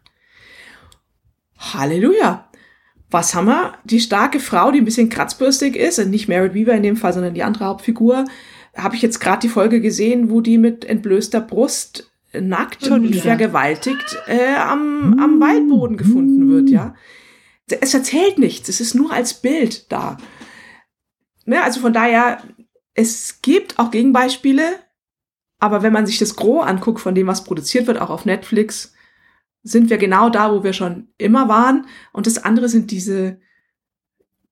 Halleluja. 1.59 2.49
Was 3.11 3.35
haben 3.35 3.49
wir? 3.49 3.75
Die 3.85 4.01
starke 4.01 4.41
Frau, 4.41 4.71
die 4.71 4.79
ein 4.79 4.87
bisschen 4.87 5.11
kratzbürstig 5.11 5.77
ist, 5.77 5.99
und 5.99 6.09
nicht 6.09 6.27
Merit 6.27 6.55
Weaver 6.55 6.73
in 6.73 6.83
dem 6.83 6.97
Fall, 6.97 7.13
sondern 7.13 7.35
die 7.35 7.43
andere 7.43 7.67
Hauptfigur, 7.67 8.25
habe 8.75 8.97
ich 8.97 9.03
jetzt 9.03 9.21
gerade 9.21 9.41
die 9.41 9.51
Folge 9.51 9.83
gesehen, 9.83 10.31
wo 10.31 10.41
die 10.41 10.57
mit 10.57 10.87
entblößter 10.87 11.43
Brust 11.43 12.11
nackt 12.33 12.89
und 12.89 13.15
vergewaltigt 13.15 14.17
äh, 14.27 14.57
am, 14.57 15.19
am 15.21 15.39
Waldboden 15.39 15.99
gefunden 15.99 16.49
wird, 16.49 16.71
ja. 16.71 16.95
Es 17.69 17.95
erzählt 17.95 18.39
nichts, 18.39 18.69
es 18.69 18.81
ist 18.81 18.95
nur 18.95 19.13
als 19.13 19.35
Bild 19.35 19.91
da. 19.91 20.19
Ne, 21.45 21.63
also 21.63 21.81
von 21.81 21.93
daher, 21.93 22.43
es 22.95 23.43
gibt 23.43 23.79
auch 23.79 23.91
Gegenbeispiele, 23.91 24.81
aber 25.59 25.83
wenn 25.83 25.93
man 25.93 26.07
sich 26.07 26.19
das 26.19 26.37
Gros 26.37 26.67
anguckt 26.67 27.01
von 27.01 27.15
dem, 27.15 27.27
was 27.27 27.45
produziert 27.45 27.87
wird, 27.87 28.01
auch 28.01 28.11
auf 28.11 28.25
Netflix, 28.25 28.93
sind 29.63 29.91
wir 29.91 29.99
genau 29.99 30.31
da, 30.31 30.53
wo 30.53 30.63
wir 30.63 30.73
schon 30.73 31.09
immer 31.19 31.49
waren. 31.49 31.87
Und 32.13 32.27
das 32.27 32.39
andere 32.39 32.69
sind 32.69 32.91
diese 32.91 33.41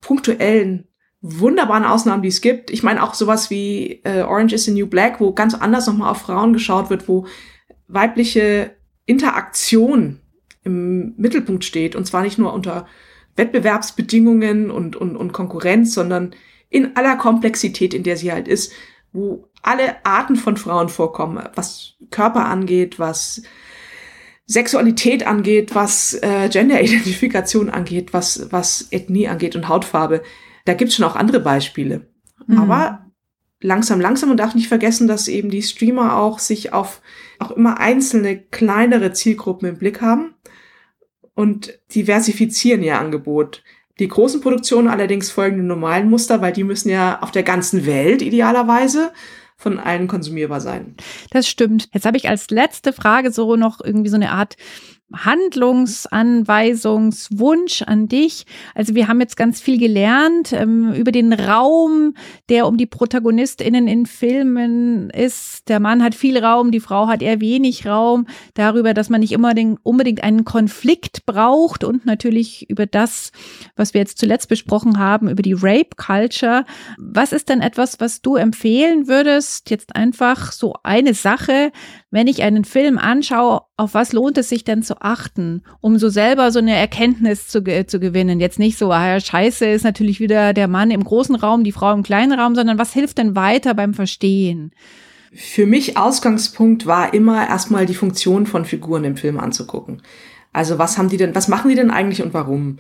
punktuellen 0.01 0.89
wunderbaren 1.21 1.85
Ausnahmen, 1.85 2.23
die 2.23 2.29
es 2.29 2.41
gibt. 2.41 2.71
Ich 2.71 2.83
meine 2.83 3.03
auch 3.03 3.15
sowas 3.15 3.49
wie 3.49 4.03
äh, 4.05 4.23
Orange 4.23 4.55
is 4.55 4.65
the 4.65 4.73
New 4.73 4.87
Black, 4.87 5.21
wo 5.21 5.33
ganz 5.33 5.55
anders 5.55 5.87
nochmal 5.87 6.11
auf 6.11 6.23
Frauen 6.23 6.53
geschaut 6.53 6.91
wird, 6.91 7.09
wo 7.09 7.27
weibliche 7.87 8.77
Interaktion 9.07 10.21
im 10.65 11.15
Mittelpunkt 11.17 11.65
steht. 11.65 11.95
Und 11.95 12.07
zwar 12.07 12.23
nicht 12.23 12.39
nur 12.39 12.53
unter 12.53 12.87
Wettbewerbsbedingungen 13.37 14.71
und, 14.71 14.97
und, 14.97 15.17
und 15.17 15.33
Konkurrenz, 15.33 15.95
sondern 15.95 16.35
in 16.71 16.97
aller 16.97 17.17
Komplexität, 17.17 17.95
in 17.95 18.03
der 18.03 18.17
sie 18.17 18.33
halt 18.33 18.49
ist, 18.49 18.73
wo 19.13 19.49
alle 19.63 20.05
Arten 20.05 20.37
von 20.37 20.57
Frauen 20.57 20.89
vorkommen, 20.89 21.43
was 21.55 21.95
Körper 22.11 22.47
angeht, 22.47 22.99
was 22.99 23.43
Sexualität 24.47 25.27
angeht, 25.27 25.75
was 25.75 26.15
äh, 26.15 26.49
Gender-Identifikation 26.51 27.71
angeht, 27.71 28.13
was, 28.13 28.49
was 28.51 28.89
Ethnie 28.91 29.29
angeht 29.29 29.57
und 29.57 29.69
Hautfarbe. 29.69 30.23
Da 30.65 30.75
gibt's 30.75 30.97
schon 30.97 31.05
auch 31.05 31.17
andere 31.17 31.41
Beispiele. 31.41 32.09
Mhm. 32.47 32.59
Aber 32.59 33.07
langsam, 33.61 34.01
langsam 34.01 34.31
und 34.31 34.37
darf 34.39 34.55
nicht 34.55 34.69
vergessen, 34.69 35.09
dass 35.09 35.29
eben 35.29 35.49
die 35.49 35.63
Streamer 35.63 36.17
auch 36.17 36.39
sich 36.39 36.73
auf 36.73 37.01
auch 37.39 37.53
immer 37.53 37.79
einzelne 37.81 38.39
kleinere 38.39 39.13
Zielgruppen 39.13 39.69
im 39.69 39.79
Blick 39.79 40.01
haben 40.01 40.35
und 41.35 41.79
diversifizieren 41.95 42.83
ihr 42.83 42.99
Angebot. 42.99 43.63
Die 43.99 44.09
großen 44.09 44.41
Produktionen 44.41 44.89
allerdings 44.89 45.31
folgen 45.31 45.59
dem 45.59 45.67
normalen 45.67 46.11
Muster, 46.11 46.41
weil 46.41 46.53
die 46.53 46.65
müssen 46.65 46.89
ja 46.89 47.21
auf 47.23 47.31
der 47.31 47.45
ganzen 47.45 47.87
Welt 47.87 48.23
idealerweise 48.23 49.13
von 49.57 49.79
allen 49.79 50.09
konsumierbar 50.09 50.61
sein. 50.61 50.97
Das 51.31 51.49
stimmt. 51.49 51.89
Jetzt 51.93 52.07
habe 52.07 52.17
ich 52.17 52.29
als 52.29 52.51
letzte 52.51 52.93
Frage 52.93 53.31
so 53.31 53.57
noch 53.57 53.81
irgendwie 53.83 54.11
so 54.11 54.17
eine 54.17 54.33
Art 54.33 54.57
Handlungsanweisungswunsch 55.13 57.83
an 57.83 58.09
dich. 58.09 58.47
Also 58.75 58.95
wir 58.95 59.07
haben 59.07 59.21
jetzt 59.21 59.37
ganz 59.37 59.61
viel 59.61 59.79
gelernt 59.79 60.53
ähm, 60.53 60.95
über 60.95 61.13
den 61.13 61.31
Raum, 61.33 62.15
der 62.49 62.67
um 62.67 62.77
die 62.77 62.87
ProtagonistInnen 62.87 63.87
in 63.87 64.07
Filmen 64.07 65.11
ist. 65.11 65.69
Der 65.69 65.79
Mann 65.79 66.03
hat 66.03 66.15
viel 66.15 66.39
Raum, 66.39 66.71
die 66.71 66.81
Frau 66.81 67.07
hat 67.07 67.21
eher 67.23 67.41
wenig 67.41 67.87
Raum. 67.87 68.27
Darüber, 68.55 68.95
dass 68.95 69.11
man 69.11 69.21
nicht 69.21 69.33
immer 69.33 69.55
den, 69.55 69.77
unbedingt 69.83 70.25
einen 70.25 70.45
Konflikt 70.45 71.27
braucht 71.27 71.85
und 71.85 72.07
natürlich 72.07 72.71
über 72.71 72.87
das, 72.87 73.33
was 73.77 73.95
wir 73.95 74.01
jetzt 74.01 74.19
zuletzt 74.19 74.49
besprochen 74.49 74.99
haben, 74.99 75.29
über 75.29 75.43
die 75.43 75.53
Rape 75.53 75.91
Culture. 75.97 76.65
Was 76.99 77.33
ist 77.33 77.51
denn 77.51 77.61
etwas, 77.61 78.01
was 78.01 78.23
du 78.23 78.37
empfehlen 78.37 79.07
würdest? 79.07 79.69
Jetzt 79.71 79.95
einfach 79.95 80.51
so 80.53 80.75
eine 80.83 81.15
Sache, 81.15 81.71
wenn 82.15 82.29
ich 82.29 82.45
einen 82.45 82.65
Film 82.65 82.97
anschaue, 82.97 83.63
auf 83.77 83.95
was 83.95 84.13
lohnt 84.13 84.39
es 84.39 84.49
sich 84.49 84.63
denn 84.63 84.85
zu 84.85 85.03
achten, 85.03 85.65
um 85.81 85.99
so 85.99 86.09
selber 86.09 86.53
so 86.53 86.61
eine 86.61 86.77
Erkenntnis 86.77 87.49
zu, 87.49 87.61
zu 87.87 87.99
gewinnen? 87.99 88.39
Jetzt 88.39 88.61
nicht 88.61 88.79
so, 88.79 88.93
ah, 88.93 89.19
scheiße 89.19 89.67
ist 89.67 89.83
natürlich 89.83 90.21
wieder 90.21 90.53
der 90.53 90.69
Mann 90.69 90.93
im 90.93 91.03
großen 91.03 91.35
Raum, 91.35 91.65
die 91.65 91.73
Frau 91.73 91.93
im 91.93 92.05
kleinen 92.05 92.39
Raum, 92.39 92.55
sondern 92.55 92.79
was 92.79 92.93
hilft 92.93 93.19
denn 93.19 93.35
weiter 93.35 93.75
beim 93.75 93.95
Verstehen? 93.95 94.71
Für 95.33 95.67
mich 95.67 95.97
Ausgangspunkt 95.97 96.87
war 96.87 97.15
immer 97.15 97.49
erstmal 97.49 97.85
die 97.85 97.97
Funktion 97.97 98.47
von 98.47 98.65
Figuren 98.65 99.03
im 99.03 99.17
Film 99.17 99.41
anzugucken. 99.41 100.01
Also 100.53 100.79
was 100.79 100.97
haben 100.97 101.09
die 101.09 101.17
denn, 101.17 101.35
was 101.35 101.49
machen 101.49 101.69
die 101.69 101.75
denn 101.75 101.91
eigentlich 101.91 102.23
und 102.23 102.33
warum? 102.33 102.79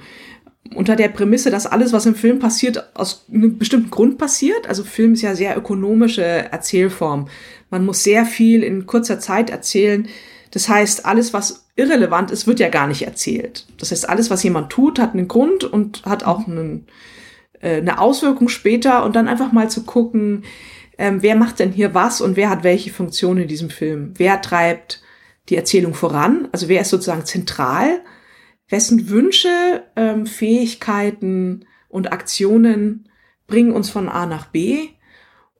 unter 0.74 0.96
der 0.96 1.08
Prämisse, 1.08 1.50
dass 1.50 1.66
alles, 1.66 1.92
was 1.92 2.06
im 2.06 2.14
Film 2.14 2.38
passiert, 2.38 2.90
aus 2.94 3.26
einem 3.32 3.58
bestimmten 3.58 3.90
Grund 3.90 4.18
passiert. 4.18 4.66
Also 4.66 4.82
Film 4.82 5.12
ist 5.12 5.22
ja 5.22 5.34
sehr 5.34 5.56
ökonomische 5.56 6.22
Erzählform. 6.22 7.28
Man 7.74 7.86
muss 7.86 8.04
sehr 8.04 8.24
viel 8.24 8.62
in 8.62 8.86
kurzer 8.86 9.18
Zeit 9.18 9.50
erzählen. 9.50 10.06
Das 10.52 10.68
heißt, 10.68 11.06
alles, 11.06 11.32
was 11.32 11.66
irrelevant 11.74 12.30
ist, 12.30 12.46
wird 12.46 12.60
ja 12.60 12.68
gar 12.68 12.86
nicht 12.86 13.02
erzählt. 13.02 13.66
Das 13.78 13.90
heißt, 13.90 14.08
alles, 14.08 14.30
was 14.30 14.44
jemand 14.44 14.70
tut, 14.70 15.00
hat 15.00 15.12
einen 15.12 15.26
Grund 15.26 15.64
und 15.64 16.04
hat 16.04 16.22
auch 16.22 16.46
einen, 16.46 16.86
äh, 17.60 17.78
eine 17.78 17.98
Auswirkung 17.98 18.48
später. 18.48 19.04
Und 19.04 19.16
dann 19.16 19.26
einfach 19.26 19.50
mal 19.50 19.70
zu 19.70 19.82
gucken, 19.82 20.44
ähm, 20.98 21.20
wer 21.20 21.34
macht 21.34 21.58
denn 21.58 21.72
hier 21.72 21.94
was 21.94 22.20
und 22.20 22.36
wer 22.36 22.48
hat 22.48 22.62
welche 22.62 22.92
Funktion 22.92 23.38
in 23.38 23.48
diesem 23.48 23.70
Film? 23.70 24.14
Wer 24.18 24.40
treibt 24.40 25.02
die 25.48 25.56
Erzählung 25.56 25.94
voran? 25.94 26.46
Also 26.52 26.68
wer 26.68 26.82
ist 26.82 26.90
sozusagen 26.90 27.24
zentral? 27.24 28.02
Wessen 28.68 29.08
Wünsche, 29.08 29.82
ähm, 29.96 30.26
Fähigkeiten 30.26 31.66
und 31.88 32.12
Aktionen 32.12 33.08
bringen 33.48 33.72
uns 33.72 33.90
von 33.90 34.08
A 34.08 34.26
nach 34.26 34.46
B? 34.46 34.90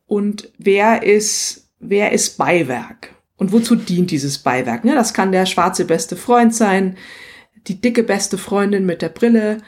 Und 0.07 0.53
wer 0.59 1.03
ist 1.03 1.64
wer 1.89 2.13
ist 2.13 2.39
Beiwerk 2.39 3.15
und 3.37 3.53
wozu 3.53 3.77
dient 3.77 4.11
dieses 4.11 4.39
Beiwerk. 4.39 4.85
Ne? 4.85 4.95
Das 4.95 5.15
kann 5.15 5.33
der 5.33 5.47
schwarze 5.47 5.85
beste 5.85 6.17
Freund 6.17 6.55
sein, 6.55 6.97
die 7.67 7.81
dicke 7.81 8.03
beste 8.03 8.39
Freundin 8.39 8.87
mit 8.87 9.03
der 9.03 9.09
Brille. 9.09 9.59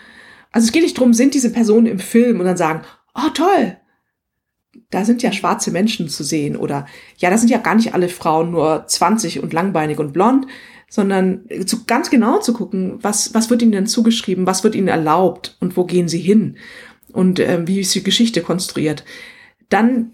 Also 0.53 0.67
es 0.67 0.73
geht 0.73 0.83
nicht 0.83 0.99
drum, 0.99 1.15
sind 1.15 1.35
diese 1.35 1.53
Personen 1.53 1.87
im 1.87 1.99
Film 1.99 2.41
und 2.41 2.47
dann 2.47 2.57
sagen, 2.57 2.83
oh 3.15 3.31
toll, 3.35 3.77
da 4.91 5.05
sind 5.05 5.23
ja 5.23 5.33
schwarze 5.33 5.71
Menschen 5.71 6.09
zu 6.09 6.23
sehen 6.23 6.57
oder 6.57 6.87
ja, 7.17 7.31
da 7.31 7.39
sind 7.39 7.51
ja 7.51 7.59
gar 7.59 7.75
nicht 7.75 7.95
alle 7.95 8.09
Frauen 8.09 8.51
nur 8.51 8.87
20 8.87 9.43
und 9.43 9.53
langbeinig 9.53 9.99
und 9.99 10.13
blond, 10.13 10.47
sondern 10.89 11.45
zu, 11.67 11.85
ganz 11.85 12.11
genau 12.11 12.39
zu 12.39 12.53
gucken, 12.53 12.99
was, 13.03 13.35
was 13.35 13.51
wird 13.51 13.63
ihnen 13.63 13.73
denn 13.73 13.87
zugeschrieben, 13.87 14.47
was 14.47 14.65
wird 14.65 14.75
ihnen 14.75 14.89
erlaubt 14.89 15.57
und 15.61 15.77
wo 15.77 15.85
gehen 15.85 16.09
sie 16.09 16.21
hin 16.21 16.59
und 17.13 17.41
äh, 17.41 17.67
wie 17.67 17.81
ist 17.81 17.95
die 17.95 18.05
Geschichte 18.05 18.43
konstruiert. 18.43 19.05
Dann 19.69 20.13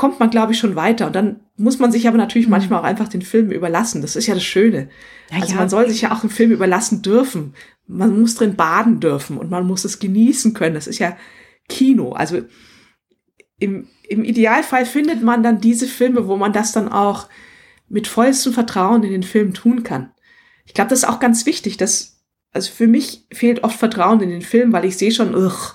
kommt 0.00 0.18
man, 0.18 0.30
glaube 0.30 0.52
ich, 0.52 0.58
schon 0.58 0.76
weiter. 0.76 1.06
Und 1.08 1.14
dann 1.14 1.40
muss 1.58 1.78
man 1.78 1.92
sich 1.92 2.08
aber 2.08 2.16
natürlich 2.16 2.46
mhm. 2.46 2.52
manchmal 2.52 2.80
auch 2.80 2.84
einfach 2.84 3.08
den 3.08 3.20
Film 3.20 3.50
überlassen. 3.50 4.00
Das 4.00 4.16
ist 4.16 4.26
ja 4.26 4.32
das 4.32 4.42
Schöne. 4.42 4.88
Ja, 5.30 5.42
also 5.42 5.56
man 5.56 5.68
soll 5.68 5.90
sich 5.90 6.00
ja 6.00 6.10
auch 6.10 6.22
einen 6.22 6.30
Film 6.30 6.52
überlassen 6.52 7.02
dürfen. 7.02 7.52
Man 7.86 8.18
muss 8.18 8.34
drin 8.34 8.56
baden 8.56 9.00
dürfen 9.00 9.36
und 9.36 9.50
man 9.50 9.66
muss 9.66 9.84
es 9.84 9.98
genießen 9.98 10.54
können. 10.54 10.74
Das 10.74 10.86
ist 10.86 11.00
ja 11.00 11.18
Kino. 11.68 12.12
Also 12.12 12.40
im, 13.58 13.88
im 14.08 14.24
Idealfall 14.24 14.86
findet 14.86 15.22
man 15.22 15.42
dann 15.42 15.60
diese 15.60 15.86
Filme, 15.86 16.26
wo 16.26 16.38
man 16.38 16.54
das 16.54 16.72
dann 16.72 16.88
auch 16.88 17.28
mit 17.90 18.06
vollstem 18.06 18.54
Vertrauen 18.54 19.02
in 19.02 19.12
den 19.12 19.22
Film 19.22 19.52
tun 19.52 19.82
kann. 19.82 20.12
Ich 20.64 20.72
glaube, 20.72 20.88
das 20.88 21.00
ist 21.00 21.08
auch 21.10 21.20
ganz 21.20 21.44
wichtig, 21.44 21.76
dass, 21.76 22.22
also 22.52 22.72
für 22.72 22.86
mich 22.86 23.26
fehlt 23.34 23.64
oft 23.64 23.78
Vertrauen 23.78 24.22
in 24.22 24.30
den 24.30 24.40
Film, 24.40 24.72
weil 24.72 24.86
ich 24.86 24.96
sehe 24.96 25.12
schon, 25.12 25.34
ugh, 25.34 25.74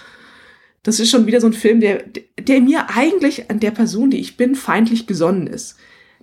das 0.86 1.00
ist 1.00 1.10
schon 1.10 1.26
wieder 1.26 1.42
so 1.42 1.48
ein 1.48 1.54
Film, 1.54 1.80
der, 1.80 2.04
der 2.40 2.62
mir 2.62 2.92
eigentlich 2.96 3.50
an 3.50 3.60
der 3.60 3.72
Person, 3.72 4.12
die 4.12 4.20
ich 4.20 4.38
bin, 4.38 4.54
feindlich 4.54 5.08
gesonnen 5.08 5.48
ist. 5.48 5.78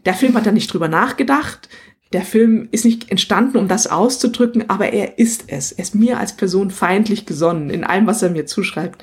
Der 0.04 0.14
Film 0.14 0.34
hat 0.34 0.46
da 0.46 0.52
nicht 0.52 0.72
drüber 0.72 0.86
nachgedacht. 0.86 1.68
Der 2.12 2.22
Film 2.22 2.68
ist 2.70 2.84
nicht 2.84 3.10
entstanden, 3.10 3.58
um 3.58 3.66
das 3.66 3.88
auszudrücken, 3.88 4.70
aber 4.70 4.92
er 4.92 5.18
ist 5.18 5.46
es. 5.48 5.72
Er 5.72 5.82
ist 5.82 5.96
mir 5.96 6.20
als 6.20 6.36
Person 6.36 6.70
feindlich 6.70 7.26
gesonnen 7.26 7.70
in 7.70 7.82
allem, 7.82 8.06
was 8.06 8.22
er 8.22 8.30
mir 8.30 8.46
zuschreibt. 8.46 9.02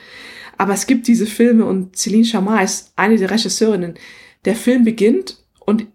Aber 0.58 0.74
es 0.74 0.88
gibt 0.88 1.08
diese 1.08 1.26
Filme 1.26 1.66
und 1.66 1.98
Celine 1.98 2.24
Chamar 2.24 2.64
ist 2.64 2.94
eine 2.96 3.18
der 3.18 3.30
Regisseurinnen. 3.30 3.96
Der 4.46 4.56
Film 4.56 4.86
beginnt 4.86 5.44
und 5.66 5.88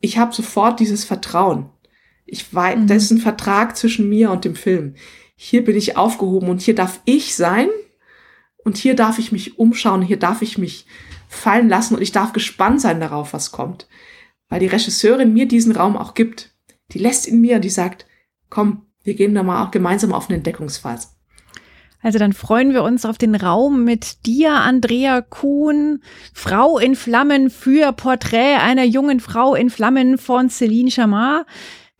ich 0.00 0.16
habe 0.16 0.34
sofort 0.34 0.80
dieses 0.80 1.04
Vertrauen. 1.04 1.68
Ich 2.24 2.54
weiß, 2.54 2.78
mhm. 2.78 2.86
das 2.86 3.02
ist 3.02 3.10
ein 3.10 3.18
Vertrag 3.18 3.76
zwischen 3.76 4.08
mir 4.08 4.30
und 4.30 4.46
dem 4.46 4.54
Film. 4.54 4.94
Hier 5.36 5.62
bin 5.62 5.76
ich 5.76 5.98
aufgehoben 5.98 6.48
und 6.48 6.62
hier 6.62 6.74
darf 6.74 7.00
ich 7.04 7.34
sein, 7.34 7.68
Und 8.70 8.76
hier 8.76 8.94
darf 8.94 9.18
ich 9.18 9.32
mich 9.32 9.58
umschauen, 9.58 10.00
hier 10.00 10.16
darf 10.16 10.42
ich 10.42 10.56
mich 10.56 10.86
fallen 11.26 11.68
lassen 11.68 11.96
und 11.96 12.02
ich 12.02 12.12
darf 12.12 12.32
gespannt 12.32 12.80
sein 12.80 13.00
darauf, 13.00 13.32
was 13.32 13.50
kommt. 13.50 13.88
Weil 14.48 14.60
die 14.60 14.68
Regisseurin 14.68 15.32
mir 15.32 15.48
diesen 15.48 15.74
Raum 15.74 15.96
auch 15.96 16.14
gibt. 16.14 16.54
Die 16.92 17.00
lässt 17.00 17.26
in 17.26 17.40
mir, 17.40 17.58
die 17.58 17.68
sagt, 17.68 18.06
komm, 18.48 18.86
wir 19.02 19.14
gehen 19.14 19.34
da 19.34 19.42
mal 19.42 19.64
auch 19.64 19.72
gemeinsam 19.72 20.12
auf 20.12 20.28
eine 20.28 20.36
Entdeckungsphase. 20.36 21.08
Also 22.00 22.20
dann 22.20 22.32
freuen 22.32 22.72
wir 22.72 22.84
uns 22.84 23.04
auf 23.04 23.18
den 23.18 23.34
Raum 23.34 23.82
mit 23.82 24.24
dir, 24.24 24.52
Andrea 24.52 25.20
Kuhn, 25.20 26.00
Frau 26.32 26.78
in 26.78 26.94
Flammen 26.94 27.50
für 27.50 27.90
Porträt 27.90 28.58
einer 28.60 28.84
jungen 28.84 29.18
Frau 29.18 29.56
in 29.56 29.68
Flammen 29.68 30.16
von 30.16 30.48
Celine 30.48 30.92
Chamard. 30.92 31.44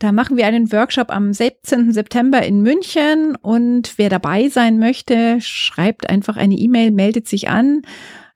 Da 0.01 0.13
machen 0.13 0.39
wir 0.39 0.47
einen 0.47 0.73
Workshop 0.73 1.11
am 1.11 1.35
17. 1.35 1.93
September 1.93 2.43
in 2.43 2.63
München 2.63 3.37
und 3.37 3.99
wer 3.99 4.09
dabei 4.09 4.49
sein 4.49 4.79
möchte, 4.79 5.43
schreibt 5.43 6.09
einfach 6.09 6.39
eine 6.39 6.55
E-Mail, 6.55 6.91
meldet 6.91 7.29
sich 7.29 7.51
an. 7.51 7.83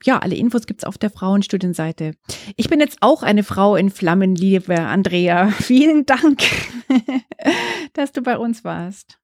Ja, 0.04 0.18
alle 0.18 0.34
Infos 0.34 0.66
gibt's 0.66 0.84
auf 0.84 0.98
der 0.98 1.08
Frauenstudienseite. 1.08 2.16
Ich 2.56 2.68
bin 2.68 2.80
jetzt 2.80 2.98
auch 3.00 3.22
eine 3.22 3.42
Frau 3.42 3.76
in 3.76 3.88
Flammen, 3.88 4.34
liebe 4.34 4.78
Andrea. 4.78 5.46
Vielen 5.58 6.04
Dank, 6.04 6.42
dass 7.94 8.12
du 8.12 8.20
bei 8.20 8.36
uns 8.36 8.62
warst. 8.62 9.18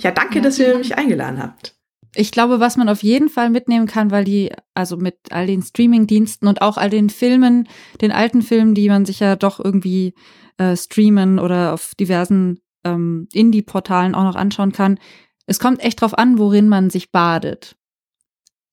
Ja, 0.00 0.10
danke, 0.10 0.40
dass 0.40 0.58
ihr 0.58 0.78
mich 0.78 0.98
eingeladen 0.98 1.40
habt. 1.40 1.76
Ich 2.16 2.32
glaube, 2.32 2.58
was 2.58 2.76
man 2.76 2.88
auf 2.88 3.04
jeden 3.04 3.28
Fall 3.28 3.50
mitnehmen 3.50 3.86
kann, 3.86 4.10
weil 4.10 4.24
die, 4.24 4.50
also 4.74 4.96
mit 4.96 5.16
all 5.30 5.46
den 5.46 5.62
Streaming-Diensten 5.62 6.48
und 6.48 6.60
auch 6.60 6.76
all 6.76 6.90
den 6.90 7.08
Filmen, 7.08 7.68
den 8.00 8.10
alten 8.10 8.42
Filmen, 8.42 8.74
die 8.74 8.88
man 8.88 9.04
sich 9.04 9.20
ja 9.20 9.36
doch 9.36 9.64
irgendwie 9.64 10.14
äh, 10.58 10.76
streamen 10.76 11.38
oder 11.38 11.72
auf 11.72 11.94
diversen 11.94 12.60
ähm, 12.84 13.28
Indie-Portalen 13.32 14.14
auch 14.14 14.24
noch 14.24 14.36
anschauen 14.36 14.72
kann, 14.72 14.98
es 15.46 15.58
kommt 15.58 15.82
echt 15.82 16.00
drauf 16.02 16.16
an, 16.16 16.38
worin 16.38 16.68
man 16.68 16.90
sich 16.90 17.10
badet. 17.10 17.76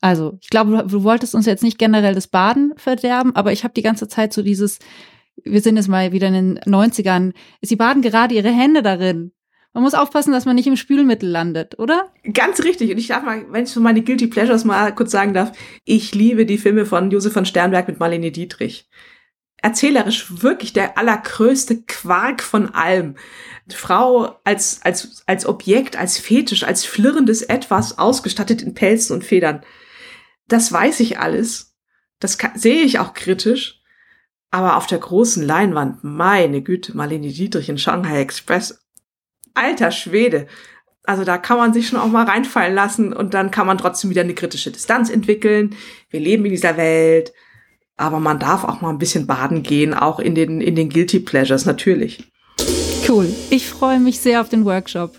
Also, 0.01 0.37
ich 0.41 0.49
glaube, 0.49 0.85
du, 0.87 1.03
wolltest 1.03 1.33
uns 1.33 1.45
jetzt 1.45 1.63
nicht 1.63 1.79
generell 1.79 2.13
das 2.13 2.27
Baden 2.27 2.73
verderben, 2.75 3.35
aber 3.35 3.53
ich 3.53 3.63
habe 3.63 3.73
die 3.73 3.81
ganze 3.81 4.07
Zeit 4.07 4.33
so 4.33 4.43
dieses, 4.43 4.79
wir 5.43 5.61
sind 5.61 5.77
jetzt 5.77 5.87
mal 5.87 6.11
wieder 6.11 6.27
in 6.27 6.33
den 6.33 6.59
90ern, 6.59 7.33
sie 7.61 7.75
baden 7.75 8.01
gerade 8.01 8.35
ihre 8.35 8.51
Hände 8.51 8.83
darin. 8.83 9.31
Man 9.73 9.83
muss 9.83 9.93
aufpassen, 9.93 10.31
dass 10.31 10.45
man 10.45 10.55
nicht 10.55 10.67
im 10.67 10.77
Spülmittel 10.77 11.29
landet, 11.29 11.79
oder? 11.79 12.13
Ganz 12.33 12.63
richtig. 12.63 12.91
Und 12.91 12.97
ich 12.97 13.07
darf 13.07 13.23
mal, 13.23 13.45
wenn 13.51 13.65
ich 13.65 13.71
so 13.71 13.81
meine 13.81 14.03
Guilty 14.03 14.27
Pleasures 14.27 14.63
mal 14.63 14.93
kurz 14.95 15.11
sagen 15.11 15.33
darf, 15.33 15.51
ich 15.83 16.15
liebe 16.15 16.45
die 16.45 16.57
Filme 16.57 16.85
von 16.85 17.11
Josef 17.11 17.33
von 17.33 17.45
Sternberg 17.45 17.87
mit 17.87 17.99
Marlene 17.99 18.31
Dietrich. 18.31 18.87
Erzählerisch 19.65 20.43
wirklich 20.43 20.73
der 20.73 20.95
allergrößte 20.95 21.81
Quark 21.87 22.43
von 22.43 22.75
allem. 22.75 23.15
Frau 23.67 24.39
als, 24.43 24.81
als, 24.83 25.23
als 25.25 25.47
Objekt, 25.47 25.97
als 25.97 26.19
Fetisch, 26.19 26.63
als 26.63 26.85
flirrendes 26.85 27.41
Etwas 27.41 27.97
ausgestattet 27.97 28.61
in 28.61 28.75
Pelzen 28.75 29.15
und 29.15 29.23
Federn. 29.23 29.63
Das 30.47 30.71
weiß 30.71 30.99
ich 30.99 31.17
alles. 31.17 31.75
Das 32.19 32.37
kann, 32.37 32.51
sehe 32.53 32.83
ich 32.83 32.99
auch 32.99 33.15
kritisch. 33.15 33.81
Aber 34.51 34.77
auf 34.77 34.85
der 34.85 34.99
großen 34.99 35.41
Leinwand, 35.41 36.03
meine 36.03 36.61
Güte, 36.61 36.95
Marlene 36.95 37.29
Dietrich 37.29 37.67
in 37.67 37.79
Shanghai 37.79 38.21
Express, 38.21 38.85
alter 39.55 39.89
Schwede. 39.89 40.45
Also 41.05 41.23
da 41.23 41.39
kann 41.39 41.57
man 41.57 41.73
sich 41.73 41.87
schon 41.87 41.97
auch 41.97 42.05
mal 42.05 42.25
reinfallen 42.25 42.75
lassen 42.75 43.13
und 43.13 43.33
dann 43.33 43.49
kann 43.49 43.65
man 43.65 43.79
trotzdem 43.79 44.11
wieder 44.11 44.21
eine 44.21 44.35
kritische 44.35 44.69
Distanz 44.69 45.09
entwickeln. 45.09 45.75
Wir 46.11 46.19
leben 46.19 46.45
in 46.45 46.51
dieser 46.51 46.77
Welt, 46.77 47.33
aber 47.97 48.19
man 48.19 48.39
darf 48.39 48.63
auch 48.63 48.81
mal 48.81 48.89
ein 48.89 48.97
bisschen 48.97 49.25
baden 49.25 49.63
gehen, 49.63 49.93
auch 49.93 50.19
in 50.19 50.35
den, 50.35 50.61
in 50.61 50.75
den 50.75 50.89
Guilty 50.89 51.19
Pleasures, 51.19 51.65
natürlich. 51.65 52.23
Cool. 53.07 53.27
Ich 53.49 53.67
freue 53.67 53.99
mich 53.99 54.19
sehr 54.19 54.41
auf 54.41 54.49
den 54.49 54.65
Workshop. 54.65 55.15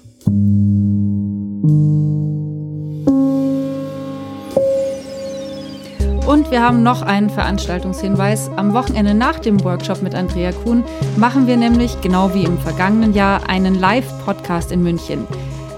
Und 6.26 6.50
wir 6.50 6.60
haben 6.60 6.82
noch 6.82 7.02
einen 7.02 7.30
Veranstaltungshinweis. 7.30 8.50
Am 8.56 8.72
Wochenende 8.74 9.14
nach 9.14 9.38
dem 9.38 9.62
Workshop 9.62 10.02
mit 10.02 10.14
Andrea 10.14 10.50
Kuhn 10.50 10.82
machen 11.16 11.46
wir 11.46 11.56
nämlich, 11.56 12.00
genau 12.00 12.34
wie 12.34 12.42
im 12.42 12.58
vergangenen 12.58 13.14
Jahr, 13.14 13.48
einen 13.48 13.76
Live-Podcast 13.76 14.72
in 14.72 14.82
München. 14.82 15.24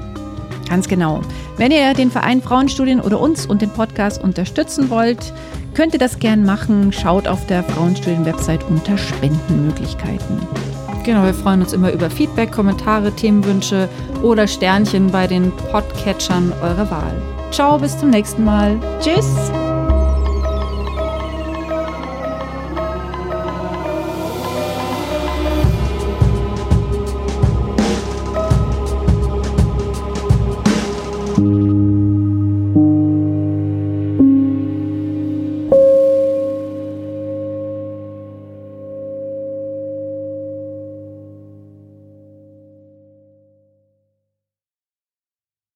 Ganz 0.69 0.87
genau. 0.87 1.23
Wenn 1.57 1.73
ihr 1.73 1.95
den 1.95 2.11
Verein 2.11 2.43
Frauenstudien 2.43 3.01
oder 3.01 3.19
uns 3.19 3.47
und 3.47 3.63
den 3.63 3.71
Podcast 3.71 4.23
unterstützen 4.23 4.91
wollt, 4.91 5.33
könnt 5.73 5.95
ihr 5.95 5.99
das 5.99 6.19
gern 6.19 6.45
machen. 6.45 6.93
Schaut 6.93 7.27
auf 7.27 7.47
der 7.47 7.65
Frauenstudien-Website 7.65 8.63
unter 8.69 8.99
Spendenmöglichkeiten. 8.99 10.39
Genau, 11.05 11.25
wir 11.25 11.35
freuen 11.35 11.63
uns 11.63 11.73
immer 11.73 11.93
über 11.93 12.11
Feedback, 12.11 12.53
Kommentare, 12.53 13.11
Themenwünsche 13.13 13.89
oder 14.23 14.47
Sternchen 14.47 15.11
bei 15.11 15.27
den 15.27 15.51
Podcatchern 15.71 16.53
eurer 16.63 16.91
Wahl. 16.91 17.23
Ciao, 17.51 17.79
bis 17.79 17.99
zum 17.99 18.11
nächsten 18.11 18.45
Mal. 18.45 18.79
Tschüss. 19.01 19.51